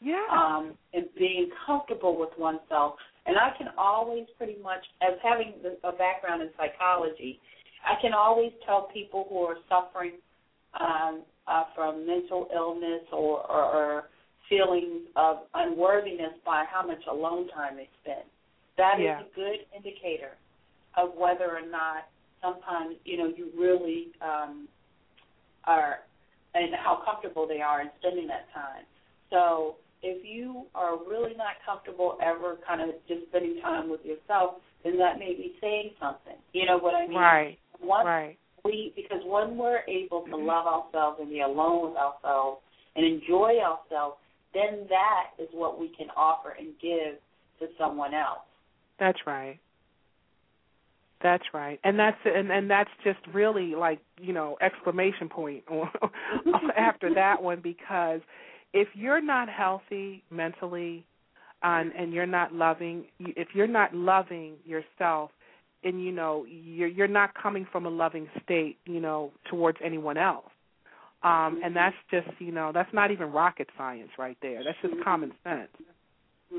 Yeah. 0.00 0.24
um, 0.30 0.76
and 0.92 1.06
being 1.16 1.50
comfortable 1.66 2.16
with 2.18 2.36
oneself. 2.38 2.96
And 3.26 3.38
I 3.38 3.50
can 3.56 3.68
always 3.78 4.26
pretty 4.36 4.56
much, 4.62 4.84
as 5.00 5.18
having 5.22 5.54
a 5.82 5.92
background 5.92 6.42
in 6.42 6.50
psychology, 6.56 7.40
I 7.84 8.00
can 8.00 8.12
always 8.12 8.52
tell 8.66 8.88
people 8.92 9.26
who 9.28 9.38
are 9.44 9.56
suffering 9.68 10.12
um, 10.78 11.22
uh, 11.46 11.64
from 11.74 12.06
mental 12.06 12.48
illness 12.54 13.02
or, 13.12 13.40
or, 13.50 13.64
or 13.64 14.04
feelings 14.48 15.08
of 15.16 15.38
unworthiness 15.54 16.34
by 16.44 16.64
how 16.70 16.86
much 16.86 17.02
alone 17.10 17.48
time 17.48 17.76
they 17.76 17.88
spend. 18.02 18.24
That 18.76 18.98
is 18.98 19.04
Yeah. 19.04 19.20
a 19.20 19.34
good 19.34 19.60
indicator 19.74 20.32
of 20.96 21.14
whether 21.16 21.50
or 21.50 21.66
not 21.66 22.08
sometimes 22.44 22.96
you 23.04 23.16
know 23.16 23.32
you 23.34 23.48
really 23.58 24.08
um, 24.20 24.68
are 25.64 26.00
and 26.54 26.74
how 26.84 27.02
comfortable 27.04 27.48
they 27.48 27.60
are 27.60 27.80
in 27.80 27.88
spending 27.98 28.28
that 28.28 28.46
time. 28.54 28.84
So 29.30 29.76
if 30.02 30.24
you 30.24 30.66
are 30.74 30.96
really 30.96 31.34
not 31.34 31.56
comfortable 31.66 32.18
ever 32.22 32.58
kind 32.66 32.82
of 32.82 32.90
just 33.08 33.26
spending 33.28 33.60
time 33.62 33.90
with 33.90 34.00
yourself, 34.04 34.60
then 34.84 34.98
that 34.98 35.18
may 35.18 35.32
be 35.34 35.56
saying 35.60 35.90
something. 35.98 36.36
You 36.52 36.66
know 36.66 36.78
what 36.78 36.94
I 36.94 37.06
mean? 37.06 37.18
Right. 37.18 37.58
Once 37.80 38.06
Right. 38.06 38.38
we 38.64 38.92
because 38.94 39.22
when 39.24 39.56
we're 39.56 39.82
able 39.88 40.24
to 40.26 40.36
love 40.36 40.66
ourselves 40.66 41.18
and 41.20 41.30
be 41.30 41.40
alone 41.40 41.88
with 41.88 41.96
ourselves 41.96 42.60
and 42.94 43.04
enjoy 43.04 43.58
ourselves, 43.58 44.16
then 44.52 44.86
that 44.88 45.30
is 45.42 45.48
what 45.52 45.80
we 45.80 45.88
can 45.88 46.08
offer 46.16 46.50
and 46.50 46.68
give 46.80 47.18
to 47.58 47.74
someone 47.78 48.14
else. 48.14 48.46
That's 48.98 49.18
right. 49.26 49.58
That's 51.24 51.44
right, 51.54 51.80
and 51.84 51.98
that's 51.98 52.18
and 52.26 52.52
and 52.52 52.70
that's 52.70 52.90
just 53.02 53.18
really 53.32 53.74
like 53.74 53.98
you 54.20 54.34
know 54.34 54.58
exclamation 54.60 55.30
point 55.30 55.64
after 56.76 57.14
that 57.14 57.42
one 57.42 57.60
because 57.62 58.20
if 58.74 58.88
you're 58.92 59.22
not 59.22 59.48
healthy 59.48 60.22
mentally 60.30 61.06
and 61.62 61.92
and 61.92 62.12
you're 62.12 62.26
not 62.26 62.52
loving 62.52 63.06
if 63.18 63.48
you're 63.54 63.66
not 63.66 63.94
loving 63.94 64.56
yourself 64.66 65.30
and 65.82 66.04
you 66.04 66.12
know 66.12 66.44
you're 66.46 66.88
you're 66.88 67.08
not 67.08 67.30
coming 67.34 67.66
from 67.72 67.86
a 67.86 67.90
loving 67.90 68.28
state 68.42 68.76
you 68.84 69.00
know 69.00 69.32
towards 69.48 69.78
anyone 69.82 70.18
else. 70.18 70.50
Um 71.22 71.58
and 71.64 71.74
that's 71.74 71.96
just 72.10 72.28
you 72.38 72.52
know 72.52 72.70
that's 72.74 72.92
not 72.92 73.10
even 73.10 73.32
rocket 73.32 73.70
science 73.78 74.10
right 74.18 74.36
there. 74.42 74.62
That's 74.62 74.76
just 74.82 75.02
common 75.02 75.32
sense 75.42 75.70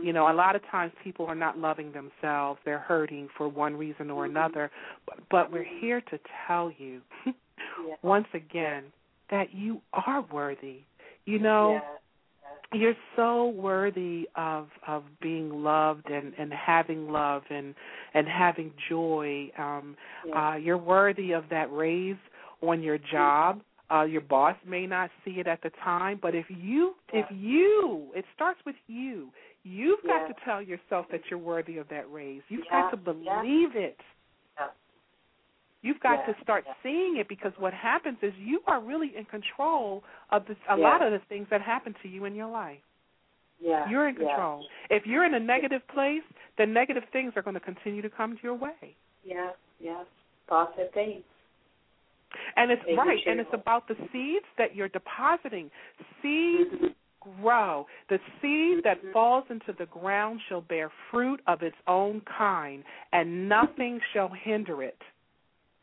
you 0.04 0.14
know, 0.14 0.32
a 0.32 0.34
lot 0.34 0.56
of 0.56 0.62
times 0.70 0.92
people 1.04 1.26
are 1.26 1.36
not 1.36 1.58
loving 1.58 1.92
themselves. 1.92 2.60
They're 2.66 2.80
hurting 2.80 3.30
for 3.38 3.48
one 3.48 3.76
reason 3.76 4.10
or 4.10 4.26
another. 4.26 4.72
But, 5.06 5.20
but 5.30 5.52
we're 5.52 5.66
here 5.80 6.02
to 6.02 6.20
tell 6.48 6.72
you 6.78 7.02
Yeah. 7.26 7.96
once 8.02 8.28
again 8.34 8.86
that 9.30 9.54
you 9.54 9.82
are 9.94 10.22
worthy. 10.32 10.82
You 11.26 11.40
know, 11.40 11.82
Yeah. 11.82 12.80
you're 12.80 12.98
so 13.16 13.48
worthy 13.50 14.28
of 14.36 14.68
of 14.88 15.04
being 15.22 15.64
loved 15.64 16.10
and 16.10 16.34
and 16.38 16.52
having 16.54 17.10
love 17.10 17.44
and 17.50 17.74
and 18.14 18.28
having 18.28 18.72
joy. 18.90 19.52
Um 19.58 19.96
Yeah. 20.28 20.52
uh 20.52 20.56
you're 20.56 20.78
worthy 20.78 21.32
of 21.32 21.48
that 21.50 21.72
raise 21.72 22.18
on 22.62 22.82
your 22.84 22.98
job. 22.98 23.62
Uh 23.92 24.04
your 24.04 24.22
boss 24.22 24.56
may 24.66 24.86
not 24.86 25.10
see 25.24 25.40
it 25.40 25.48
at 25.48 25.62
the 25.62 25.72
time, 25.84 26.20
but 26.22 26.36
if 26.36 26.46
you 26.50 26.96
if 27.14 27.26
you 27.32 28.12
it 28.16 28.26
starts 28.36 28.60
with 28.66 28.76
you. 28.88 29.32
You've 29.66 30.02
got 30.04 30.22
Yeah. 30.22 30.28
to 30.28 30.34
tell 30.46 30.62
yourself 30.62 31.08
that 31.10 31.22
you're 31.30 31.40
worthy 31.40 31.78
of 31.80 31.88
that 31.90 32.10
raise. 32.12 32.44
You've 32.50 32.66
Yeah, 32.66 32.84
got 32.84 32.92
to 32.92 32.98
yeah. 33.22 33.42
believe 33.42 33.76
it. 33.76 34.00
You've 35.82 36.00
got 36.00 36.26
Yeah, 36.28 36.34
to 36.34 36.42
start 36.42 36.66
yeah. 36.66 36.74
seeing 36.82 37.18
it 37.18 37.28
because 37.28 37.56
what 37.58 37.72
happens 37.72 38.18
is 38.24 38.34
you 38.38 38.64
are 38.66 38.80
really 38.80 39.16
in 39.16 39.26
control 39.26 40.04
of 40.32 40.46
this, 40.48 40.58
a 40.68 40.76
Yeah. 40.76 40.84
lot 40.84 41.02
of 41.04 41.12
the 41.12 41.20
things 41.20 41.48
that 41.50 41.62
happen 41.62 41.94
to 42.02 42.08
you 42.08 42.26
in 42.26 42.34
your 42.34 42.48
life. 42.48 42.82
Yeah. 43.60 43.88
You're 43.88 44.08
in 44.08 44.16
yeah. 44.16 44.26
control. 44.26 44.68
If 44.90 45.06
you're 45.06 45.26
in 45.26 45.36
a 45.36 45.40
negative 45.40 45.86
place, 45.88 46.24
then 46.58 46.74
negative 46.74 47.04
things 47.12 47.34
are 47.36 47.44
going 47.44 47.54
to 47.54 47.60
continue 47.60 48.02
to 48.02 48.10
come 48.10 48.40
your 48.42 48.56
way. 48.56 48.96
Yeah, 49.24 49.52
yeah. 49.80 50.04
Positive 50.48 50.92
things. 50.94 51.24
And 52.56 52.72
it's 52.72 52.82
Making 52.84 52.98
right, 52.98 53.28
and 53.28 53.40
it's 53.40 53.54
about 53.54 53.88
the 53.88 53.96
seeds 54.12 54.46
that 54.58 54.76
you're 54.76 54.90
depositing. 54.90 55.70
Seeds 56.22 56.74
Mhm. 56.74 56.96
Grow. 57.42 57.86
The 58.10 58.20
seed 58.42 58.84
that 58.84 58.98
falls 59.14 59.46
into 59.50 59.74
the 59.78 59.86
ground 59.88 60.40
shall 60.48 60.62
bear 60.62 60.92
fruit 61.12 61.42
of 61.48 61.62
its 61.62 61.76
own 61.88 62.22
kind, 62.38 62.84
and 63.12 63.50
nothing 63.50 64.00
shall 64.14 64.30
hinder 64.30 64.84
it. 64.84 64.98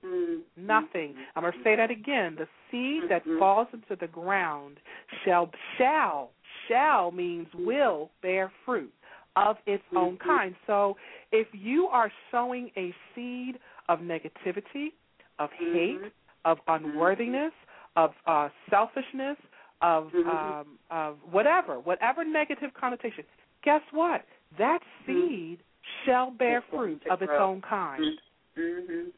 Mm. 0.05 0.41
Nothing. 0.57 1.15
I'm 1.37 1.43
going 1.43 1.53
to 1.53 1.63
say 1.63 1.77
that 1.77 1.91
again. 1.91 2.37
The 2.37 2.49
seed 2.71 3.09
that 3.09 3.25
Mhm. 3.25 3.39
falls 3.39 3.69
into 3.73 3.95
the 3.97 4.09
ground 4.09 4.81
shall 5.25 5.51
shall 5.79 6.31
shall 6.67 7.11
means 7.13 7.53
will 7.55 8.11
bear 8.21 8.51
fruit 8.65 8.93
of 9.37 9.57
its 9.67 9.85
own 9.95 10.17
Mhm. 10.17 10.21
kind. 10.21 10.57
So 10.67 10.97
if 11.31 11.47
you 11.55 11.89
are 11.89 12.11
sowing 12.31 12.71
a 12.77 12.93
seed 13.15 13.59
of 13.89 14.01
negativity, 14.01 14.93
of 15.39 15.53
hate, 15.53 16.13
of 16.45 16.61
unworthiness, 16.67 17.53
of 17.97 18.15
uh, 18.27 18.49
selfishness, 18.71 19.39
of 19.83 20.11
Mhm. 20.13 20.27
um, 20.29 20.79
of 20.91 21.19
whatever, 21.31 21.81
whatever 21.81 22.25
negative 22.25 22.73
connotation. 22.75 23.25
Guess 23.63 23.83
what? 23.93 24.25
That 24.59 24.81
seed 25.07 25.59
shall 26.05 26.31
bear 26.31 26.63
fruit 26.63 27.03
of 27.09 27.23
its 27.23 27.33
own 27.33 27.61
kind. 27.63 28.21
Mm-hmm. 28.57 29.09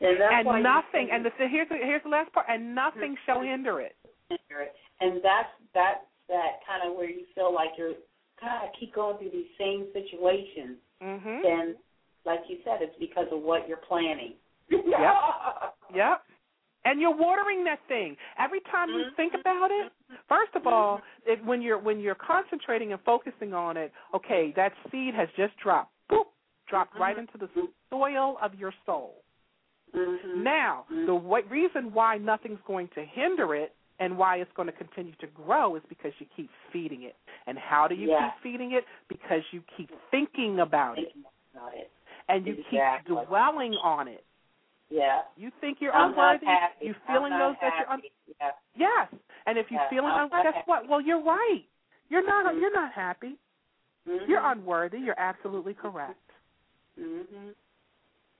And 0.00 0.18
and 0.20 0.62
nothing. 0.62 1.08
And 1.10 1.24
the, 1.24 1.30
here's 1.48 1.68
the, 1.68 1.76
here's 1.76 2.02
the 2.02 2.08
last 2.08 2.32
part. 2.32 2.46
And 2.48 2.74
nothing 2.74 3.16
shall 3.26 3.40
hinder 3.40 3.80
it. 3.80 3.96
and 5.00 5.22
that's 5.22 5.50
that's 5.72 6.04
that 6.28 6.60
kind 6.66 6.88
of 6.88 6.96
where 6.96 7.08
you 7.08 7.24
feel 7.34 7.52
like 7.52 7.70
you're 7.76 7.94
God, 8.40 8.48
I 8.48 8.68
keep 8.78 8.94
going 8.94 9.16
through 9.18 9.30
these 9.30 9.50
same 9.58 9.86
situations. 9.92 10.78
Mhm. 11.00 11.42
Then, 11.42 11.76
like 12.24 12.40
you 12.48 12.58
said, 12.64 12.82
it's 12.82 12.96
because 12.98 13.26
of 13.30 13.40
what 13.42 13.68
you're 13.68 13.78
planning. 13.88 14.34
Yep. 14.68 14.82
Yep. 15.94 16.22
And 16.86 17.00
you're 17.00 17.16
watering 17.16 17.64
that 17.64 17.78
thing 17.88 18.16
every 18.38 18.60
time 18.70 18.90
you 18.90 19.04
think 19.16 19.32
mm-hmm. 19.32 19.40
about 19.40 19.70
it. 19.70 19.90
First 20.28 20.54
of 20.54 20.66
all, 20.66 20.98
mm-hmm. 20.98 21.32
if, 21.40 21.44
when 21.46 21.62
you're 21.62 21.78
when 21.78 21.98
you're 22.00 22.14
concentrating 22.14 22.92
and 22.92 23.00
focusing 23.02 23.54
on 23.54 23.76
it, 23.76 23.92
okay, 24.14 24.52
that 24.56 24.72
seed 24.90 25.14
has 25.14 25.28
just 25.36 25.56
dropped. 25.62 25.92
Boop, 26.10 26.24
dropped 26.68 26.98
right 26.98 27.16
Mhm. 27.16 27.20
into 27.20 27.38
the 27.38 27.48
soil 27.90 28.36
of 28.42 28.54
your 28.54 28.72
soul. 28.84 29.22
Mm-hmm. 29.94 30.42
Now, 30.42 30.84
the 30.90 31.14
w- 31.14 31.46
reason 31.48 31.92
why 31.92 32.18
nothing's 32.18 32.58
going 32.66 32.88
to 32.96 33.04
hinder 33.04 33.54
it 33.54 33.74
and 34.00 34.18
why 34.18 34.36
it's 34.38 34.50
going 34.56 34.66
to 34.66 34.72
continue 34.72 35.14
to 35.20 35.26
grow 35.28 35.76
is 35.76 35.82
because 35.88 36.12
you 36.18 36.26
keep 36.36 36.50
feeding 36.72 37.02
it. 37.04 37.14
And 37.46 37.56
how 37.56 37.86
do 37.86 37.94
you 37.94 38.10
Yeah. 38.10 38.30
keep 38.30 38.42
feeding 38.42 38.72
it? 38.72 38.84
Because 39.08 39.42
you 39.52 39.62
keep 39.76 39.90
thinking 40.10 40.58
about 40.60 40.98
it 40.98 41.12
Thinking 41.12 41.24
about 41.54 41.74
it. 41.74 41.90
and 42.28 42.44
you 42.46 42.54
Exactly. 42.54 43.16
keep 43.16 43.28
dwelling 43.28 43.74
on 43.76 44.08
it. 44.08 44.24
Yeah. 44.90 45.22
You 45.36 45.50
think 45.60 45.78
you're 45.80 45.92
I'm 45.94 46.10
unworthy. 46.10 46.46
happy. 46.46 46.86
You 46.86 46.94
feeling 47.06 47.32
those 47.32 47.56
that 47.60 47.72
you're 47.78 47.90
un- 47.90 48.02
yeah. 48.40 48.50
yes. 48.76 49.08
And 49.46 49.58
if 49.58 49.70
you 49.70 49.76
Yeah, 49.78 49.88
feeling 49.90 50.10
I'm 50.12 50.32
un- 50.32 50.42
guess 50.42 50.54
happy. 50.54 50.64
what? 50.66 50.88
Well, 50.88 51.00
you're 51.00 51.22
right. 51.22 51.64
You're 52.10 52.24
not. 52.26 52.46
Mhm. 52.46 52.60
You're 52.60 52.72
not 52.72 52.92
happy. 52.92 53.38
Mhm. 54.06 54.28
You're 54.28 54.44
unworthy. 54.44 54.98
You're 55.00 55.18
absolutely 55.18 55.74
correct. 55.74 56.18
Mhm. 56.98 57.54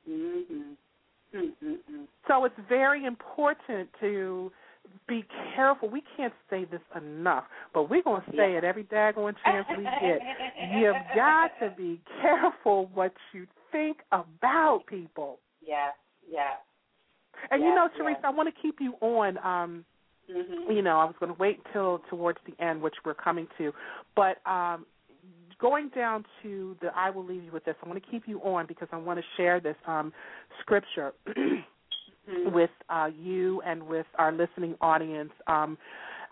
Mhm. 0.09 0.77
Mm 1.33 1.57
Mhm. 1.63 2.09
So 2.29 2.45
it's 2.45 2.59
very 2.69 3.05
important 3.05 3.93
to 4.01 4.53
be 5.09 5.23
careful. 5.55 5.89
We 5.89 6.03
can't 6.17 6.35
say 6.49 6.65
this 6.67 6.83
enough, 6.95 7.49
but 7.73 7.85
we're 7.85 8.03
going 8.03 8.23
to 8.23 8.31
say 8.33 8.53
Yeah. 8.53 8.59
it 8.59 8.65
every 8.65 8.85
daggone 8.85 9.37
chance 9.45 9.67
we 9.77 9.85
get. 9.85 10.21
You've 10.71 10.97
got 11.15 11.59
to 11.59 11.71
be 11.71 12.01
careful 12.21 12.87
what 12.95 13.13
you 13.33 13.49
think 13.73 14.03
about 14.13 14.87
people. 14.87 15.41
Yeah. 15.61 15.93
And 17.55 17.63
you 17.63 17.75
know, 17.75 17.89
yeah. 17.93 18.03
Teresa, 18.03 18.21
I 18.25 18.31
want 18.31 18.53
to 18.55 18.61
keep 18.61 18.81
you 18.81 18.95
on. 19.01 19.39
Um, 19.39 19.85
Mhm. 20.29 20.75
you 20.75 20.83
know, 20.83 20.99
I 20.99 21.05
was 21.05 21.15
going 21.21 21.33
to 21.33 21.39
wait 21.39 21.61
until 21.67 21.99
towards 22.11 22.39
the 22.47 22.55
end, 22.63 22.81
which 22.83 22.95
we're 23.05 23.15
coming 23.15 23.47
to, 23.59 23.73
but 24.17 24.39
um, 24.47 24.87
going 25.59 25.89
down 25.91 26.25
to 26.43 26.77
the 26.81 26.91
I 26.97 27.11
will 27.11 27.25
leave 27.25 27.45
you 27.45 27.53
with 27.53 27.65
this. 27.65 27.77
I 27.83 27.89
want 27.89 28.03
to 28.03 28.11
keep 28.11 28.27
you 28.27 28.41
on 28.41 28.67
because 28.67 28.89
I 28.91 28.97
want 28.97 29.21
to 29.21 29.25
share 29.37 29.61
this 29.61 29.77
um, 29.87 30.13
scripture 30.61 31.13
Mhm. 32.27 32.53
with 32.53 32.71
uh, 32.89 33.11
you 33.17 33.61
and 33.63 33.83
with 33.83 34.07
our 34.19 34.33
listening 34.33 34.77
audience. 34.81 35.33
Um, 35.47 35.77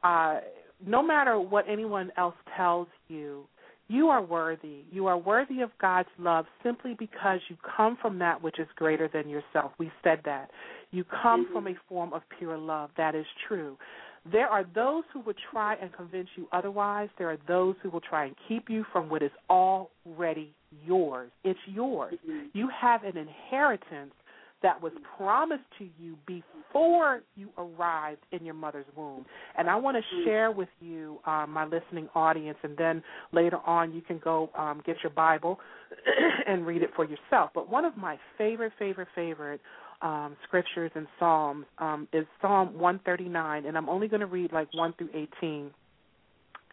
uh, 0.02 0.40
no 0.84 1.02
matter 1.02 1.38
what 1.38 1.66
anyone 1.68 2.10
else 2.16 2.34
tells 2.56 2.88
you, 3.08 3.46
you 3.92 4.08
are 4.08 4.22
worthy. 4.22 4.84
You 4.90 5.06
are 5.06 5.18
worthy 5.18 5.60
of 5.60 5.70
God's 5.78 6.08
love 6.18 6.46
simply 6.62 6.94
because 6.98 7.40
you 7.48 7.56
come 7.76 7.98
from 8.00 8.18
that 8.20 8.42
which 8.42 8.58
is 8.58 8.66
greater 8.76 9.08
than 9.12 9.28
yourself. 9.28 9.72
We 9.78 9.92
said 10.02 10.20
that. 10.24 10.50
You 10.92 11.04
come 11.04 11.46
Mhm. 11.46 11.52
from 11.52 11.66
a 11.68 11.74
form 11.88 12.12
of 12.14 12.22
pure 12.30 12.56
love. 12.56 12.90
That 12.96 13.14
is 13.14 13.26
true. 13.46 13.76
There 14.24 14.48
are 14.48 14.64
those 14.64 15.04
who 15.12 15.20
would 15.20 15.36
try 15.36 15.74
and 15.74 15.92
convince 15.92 16.28
you 16.36 16.48
otherwise. 16.52 17.10
There 17.18 17.28
are 17.28 17.38
those 17.48 17.76
who 17.82 17.90
will 17.90 18.00
try 18.00 18.24
and 18.24 18.36
keep 18.48 18.70
you 18.70 18.84
from 18.84 19.08
what 19.10 19.22
is 19.22 19.32
already 19.50 20.54
yours. 20.86 21.30
It's 21.44 21.66
yours. 21.66 22.18
Mhm. 22.26 22.50
You 22.54 22.68
have 22.68 23.04
an 23.04 23.16
inheritance 23.18 24.14
that 24.62 24.80
was 24.80 24.92
promised 25.16 25.64
to 25.78 25.88
you 25.98 26.16
before 26.26 27.22
you 27.36 27.50
arrived 27.58 28.22
in 28.30 28.44
your 28.44 28.54
mother's 28.54 28.86
womb. 28.96 29.26
And 29.56 29.68
I 29.68 29.76
want 29.76 29.96
to 29.96 30.02
Mhm. 30.02 30.24
share 30.24 30.50
with 30.50 30.68
you, 30.80 31.20
um, 31.24 31.50
my 31.50 31.64
listening 31.64 32.08
audience, 32.14 32.58
and 32.62 32.76
then 32.76 33.02
later 33.32 33.58
on 33.66 33.92
you 33.92 34.00
can 34.00 34.18
go 34.18 34.50
um, 34.54 34.80
get 34.84 35.02
your 35.02 35.10
Bible 35.10 35.60
and 36.46 36.66
read 36.66 36.82
it 36.82 36.94
for 36.94 37.04
yourself. 37.04 37.50
But 37.54 37.68
one 37.68 37.84
of 37.84 37.96
my 37.96 38.18
favorite, 38.38 38.72
favorite, 38.78 39.08
favorite 39.14 39.60
um, 40.00 40.36
scriptures 40.44 40.90
and 40.94 41.06
Psalms 41.18 41.66
um, 41.78 42.08
is 42.12 42.26
Psalm 42.40 42.78
139, 42.78 43.66
and 43.66 43.76
I'm 43.76 43.88
only 43.88 44.08
going 44.08 44.20
to 44.20 44.26
read 44.26 44.52
like 44.52 44.72
1 44.74 44.94
through 44.94 45.10
18. 45.14 45.70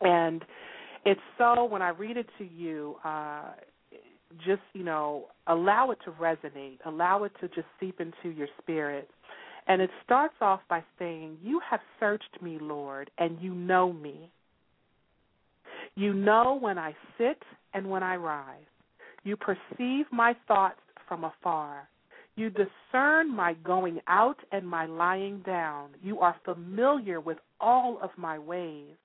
And 0.01 0.45
it's 1.05 1.21
so, 1.37 1.65
when 1.65 1.81
I 1.81 1.89
read 1.89 2.17
it 2.17 2.27
to 2.37 2.43
you, 2.43 2.95
uh, 3.03 3.51
just, 4.45 4.61
you 4.73 4.83
know, 4.83 5.25
allow 5.47 5.91
it 5.91 5.99
to 6.05 6.11
resonate, 6.11 6.77
allow 6.85 7.23
it 7.23 7.31
to 7.41 7.47
just 7.49 7.67
seep 7.79 7.99
into 7.99 8.29
your 8.35 8.47
spirit. 8.61 9.09
And 9.67 9.81
it 9.81 9.89
starts 10.03 10.35
off 10.41 10.61
by 10.69 10.83
saying, 10.97 11.37
You 11.43 11.61
have 11.69 11.79
searched 11.99 12.41
me, 12.41 12.57
Lord, 12.59 13.09
and 13.17 13.39
you 13.39 13.53
know 13.53 13.93
me. 13.93 14.31
You 15.95 16.13
know 16.13 16.57
when 16.59 16.77
I 16.77 16.95
sit 17.17 17.41
and 17.73 17.89
when 17.89 18.03
I 18.03 18.15
rise. 18.15 18.63
You 19.23 19.35
perceive 19.35 20.05
my 20.11 20.35
thoughts 20.47 20.79
from 21.07 21.23
afar. 21.23 21.89
You 22.35 22.49
discern 22.49 23.35
my 23.35 23.53
going 23.65 23.99
out 24.07 24.37
and 24.51 24.65
my 24.65 24.85
lying 24.85 25.41
down. 25.45 25.89
You 26.01 26.19
are 26.19 26.35
familiar 26.45 27.19
with 27.19 27.37
all 27.59 27.99
of 28.01 28.11
my 28.17 28.39
ways. 28.39 28.95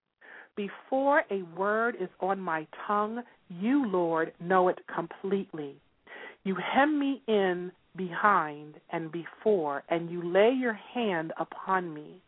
Before 0.57 1.24
a 1.30 1.42
word 1.57 1.96
is 2.00 2.09
on 2.20 2.40
my 2.40 2.66
tongue, 2.86 3.22
you, 3.48 3.86
Lord, 3.86 4.32
know 4.40 4.68
it 4.68 4.78
completely. 4.94 5.76
You 6.44 6.57
hem 6.57 6.98
me 6.98 7.22
in 7.26 7.72
behind 7.96 8.74
and 8.90 9.11
before, 9.11 9.82
and 9.88 10.11
you 10.11 10.22
lay 10.22 10.50
your 10.50 10.78
hand 10.94 11.32
upon 11.38 11.92
me. 11.92 12.20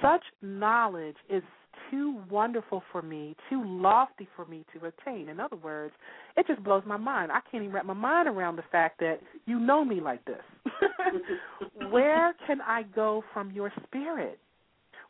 Such 0.00 0.22
knowledge 0.42 1.16
is 1.30 1.42
too 1.90 2.20
wonderful 2.30 2.82
for 2.90 3.02
me, 3.02 3.36
too 3.50 3.62
lofty 3.64 4.26
for 4.34 4.46
me 4.46 4.64
to 4.72 4.86
attain. 4.86 5.28
In 5.28 5.38
other 5.38 5.56
words, 5.56 5.92
it 6.36 6.46
just 6.46 6.64
blows 6.64 6.82
my 6.86 6.96
mind. 6.96 7.30
I 7.30 7.40
can't 7.50 7.62
even 7.62 7.74
wrap 7.74 7.84
my 7.84 7.92
mind 7.92 8.28
around 8.28 8.56
the 8.56 8.64
fact 8.72 8.98
that 9.00 9.18
you 9.46 9.60
know 9.60 9.84
me 9.84 10.00
like 10.00 10.24
this. 10.24 10.42
Where 11.90 12.34
can 12.46 12.60
I 12.62 12.82
go 12.94 13.22
from 13.32 13.50
your 13.52 13.72
spirit? 13.86 14.38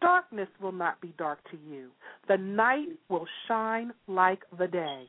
darkness 0.00 0.48
will 0.60 0.72
not 0.72 1.00
be 1.00 1.14
dark 1.18 1.38
to 1.50 1.58
you. 1.68 1.90
The 2.28 2.36
night 2.36 2.88
will 3.08 3.26
shine 3.46 3.92
like 4.06 4.40
the 4.58 4.66
day, 4.66 5.04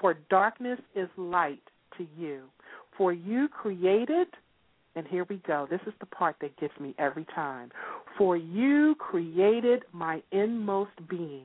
for 0.00 0.14
darkness 0.30 0.78
is 0.94 1.08
light 1.16 1.62
to 1.98 2.06
you. 2.16 2.42
For 2.96 3.12
you 3.12 3.48
created, 3.48 4.28
and 4.94 5.06
here 5.06 5.26
we 5.28 5.40
go, 5.46 5.66
this 5.70 5.80
is 5.86 5.92
the 6.00 6.06
part 6.06 6.36
that 6.40 6.56
gets 6.58 6.78
me 6.80 6.94
every 6.98 7.26
time. 7.34 7.70
For 8.16 8.36
you 8.36 8.94
created 8.98 9.82
my 9.92 10.22
inmost 10.32 10.92
being. 11.08 11.44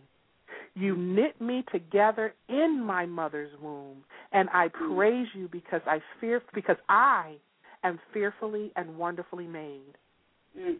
You 0.73 0.95
knit 0.95 1.39
me 1.41 1.65
together 1.71 2.34
in 2.47 2.82
my 2.82 3.05
mother's 3.05 3.51
womb, 3.61 3.97
and 4.32 4.47
I 4.53 4.69
praise 4.69 5.27
you 5.34 5.49
because 5.51 5.82
I 5.86 5.99
fear 6.21 6.41
because 6.53 6.77
I 6.88 7.36
am 7.84 7.99
fearfully 8.13 8.71
and 8.77 8.97
wonderfully 8.97 9.47
made. 9.47 9.97
Mhm. 10.58 10.78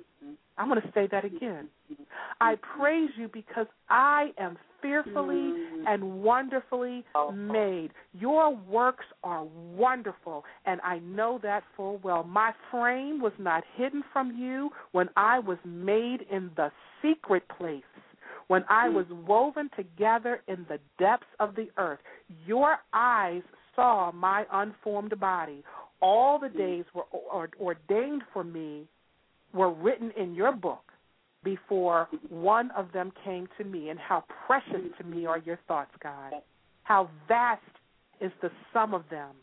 I'm 0.57 0.69
going 0.69 0.82
to 0.82 0.91
say 0.91 1.07
that 1.07 1.26
again. 1.26 1.69
I 2.39 2.55
praise 2.55 3.09
you 3.17 3.28
because 3.30 3.67
I 3.89 4.34
am 4.38 4.57
fearfully 4.82 5.53
Mhm. 5.53 5.88
and 5.88 6.24
wonderfully 6.24 7.05
Oh. 7.15 7.32
made. 7.32 7.93
Your 8.13 8.51
works 8.51 9.05
are 9.24 9.43
wonderful, 9.43 10.45
and 10.65 10.82
I 10.84 10.99
know 10.99 11.38
that 11.39 11.63
full 11.76 11.97
well. 11.99 12.24
My 12.24 12.51
frame 12.69 13.19
was 13.22 13.38
not 13.39 13.63
hidden 13.76 14.03
from 14.13 14.32
you 14.36 14.72
when 14.91 15.09
I 15.15 15.39
was 15.39 15.57
made 15.65 16.24
in 16.24 16.51
the 16.55 16.72
secret 17.01 17.47
place, 17.47 17.84
when 18.47 18.65
I 18.69 18.89
was 18.89 19.07
woven 19.09 19.69
together 19.69 20.41
in 20.47 20.65
the 20.65 20.80
depths 20.97 21.34
of 21.39 21.55
the 21.55 21.72
earth. 21.78 22.01
Your 22.45 22.82
eyes 22.93 23.43
saw 23.76 24.11
my 24.11 24.45
unformed 24.51 25.17
body. 25.19 25.63
All 26.01 26.38
the 26.39 26.49
days 26.49 26.86
were 26.93 27.05
ordained 27.59 28.24
for 28.34 28.43
me 28.43 28.88
were 29.53 29.71
written 29.71 30.11
in 30.17 30.33
your 30.33 30.51
book 30.51 30.83
before 31.43 32.07
one 32.29 32.71
of 32.71 32.91
them 32.93 33.11
came 33.23 33.47
to 33.57 33.63
me. 33.63 33.89
And 33.89 33.99
how 33.99 34.23
precious 34.45 34.81
to 34.97 35.03
me 35.03 35.25
are 35.25 35.39
your 35.39 35.59
thoughts, 35.67 35.91
God. 36.01 36.33
How 36.83 37.09
vast 37.27 37.61
is 38.19 38.31
the 38.41 38.51
sum 38.73 38.93
of 38.93 39.03
them. 39.09 39.35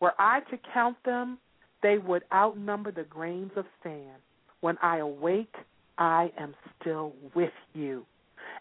Were 0.00 0.14
I 0.18 0.40
to 0.50 0.58
count 0.72 0.96
them, 1.04 1.38
they 1.82 1.98
would 1.98 2.22
outnumber 2.32 2.92
the 2.92 3.04
grains 3.04 3.52
of 3.56 3.64
sand. 3.82 4.22
When 4.60 4.76
I 4.82 4.98
awake, 4.98 5.54
I 5.98 6.32
am 6.38 6.54
still 6.80 7.12
with 7.34 7.52
you. 7.74 8.04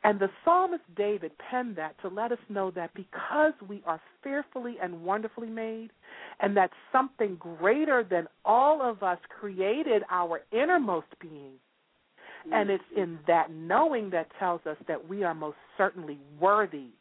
And 0.07 0.21
the 0.21 0.29
psalmist 0.45 0.83
David 0.95 1.33
penned 1.37 1.75
that 1.75 1.99
to 2.01 2.07
let 2.07 2.31
us 2.31 2.37
know 2.47 2.71
that 2.71 2.93
because 2.93 3.51
we 3.67 3.83
are 3.85 3.99
fearfully 4.23 4.77
and 4.81 5.03
wonderfully 5.03 5.49
made, 5.49 5.89
and 6.39 6.55
that 6.55 6.69
something 6.93 7.35
greater 7.35 8.05
than 8.09 8.25
all 8.45 8.81
of 8.81 9.03
us 9.03 9.17
created 9.37 10.03
our 10.09 10.39
innermost 10.53 11.07
being. 11.19 11.55
And 12.53 12.69
it's 12.69 12.85
in 12.95 13.19
that 13.27 13.51
knowing 13.51 14.09
that 14.11 14.27
tells 14.39 14.61
us 14.65 14.77
that 14.87 15.09
we 15.09 15.25
are 15.25 15.35
most 15.35 15.57
certainly 15.77 16.17
worthy 16.39 16.91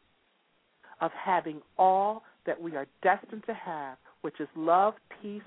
of 1.00 1.12
having 1.12 1.62
all 1.78 2.24
that 2.44 2.60
we 2.60 2.74
are 2.74 2.88
destined 3.04 3.44
to 3.46 3.54
have, 3.54 3.98
which 4.22 4.40
is 4.40 4.48
love, 4.56 4.94
peace, 5.22 5.46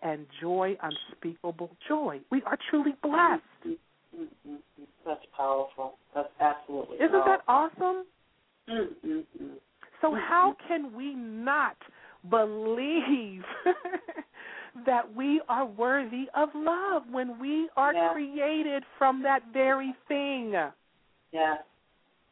and 0.00 0.26
joy, 0.40 0.76
unspeakable 0.80 1.72
joy. 1.88 2.20
We 2.30 2.40
are 2.42 2.56
truly 2.70 2.94
blessed. 3.02 3.80
Mm-mm-mm. 4.18 4.58
That's 5.06 5.24
powerful. 5.36 5.94
That's 6.14 6.28
absolutely 6.40 6.96
Isn't 6.96 7.12
that 7.12 7.40
awesome? 7.48 8.04
Mm-mm-mm. 8.68 9.56
So 10.00 10.14
how 10.14 10.56
can 10.66 10.94
we 10.94 11.14
not 11.14 11.76
believe 12.28 13.42
that 14.86 15.14
we 15.14 15.40
are 15.48 15.66
worthy 15.66 16.26
of 16.34 16.48
love 16.54 17.02
when 17.10 17.38
we 17.38 17.68
are 17.76 17.92
Yeah. 17.94 18.12
created 18.12 18.84
from 18.98 19.22
that 19.22 19.42
very 19.52 19.94
thing? 20.08 20.52
Yes. 21.32 21.58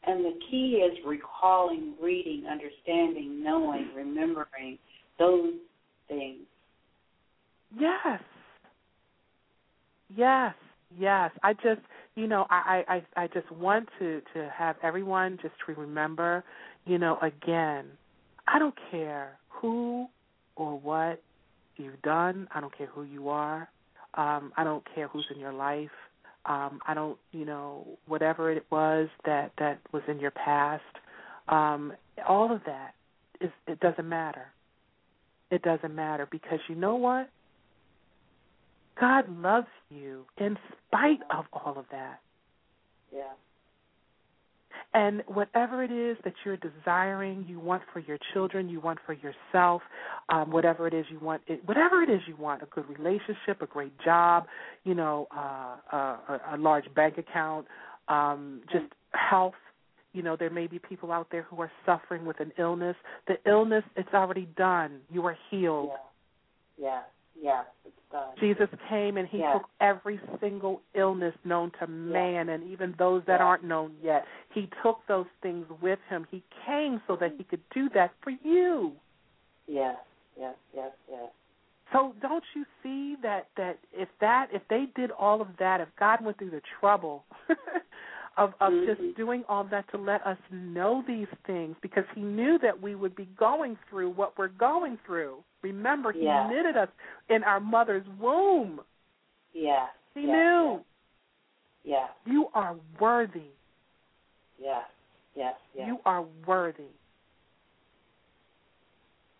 And 0.04 0.24
the 0.24 0.38
key 0.50 0.76
is 0.76 1.04
recalling, 1.04 1.94
reading, 2.00 2.46
understanding, 2.46 3.42
knowing, 3.42 3.88
remembering 3.94 4.78
those 5.18 5.54
things. 6.08 6.46
Yes. 7.76 8.22
Yes. 10.08 10.54
Yes. 10.96 11.30
I 11.42 11.52
just 11.54 11.80
you 12.16 12.26
know, 12.26 12.46
I, 12.50 12.82
I, 13.16 13.22
I 13.22 13.26
just 13.28 13.50
want 13.52 13.88
to, 14.00 14.20
to 14.34 14.50
have 14.52 14.74
everyone 14.82 15.38
just 15.40 15.54
to 15.66 15.74
remember, 15.80 16.42
you 16.84 16.98
know, 16.98 17.16
again, 17.22 17.86
I 18.48 18.58
don't 18.58 18.74
care 18.90 19.38
who 19.48 20.08
or 20.56 20.76
what 20.80 21.22
you've 21.76 22.02
done. 22.02 22.48
I 22.54 22.60
don't 22.60 22.76
care 22.76 22.88
who 22.88 23.04
you 23.04 23.28
are. 23.28 23.68
Um, 24.14 24.52
I 24.56 24.64
don't 24.64 24.84
care 24.94 25.08
who's 25.08 25.26
in 25.32 25.40
your 25.40 25.52
life. 25.52 25.90
Um, 26.46 26.80
I 26.88 26.94
don't, 26.94 27.18
you 27.32 27.44
know, 27.44 27.86
whatever 28.08 28.50
it 28.50 28.64
was 28.70 29.08
that 29.24 29.52
that 29.58 29.78
was 29.92 30.02
in 30.08 30.18
your 30.20 30.32
past. 30.32 30.82
Um, 31.48 31.92
all 32.28 32.52
of 32.52 32.62
that 32.66 32.94
is 33.40 33.50
it 33.68 33.80
doesn't 33.80 34.08
matter. 34.08 34.46
It 35.50 35.62
doesn't 35.62 35.94
matter 35.94 36.26
because 36.30 36.60
you 36.68 36.74
know 36.74 36.96
what? 36.96 37.30
God 39.00 39.24
loves 39.40 39.66
you 39.90 40.24
in 40.38 40.56
spite 40.86 41.20
of 41.30 41.44
all 41.52 41.78
of 41.78 41.84
that. 41.90 42.20
Yeah. 43.14 43.22
And 44.94 45.22
whatever 45.26 45.82
it 45.82 45.90
is 45.90 46.16
that 46.24 46.32
you're 46.44 46.56
desiring, 46.56 47.44
you 47.46 47.60
want 47.60 47.82
for 47.92 48.00
your 48.00 48.18
children, 48.32 48.68
you 48.68 48.80
want 48.80 48.98
for 49.04 49.12
yourself, 49.12 49.82
um, 50.30 50.50
whatever 50.50 50.86
it 50.86 50.94
is 50.94 51.04
you 51.10 51.18
want, 51.20 51.42
it, 51.46 51.60
whatever 51.66 52.02
it 52.02 52.08
is 52.08 52.20
you 52.26 52.36
want, 52.36 52.62
a 52.62 52.66
good 52.66 52.88
relationship, 52.88 53.60
a 53.60 53.66
great 53.66 53.92
job, 54.02 54.46
you 54.84 54.94
know, 54.94 55.28
uh, 55.36 55.96
a, 55.96 56.40
a 56.54 56.56
large 56.56 56.92
bank 56.94 57.18
account, 57.18 57.66
um, 58.08 58.62
just 58.72 58.86
health. 59.12 59.54
You 60.14 60.22
know, 60.22 60.36
there 60.36 60.50
may 60.50 60.66
be 60.66 60.78
people 60.78 61.12
out 61.12 61.28
there 61.30 61.42
who 61.42 61.60
are 61.60 61.70
suffering 61.84 62.24
with 62.24 62.40
an 62.40 62.50
illness. 62.58 62.96
The 63.26 63.34
illness, 63.46 63.84
it's 63.94 64.14
already 64.14 64.48
done. 64.56 65.00
You 65.12 65.26
are 65.26 65.36
healed. 65.50 65.90
Yeah. 66.80 67.02
Yeah. 67.40 67.62
It's 67.84 67.94
done. 68.10 68.34
Jesus 68.38 68.68
came 68.88 69.16
and 69.16 69.28
he 69.28 69.38
Yeah. 69.38 69.54
took 69.54 69.68
every 69.80 70.20
single 70.40 70.82
illness 70.94 71.34
known 71.44 71.70
to 71.78 71.86
man 71.86 72.48
and 72.48 72.64
even 72.64 72.94
those 72.98 73.24
that 73.26 73.40
Yeah. 73.40 73.46
aren't 73.46 73.64
known 73.64 73.96
yet. 74.02 74.26
He 74.50 74.68
took 74.82 75.06
those 75.06 75.26
things 75.42 75.68
with 75.80 76.00
him. 76.08 76.26
He 76.30 76.42
came 76.66 77.00
so 77.06 77.16
that 77.16 77.32
he 77.32 77.44
mm. 77.44 77.48
could 77.48 77.68
do 77.70 77.88
that 77.90 78.12
for 78.20 78.30
you. 78.30 78.96
Yes. 79.66 79.98
Yes. 80.36 80.56
Yes. 80.72 80.92
Yes. 81.10 81.30
So 81.92 82.14
don't 82.20 82.44
you 82.54 82.66
see 82.82 83.16
that 83.22 83.48
that 83.56 83.78
if 83.92 84.08
that 84.20 84.48
if 84.52 84.66
they 84.68 84.86
did 84.94 85.10
all 85.10 85.40
of 85.40 85.48
that, 85.58 85.80
if 85.80 85.88
God 85.96 86.20
went 86.20 86.36
through 86.38 86.50
the 86.50 86.62
trouble 86.80 87.24
of 88.38 88.54
of 88.60 88.72
Mhm. 88.72 88.86
just 88.86 89.16
doing 89.16 89.44
all 89.48 89.64
that 89.64 89.86
to 89.88 89.98
let 89.98 90.24
us 90.26 90.38
know 90.50 91.02
these 91.02 91.28
things 91.44 91.76
because 91.80 92.04
he 92.14 92.22
knew 92.22 92.56
that 92.58 92.80
we 92.80 92.94
would 92.94 93.14
be 93.14 93.26
going 93.36 93.76
through 93.88 94.10
what 94.10 94.38
we're 94.38 94.48
going 94.48 94.96
through. 94.98 95.42
Remember, 95.62 96.12
he 96.12 96.24
Yeah. 96.24 96.48
knitted 96.48 96.76
us 96.76 96.88
in 97.28 97.42
our 97.44 97.60
mother's 97.60 98.06
womb. 98.18 98.80
Yes. 99.52 99.90
He 100.14 100.22
yes, 100.22 100.30
knew. 100.30 100.84
Yes. 101.84 102.10
You 102.24 102.48
are 102.54 102.76
worthy. 102.98 103.50
Yes. 104.58 104.88
Yes. 105.34 105.58
Yes. 105.74 105.86
You 105.88 106.00
are 106.04 106.22
worthy. 106.46 106.92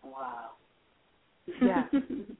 Wow. 0.03 0.51
Yes. 1.61 1.89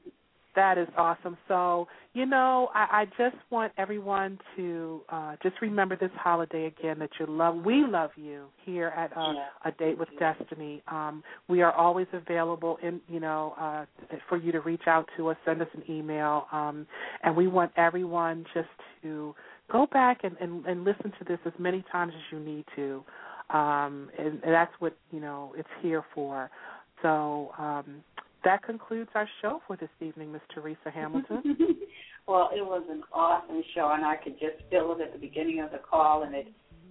That 0.60 0.76
is 0.76 0.88
awesome. 0.98 1.38
So, 1.48 1.88
you 2.12 2.26
know, 2.26 2.68
I, 2.74 3.00
I 3.00 3.04
just 3.16 3.42
want 3.48 3.72
everyone 3.78 4.38
to 4.56 5.00
uh, 5.08 5.36
just 5.42 5.54
remember 5.62 5.96
this 5.96 6.10
holiday 6.16 6.66
again 6.66 6.98
that 6.98 7.08
you 7.18 7.24
love. 7.26 7.64
We 7.64 7.86
love 7.86 8.10
you 8.14 8.44
here 8.66 8.88
at 8.88 9.10
uh, 9.16 9.32
Yeah. 9.32 9.46
A 9.64 9.72
Date 9.72 9.98
with 9.98 10.10
Destiny. 10.18 10.82
Um, 10.86 11.24
we 11.48 11.62
are 11.62 11.72
always 11.72 12.08
available, 12.12 12.76
in 12.82 13.00
you 13.08 13.20
know, 13.20 13.54
uh, 13.58 13.86
for 14.28 14.36
you 14.36 14.52
to 14.52 14.60
reach 14.60 14.82
out 14.86 15.08
to 15.16 15.28
us, 15.28 15.38
send 15.46 15.62
us 15.62 15.68
an 15.72 15.82
email, 15.88 16.46
um, 16.52 16.86
and 17.24 17.34
we 17.34 17.46
want 17.46 17.72
everyone 17.78 18.44
just 18.52 18.68
to 19.00 19.34
go 19.72 19.86
back 19.86 20.24
and, 20.24 20.36
and, 20.42 20.66
and 20.66 20.84
listen 20.84 21.10
to 21.18 21.24
this 21.26 21.38
as 21.46 21.54
many 21.58 21.82
times 21.90 22.12
as 22.14 22.22
you 22.30 22.38
need 22.38 22.66
to. 22.76 23.02
Um, 23.48 24.10
and, 24.18 24.44
and 24.44 24.52
that's 24.52 24.74
what 24.78 24.94
you 25.10 25.20
know 25.20 25.54
it's 25.56 25.74
here 25.80 26.04
for. 26.14 26.50
So 27.02 27.50
um, 27.56 28.04
that 28.44 28.62
concludes 28.62 29.10
our 29.14 29.28
show 29.42 29.60
for 29.66 29.76
this 29.76 29.90
evening, 30.00 30.32
Miss 30.32 30.42
Teresa 30.54 30.90
Hamilton. 30.92 31.42
well, 32.28 32.50
it 32.54 32.64
was 32.64 32.82
an 32.90 33.02
awesome 33.12 33.62
show, 33.74 33.92
and 33.94 34.04
I 34.04 34.16
could 34.16 34.34
just 34.34 34.68
feel 34.70 34.96
it 34.98 35.02
at 35.02 35.12
the 35.12 35.18
beginning 35.18 35.60
of 35.60 35.70
the 35.70 35.78
call, 35.78 36.22
and 36.22 36.34
it 36.34 36.46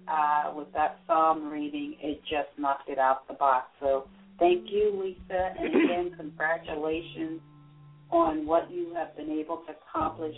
uh, 0.08 0.52
with 0.54 0.72
that 0.74 0.98
psalm 1.06 1.48
reading, 1.50 1.94
it 2.00 2.20
just 2.22 2.48
knocked 2.58 2.88
it 2.88 2.98
out 2.98 3.28
the 3.28 3.34
box. 3.34 3.66
So 3.80 4.08
thank 4.38 4.66
you, 4.70 4.98
Lisa, 5.00 5.54
and 5.58 5.84
again, 5.84 6.12
congratulations 6.16 7.40
on 8.10 8.46
what 8.46 8.70
you 8.70 8.92
have 8.94 9.16
been 9.16 9.30
able 9.30 9.58
to 9.68 9.74
accomplish, 9.88 10.34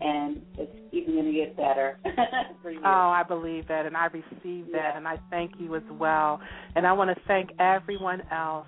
and 0.00 0.42
it's 0.58 0.70
even 0.92 1.14
going 1.14 1.26
to 1.26 1.32
get 1.32 1.56
better 1.56 1.98
for 2.62 2.70
you. 2.70 2.80
Oh, 2.84 3.10
I 3.10 3.24
believe 3.26 3.66
that, 3.68 3.84
and 3.86 3.96
I 3.96 4.06
receive 4.06 4.66
that, 4.72 4.92
Yeah. 4.92 4.96
and 4.96 5.08
I 5.08 5.16
thank 5.28 5.52
you 5.58 5.74
as 5.74 5.82
well. 5.98 6.40
And 6.76 6.86
I 6.86 6.92
want 6.92 7.10
to 7.16 7.20
thank 7.26 7.50
everyone 7.58 8.22
else 8.30 8.66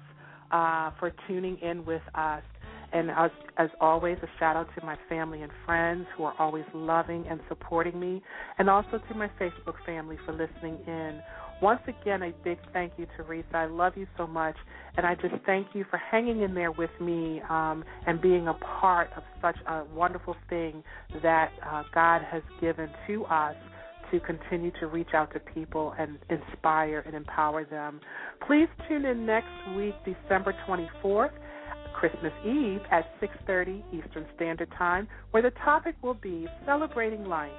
uh, 0.53 0.91
for 0.99 1.13
tuning 1.27 1.57
in 1.59 1.85
with 1.85 2.03
us. 2.15 2.43
And 2.93 3.11
as, 3.11 3.31
as 3.57 3.71
always, 3.81 4.19
a 4.23 4.27
shout 4.39 4.55
out 4.55 4.69
to 4.79 4.85
my 4.85 4.97
family 5.09 5.41
and 5.41 5.51
friends 5.65 6.07
who 6.17 6.25
are 6.25 6.35
always 6.39 6.65
loving 6.75 7.25
and 7.29 7.41
supporting 7.49 7.99
me, 7.99 8.23
and 8.59 8.69
also 8.69 9.01
to 9.09 9.15
my 9.15 9.31
Facebook 9.41 9.77
family 9.87 10.19
for 10.27 10.33
listening 10.33 10.79
in. 10.87 11.23
Once 11.63 11.81
again, 11.87 12.23
a 12.23 12.33
big 12.45 12.59
thank 12.73 12.93
you, 12.99 13.07
Teresa. 13.17 13.47
I 13.55 13.67
love 13.67 13.93
you 13.97 14.07
so 14.19 14.27
much, 14.27 14.57
and 14.97 15.07
I 15.07 15.15
just 15.15 15.35
thank 15.47 15.69
you 15.75 15.87
for 15.89 15.97
hanging 15.97 16.43
in 16.43 16.55
there 16.55 16.73
with 16.73 16.91
me 17.01 17.41
um, 17.49 17.85
and 18.07 18.21
being 18.21 18.49
a 18.49 18.55
part 18.55 19.11
of 19.17 19.23
such 19.41 19.57
a 19.67 19.85
wonderful 19.95 20.37
thing 20.51 20.83
that 21.23 21.51
uh, 21.65 21.85
God 21.95 22.21
has 22.31 22.43
given 22.61 22.91
to 23.07 23.25
us 23.27 23.55
to 24.13 24.21
continue 24.21 24.71
to 24.79 24.87
reach 24.87 25.09
out 25.15 25.33
to 25.33 25.41
people 25.41 25.95
and 25.99 26.19
inspire 26.31 27.03
and 27.05 27.17
empower 27.17 27.65
them. 27.65 28.01
Please 28.47 28.69
tune 28.89 29.05
in 29.05 29.27
next 29.27 29.49
week, 29.77 29.95
December 30.05 30.55
24th, 30.69 31.33
Christmas 31.95 32.33
Eve 32.45 32.81
at 32.91 33.05
6:30 33.21 33.83
Eastern 33.93 34.27
Standard 34.37 34.71
Time, 34.79 35.09
where 35.33 35.43
the 35.43 35.51
topic 35.65 35.97
will 36.03 36.15
be 36.15 36.47
celebrating 36.65 37.25
life. 37.25 37.51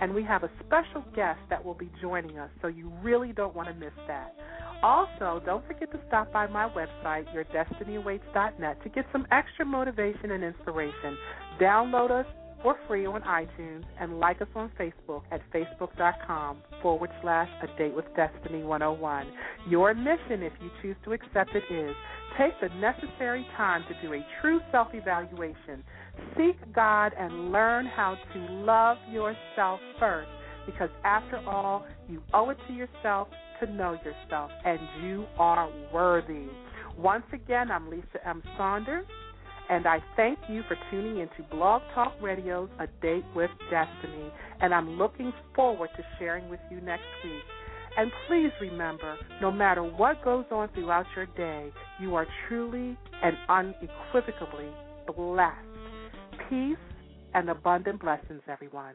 And 0.00 0.14
we 0.14 0.22
have 0.24 0.44
a 0.44 0.50
special 0.64 1.02
guest 1.14 1.40
that 1.50 1.64
will 1.64 1.74
be 1.74 1.90
joining 2.00 2.38
us, 2.38 2.50
so 2.62 2.68
you 2.68 2.88
really 3.02 3.32
don't 3.32 3.54
want 3.54 3.68
to 3.68 3.74
miss 3.74 3.92
that. 4.06 4.32
Also, 4.80 5.42
don't 5.44 5.66
forget 5.66 5.90
to 5.90 5.98
stop 6.06 6.32
by 6.32 6.46
my 6.46 6.68
website, 6.68 7.26
yourdestinyawaits.net, 7.34 8.82
to 8.84 8.88
get 8.90 9.04
some 9.10 9.26
extra 9.32 9.64
motivation 9.64 10.30
and 10.30 10.44
inspiration. 10.44 11.18
Download 11.60 12.12
us 12.12 12.26
for 12.62 12.76
free 12.86 13.06
on 13.06 13.22
iTunes 13.22 13.84
and 14.00 14.18
like 14.18 14.40
us 14.40 14.48
on 14.54 14.70
Facebook 14.78 15.22
at 15.30 15.40
facebook.com 15.52 16.58
forward 16.82 17.10
slash 17.22 17.48
a 17.62 17.78
date 17.78 17.94
with 17.94 18.04
destiny 18.16 18.62
101. 18.62 19.26
Your 19.68 19.94
mission, 19.94 20.42
if 20.42 20.52
you 20.60 20.70
choose 20.82 20.96
to 21.04 21.12
accept 21.12 21.50
it, 21.54 21.64
is 21.72 21.94
take 22.38 22.52
the 22.60 22.68
necessary 22.76 23.46
time 23.56 23.84
to 23.88 24.06
do 24.06 24.14
a 24.14 24.26
true 24.40 24.60
self 24.72 24.88
evaluation. 24.92 25.82
Seek 26.36 26.56
God 26.74 27.12
and 27.18 27.52
learn 27.52 27.86
how 27.86 28.16
to 28.34 28.38
love 28.38 28.98
yourself 29.10 29.80
first 29.98 30.28
because 30.66 30.90
after 31.04 31.38
all, 31.48 31.86
you 32.08 32.22
owe 32.34 32.50
it 32.50 32.58
to 32.66 32.74
yourself 32.74 33.28
to 33.60 33.72
know 33.72 33.96
yourself 34.04 34.50
and 34.64 34.78
you 35.02 35.24
are 35.38 35.70
worthy. 35.92 36.46
Once 36.96 37.24
again, 37.32 37.70
I'm 37.70 37.88
Lisa 37.88 38.26
M. 38.26 38.42
Saunders. 38.56 39.06
And 39.70 39.86
I 39.86 39.98
thank 40.16 40.38
you 40.48 40.62
for 40.66 40.76
tuning 40.90 41.18
into 41.18 41.42
Blog 41.50 41.82
Talk 41.94 42.14
Radio's 42.22 42.70
A 42.78 42.86
Date 43.02 43.24
with 43.34 43.50
Destiny. 43.70 44.32
And 44.60 44.74
I'm 44.74 44.98
looking 44.98 45.32
forward 45.54 45.90
to 45.96 46.02
sharing 46.18 46.48
with 46.48 46.60
you 46.70 46.80
next 46.80 47.04
week. 47.22 47.42
And 47.96 48.10
please 48.26 48.50
remember, 48.60 49.16
no 49.42 49.50
matter 49.50 49.82
what 49.82 50.24
goes 50.24 50.44
on 50.50 50.68
throughout 50.74 51.06
your 51.16 51.26
day, 51.26 51.70
you 52.00 52.14
are 52.14 52.26
truly 52.48 52.96
and 53.22 53.36
unequivocally 53.48 54.70
blessed. 55.16 55.58
Peace 56.48 56.76
and 57.34 57.50
abundant 57.50 58.00
blessings, 58.00 58.42
everyone. 58.48 58.94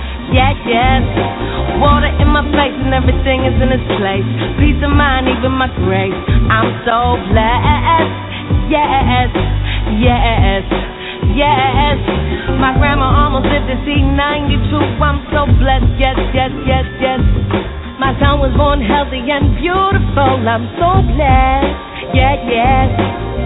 Yeah, 0.31 0.55
yes. 0.63 1.03
Water 1.83 2.07
in 2.21 2.29
my 2.31 2.43
face 2.55 2.77
and 2.79 2.93
everything 2.95 3.43
is 3.43 3.55
in 3.59 3.69
its 3.73 3.83
place. 3.99 4.23
Peace 4.59 4.79
of 4.83 4.91
mind, 4.95 5.27
even 5.27 5.51
my 5.51 5.67
grace. 5.83 6.15
I'm 6.47 6.71
so 6.87 7.19
blessed. 7.31 8.15
Yes, 8.71 9.31
yes, 9.99 10.63
yes. 11.35 11.97
My 12.63 12.71
grandma 12.79 13.27
almost 13.27 13.47
lived 13.51 13.67
to 13.67 13.77
see 13.83 13.99
92. 13.99 15.03
I'm 15.03 15.19
so 15.35 15.43
blessed. 15.59 15.91
Yes, 15.99 16.15
yes, 16.31 16.51
yes, 16.63 16.85
yes. 17.03 17.19
My 17.99 18.15
son 18.23 18.39
was 18.39 18.55
born 18.55 18.79
healthy 18.81 19.21
and 19.29 19.53
beautiful. 19.59 20.41
I'm 20.47 20.65
so 20.79 21.03
blessed. 21.11 21.90
Yeah, 22.13 22.35
yes. 22.47 22.89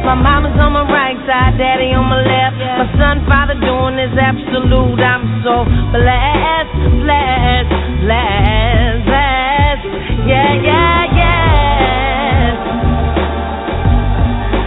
My 0.05 0.13
mama's 0.15 0.57
on 0.59 0.73
my 0.73 0.85
right 0.89 1.17
side, 1.25 1.57
daddy 1.57 1.93
on 1.93 2.05
my 2.09 2.21
left. 2.21 2.57
My 2.57 2.87
son, 2.97 3.25
father 3.27 3.55
doing 3.57 3.97
is 3.97 4.13
absolute. 4.17 4.99
I'm 5.01 5.41
so 5.45 5.65
blessed, 5.93 6.73
blessed, 7.01 7.73
blessed, 8.05 9.05
blessed. 9.05 9.85
Yeah, 10.29 10.53
yeah, 10.61 11.05
yes. 11.13 12.53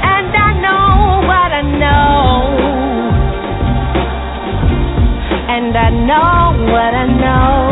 And 0.03 0.31
I 0.35 0.51
know 0.63 1.23
what 1.27 1.51
I 1.55 1.63
know. 1.63 2.59
And 5.55 5.77
I 5.77 5.91
know 5.91 6.71
what 6.73 6.95
I 6.95 7.07
know. 7.07 7.68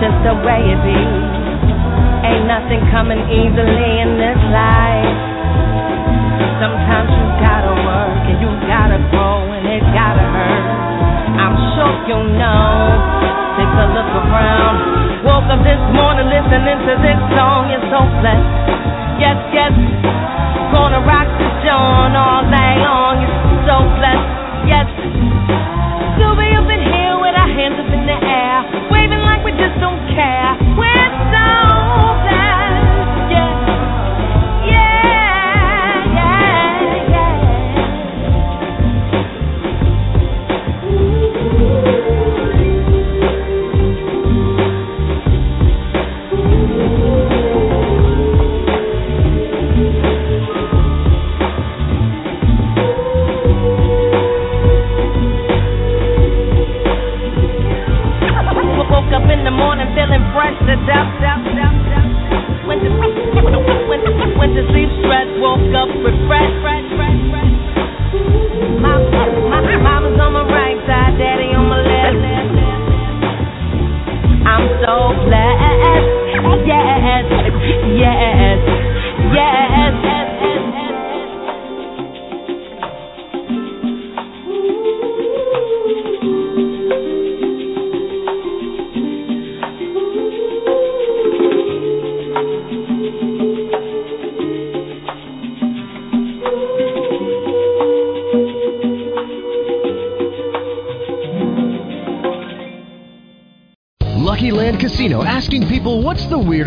Just 0.00 0.18
the 0.22 0.34
way 0.44 0.60
it 0.60 0.80
be. 0.84 1.02
Ain't 2.26 2.46
nothing 2.46 2.82
coming 2.92 3.20
easily 3.32 3.90
in 4.04 4.20
this 4.20 4.40
life. 4.52 5.18
Sometimes 6.60 7.08
you 7.10 7.26
gotta 7.40 7.74
work 7.80 8.22
and 8.28 8.38
you 8.38 8.50
gotta 8.68 9.00
grow 9.10 9.50
and 9.56 9.64
it 9.66 9.82
gotta 9.96 10.24
hurt. 10.24 10.64
I'm 11.42 11.56
sure 11.74 11.96
you 12.06 12.18
know. 12.36 12.76
Take 13.56 13.72
a 13.72 13.86
look 13.96 14.12
around. 14.14 14.76
Woke 15.24 15.48
up 15.48 15.60
this 15.64 15.80
morning 15.96 16.28
listening 16.28 16.78
to 16.86 16.92
this 17.00 17.20
song. 17.34 17.72
You're 17.72 17.88
so 17.88 18.00
blessed. 18.20 18.52
Yes, 19.16 19.38
yes. 19.56 19.72
Gonna 20.76 21.00
rock 21.02 21.28
the 21.40 21.48
joint 21.64 22.14
all 22.14 22.44
day 22.52 22.74
long. 22.84 23.14
You're 23.24 23.64
so 23.64 23.76
blessed. 23.96 24.28
Yes. 24.68 25.35
Hands 27.66 27.80
up 27.80 27.92
in 27.92 28.06
the 28.06 28.25